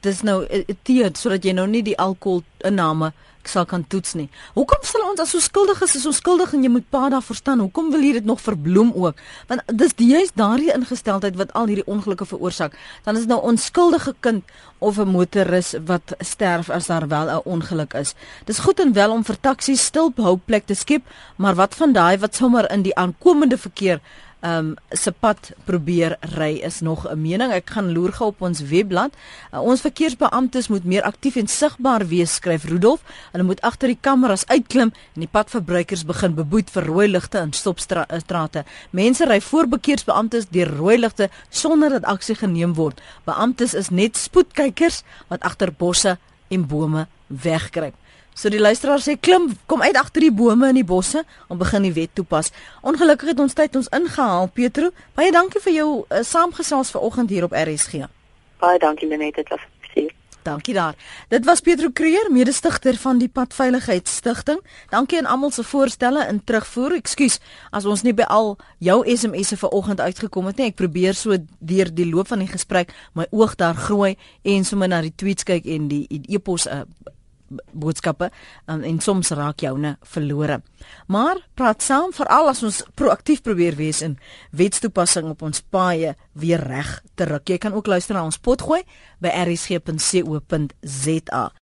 dis 0.00 0.22
nou 0.22 0.46
tee 0.82 1.10
sodat 1.14 1.44
jy 1.44 1.52
nou 1.52 1.66
nie 1.66 1.82
die 1.82 1.96
alkohol 1.96 2.42
inname 2.64 3.06
ek 3.06 3.29
sal 3.48 3.66
kan 3.66 3.84
toets 3.86 4.14
nie. 4.14 4.28
Hoekom 4.54 4.82
sal 4.82 5.04
ons 5.08 5.20
as 5.20 5.30
so 5.30 5.40
skuldig 5.40 5.80
is, 5.82 5.96
is 5.96 6.06
ons 6.06 6.16
skuldig 6.16 6.52
en 6.54 6.62
jy 6.64 6.70
moet 6.70 6.86
pa 6.90 7.08
daar 7.08 7.24
verstaan. 7.24 7.60
Hoekom 7.60 7.90
wil 7.90 8.04
jy 8.04 8.12
dit 8.18 8.24
nog 8.28 8.40
verbloem 8.40 8.92
ook? 8.94 9.20
Want 9.48 9.62
dis 9.80 9.94
juist 9.96 10.36
daardie 10.36 10.72
ingesteldheid 10.74 11.36
wat 11.36 11.52
al 11.58 11.70
hierdie 11.70 11.86
ongelukke 11.86 12.26
veroorsaak. 12.26 12.76
Dan 13.04 13.16
is 13.16 13.26
nou 13.30 13.40
onskuldige 13.40 14.14
kind 14.20 14.44
of 14.78 14.98
'n 14.98 15.08
motoris 15.08 15.74
wat 15.86 16.14
sterf 16.18 16.70
as 16.70 16.86
daar 16.86 17.08
wel 17.08 17.28
'n 17.30 17.42
ongeluk 17.44 17.94
is. 17.94 18.14
Dis 18.44 18.58
goed 18.58 18.80
en 18.80 18.92
wel 18.92 19.10
om 19.10 19.24
vir 19.24 19.40
taksies 19.40 19.84
stilhouplek 19.84 20.66
te 20.66 20.74
skep, 20.74 21.02
maar 21.36 21.54
wat 21.54 21.74
van 21.74 21.92
daai 21.92 22.18
wat 22.18 22.34
sommer 22.34 22.70
in 22.70 22.82
die 22.82 22.94
aankomende 22.94 23.58
verkeer 23.58 24.00
um 24.40 24.74
se 24.90 25.12
pad 25.12 25.52
probeer 25.64 26.16
ry 26.36 26.60
is 26.64 26.80
nog 26.80 27.06
'n 27.08 27.20
mening. 27.20 27.52
Ek 27.52 27.70
gaan 27.70 27.92
loer 27.92 28.12
gou 28.12 28.28
op 28.28 28.40
ons 28.42 28.60
webblad. 28.60 29.12
Uh, 29.52 29.60
ons 29.60 29.80
verkeersbeamptes 29.80 30.68
moet 30.68 30.84
meer 30.84 31.02
aktief 31.02 31.36
en 31.36 31.46
sigbaar 31.46 32.06
wees, 32.06 32.34
skryf 32.34 32.64
Rudolf. 32.64 33.00
Hulle 33.32 33.44
moet 33.44 33.60
agter 33.60 33.88
die 33.88 33.98
kameras 34.00 34.46
uitklim 34.46 34.92
en 35.14 35.20
die 35.20 35.28
padverbruikers 35.30 36.04
begin 36.04 36.34
beboet 36.34 36.70
vir 36.70 36.84
rooi 36.84 37.08
ligte 37.08 37.38
en 37.38 37.52
stopstrate. 37.52 38.64
Mense 38.90 39.24
ry 39.24 39.40
voor 39.40 39.66
verkeersbeamptes 39.68 40.48
deur 40.50 40.76
rooi 40.76 40.98
ligte 40.98 41.30
sonder 41.48 41.90
dat 41.90 42.04
aksie 42.04 42.34
geneem 42.34 42.74
word. 42.74 43.00
Beamptes 43.24 43.74
is 43.74 43.90
net 43.90 44.16
spoedkykers 44.16 45.02
wat 45.28 45.42
agter 45.42 45.72
bosse 45.72 46.18
en 46.48 46.66
bome 46.66 47.06
wegkruip. 47.26 47.94
So 48.40 48.48
die 48.48 48.60
luisteraar 48.60 49.02
sê 49.04 49.18
klim, 49.20 49.50
kom 49.68 49.82
uit 49.84 49.96
agter 50.00 50.24
die 50.24 50.32
bome 50.32 50.70
in 50.72 50.78
die 50.78 50.86
bosse 50.86 51.26
om 51.52 51.58
begin 51.60 51.84
die 51.84 51.92
wet 51.92 52.14
toepas. 52.16 52.48
Ongelukkig 52.80 53.34
het 53.34 53.42
ons 53.44 53.52
tyd 53.52 53.74
ons 53.76 53.90
ingehaal, 53.92 54.48
Petro. 54.56 54.88
Baie 55.18 55.28
dankie 55.34 55.60
vir 55.60 55.74
jou 55.74 55.88
uh, 55.98 56.22
saamgesels 56.24 56.94
vanoggend 56.94 57.28
hier 57.28 57.44
op 57.44 57.52
RSG. 57.52 58.06
Baie 58.64 58.80
dankie 58.80 59.10
Lenet, 59.10 59.36
dit 59.36 59.52
was 59.52 59.66
plesier. 59.82 60.16
Dankie 60.48 60.72
daar. 60.72 60.96
Dit 61.28 61.44
was 61.44 61.60
Pietro 61.60 61.92
Creer, 61.92 62.32
mede-stigter 62.32 62.96
van 62.96 63.20
die 63.20 63.28
Padveiligheidsstigting. 63.28 64.64
Dankie 64.88 65.20
aan 65.20 65.28
almal 65.28 65.52
se 65.52 65.66
voorstelle 65.74 66.24
in 66.32 66.40
terugvoer. 66.40 66.96
Ekskuus 66.96 67.42
as 67.76 67.84
ons 67.84 68.08
nie 68.08 68.16
by 68.16 68.24
al 68.24 68.54
jou 68.80 69.02
SMS'e 69.04 69.60
vanoggend 69.66 70.00
uitgekom 70.00 70.48
het 70.48 70.56
nie. 70.56 70.72
Ek 70.72 70.80
probeer 70.80 71.12
so 71.12 71.36
deur 71.60 71.92
die 71.92 72.08
loop 72.08 72.32
van 72.32 72.40
die 72.40 72.48
gesprek 72.48 72.96
my 73.12 73.28
oog 73.36 73.58
daar 73.60 73.76
groei 73.76 74.14
en 74.48 74.64
sommer 74.64 74.88
na 74.88 75.04
die 75.04 75.12
tweets 75.12 75.44
kyk 75.44 75.68
en 75.68 75.92
die 75.92 76.06
e-pos 76.24 76.70
uh, 76.72 76.86
boodskappe 77.72 78.30
um, 78.66 78.82
en 78.82 79.00
soms 79.00 79.30
raak 79.36 79.60
joune 79.64 79.96
verlore. 80.14 80.60
Maar 81.06 81.36
praat 81.54 81.82
saam 81.82 82.12
veral 82.14 82.48
as 82.48 82.62
ons 82.66 82.82
proaktief 82.94 83.42
probeer 83.42 83.76
wees 83.78 84.02
in 84.06 84.18
wetstoepassing 84.56 85.28
op 85.30 85.42
ons 85.42 85.60
paaie 85.60 86.14
weer 86.32 86.62
reg 86.62 87.02
te 87.14 87.24
ruk. 87.28 87.48
Jy 87.48 87.58
kan 87.58 87.72
ook 87.76 87.86
luister 87.90 88.14
na 88.16 88.24
ons 88.24 88.38
potgooi 88.38 88.82
by 89.20 89.28
rsg.co.za. 89.44 90.50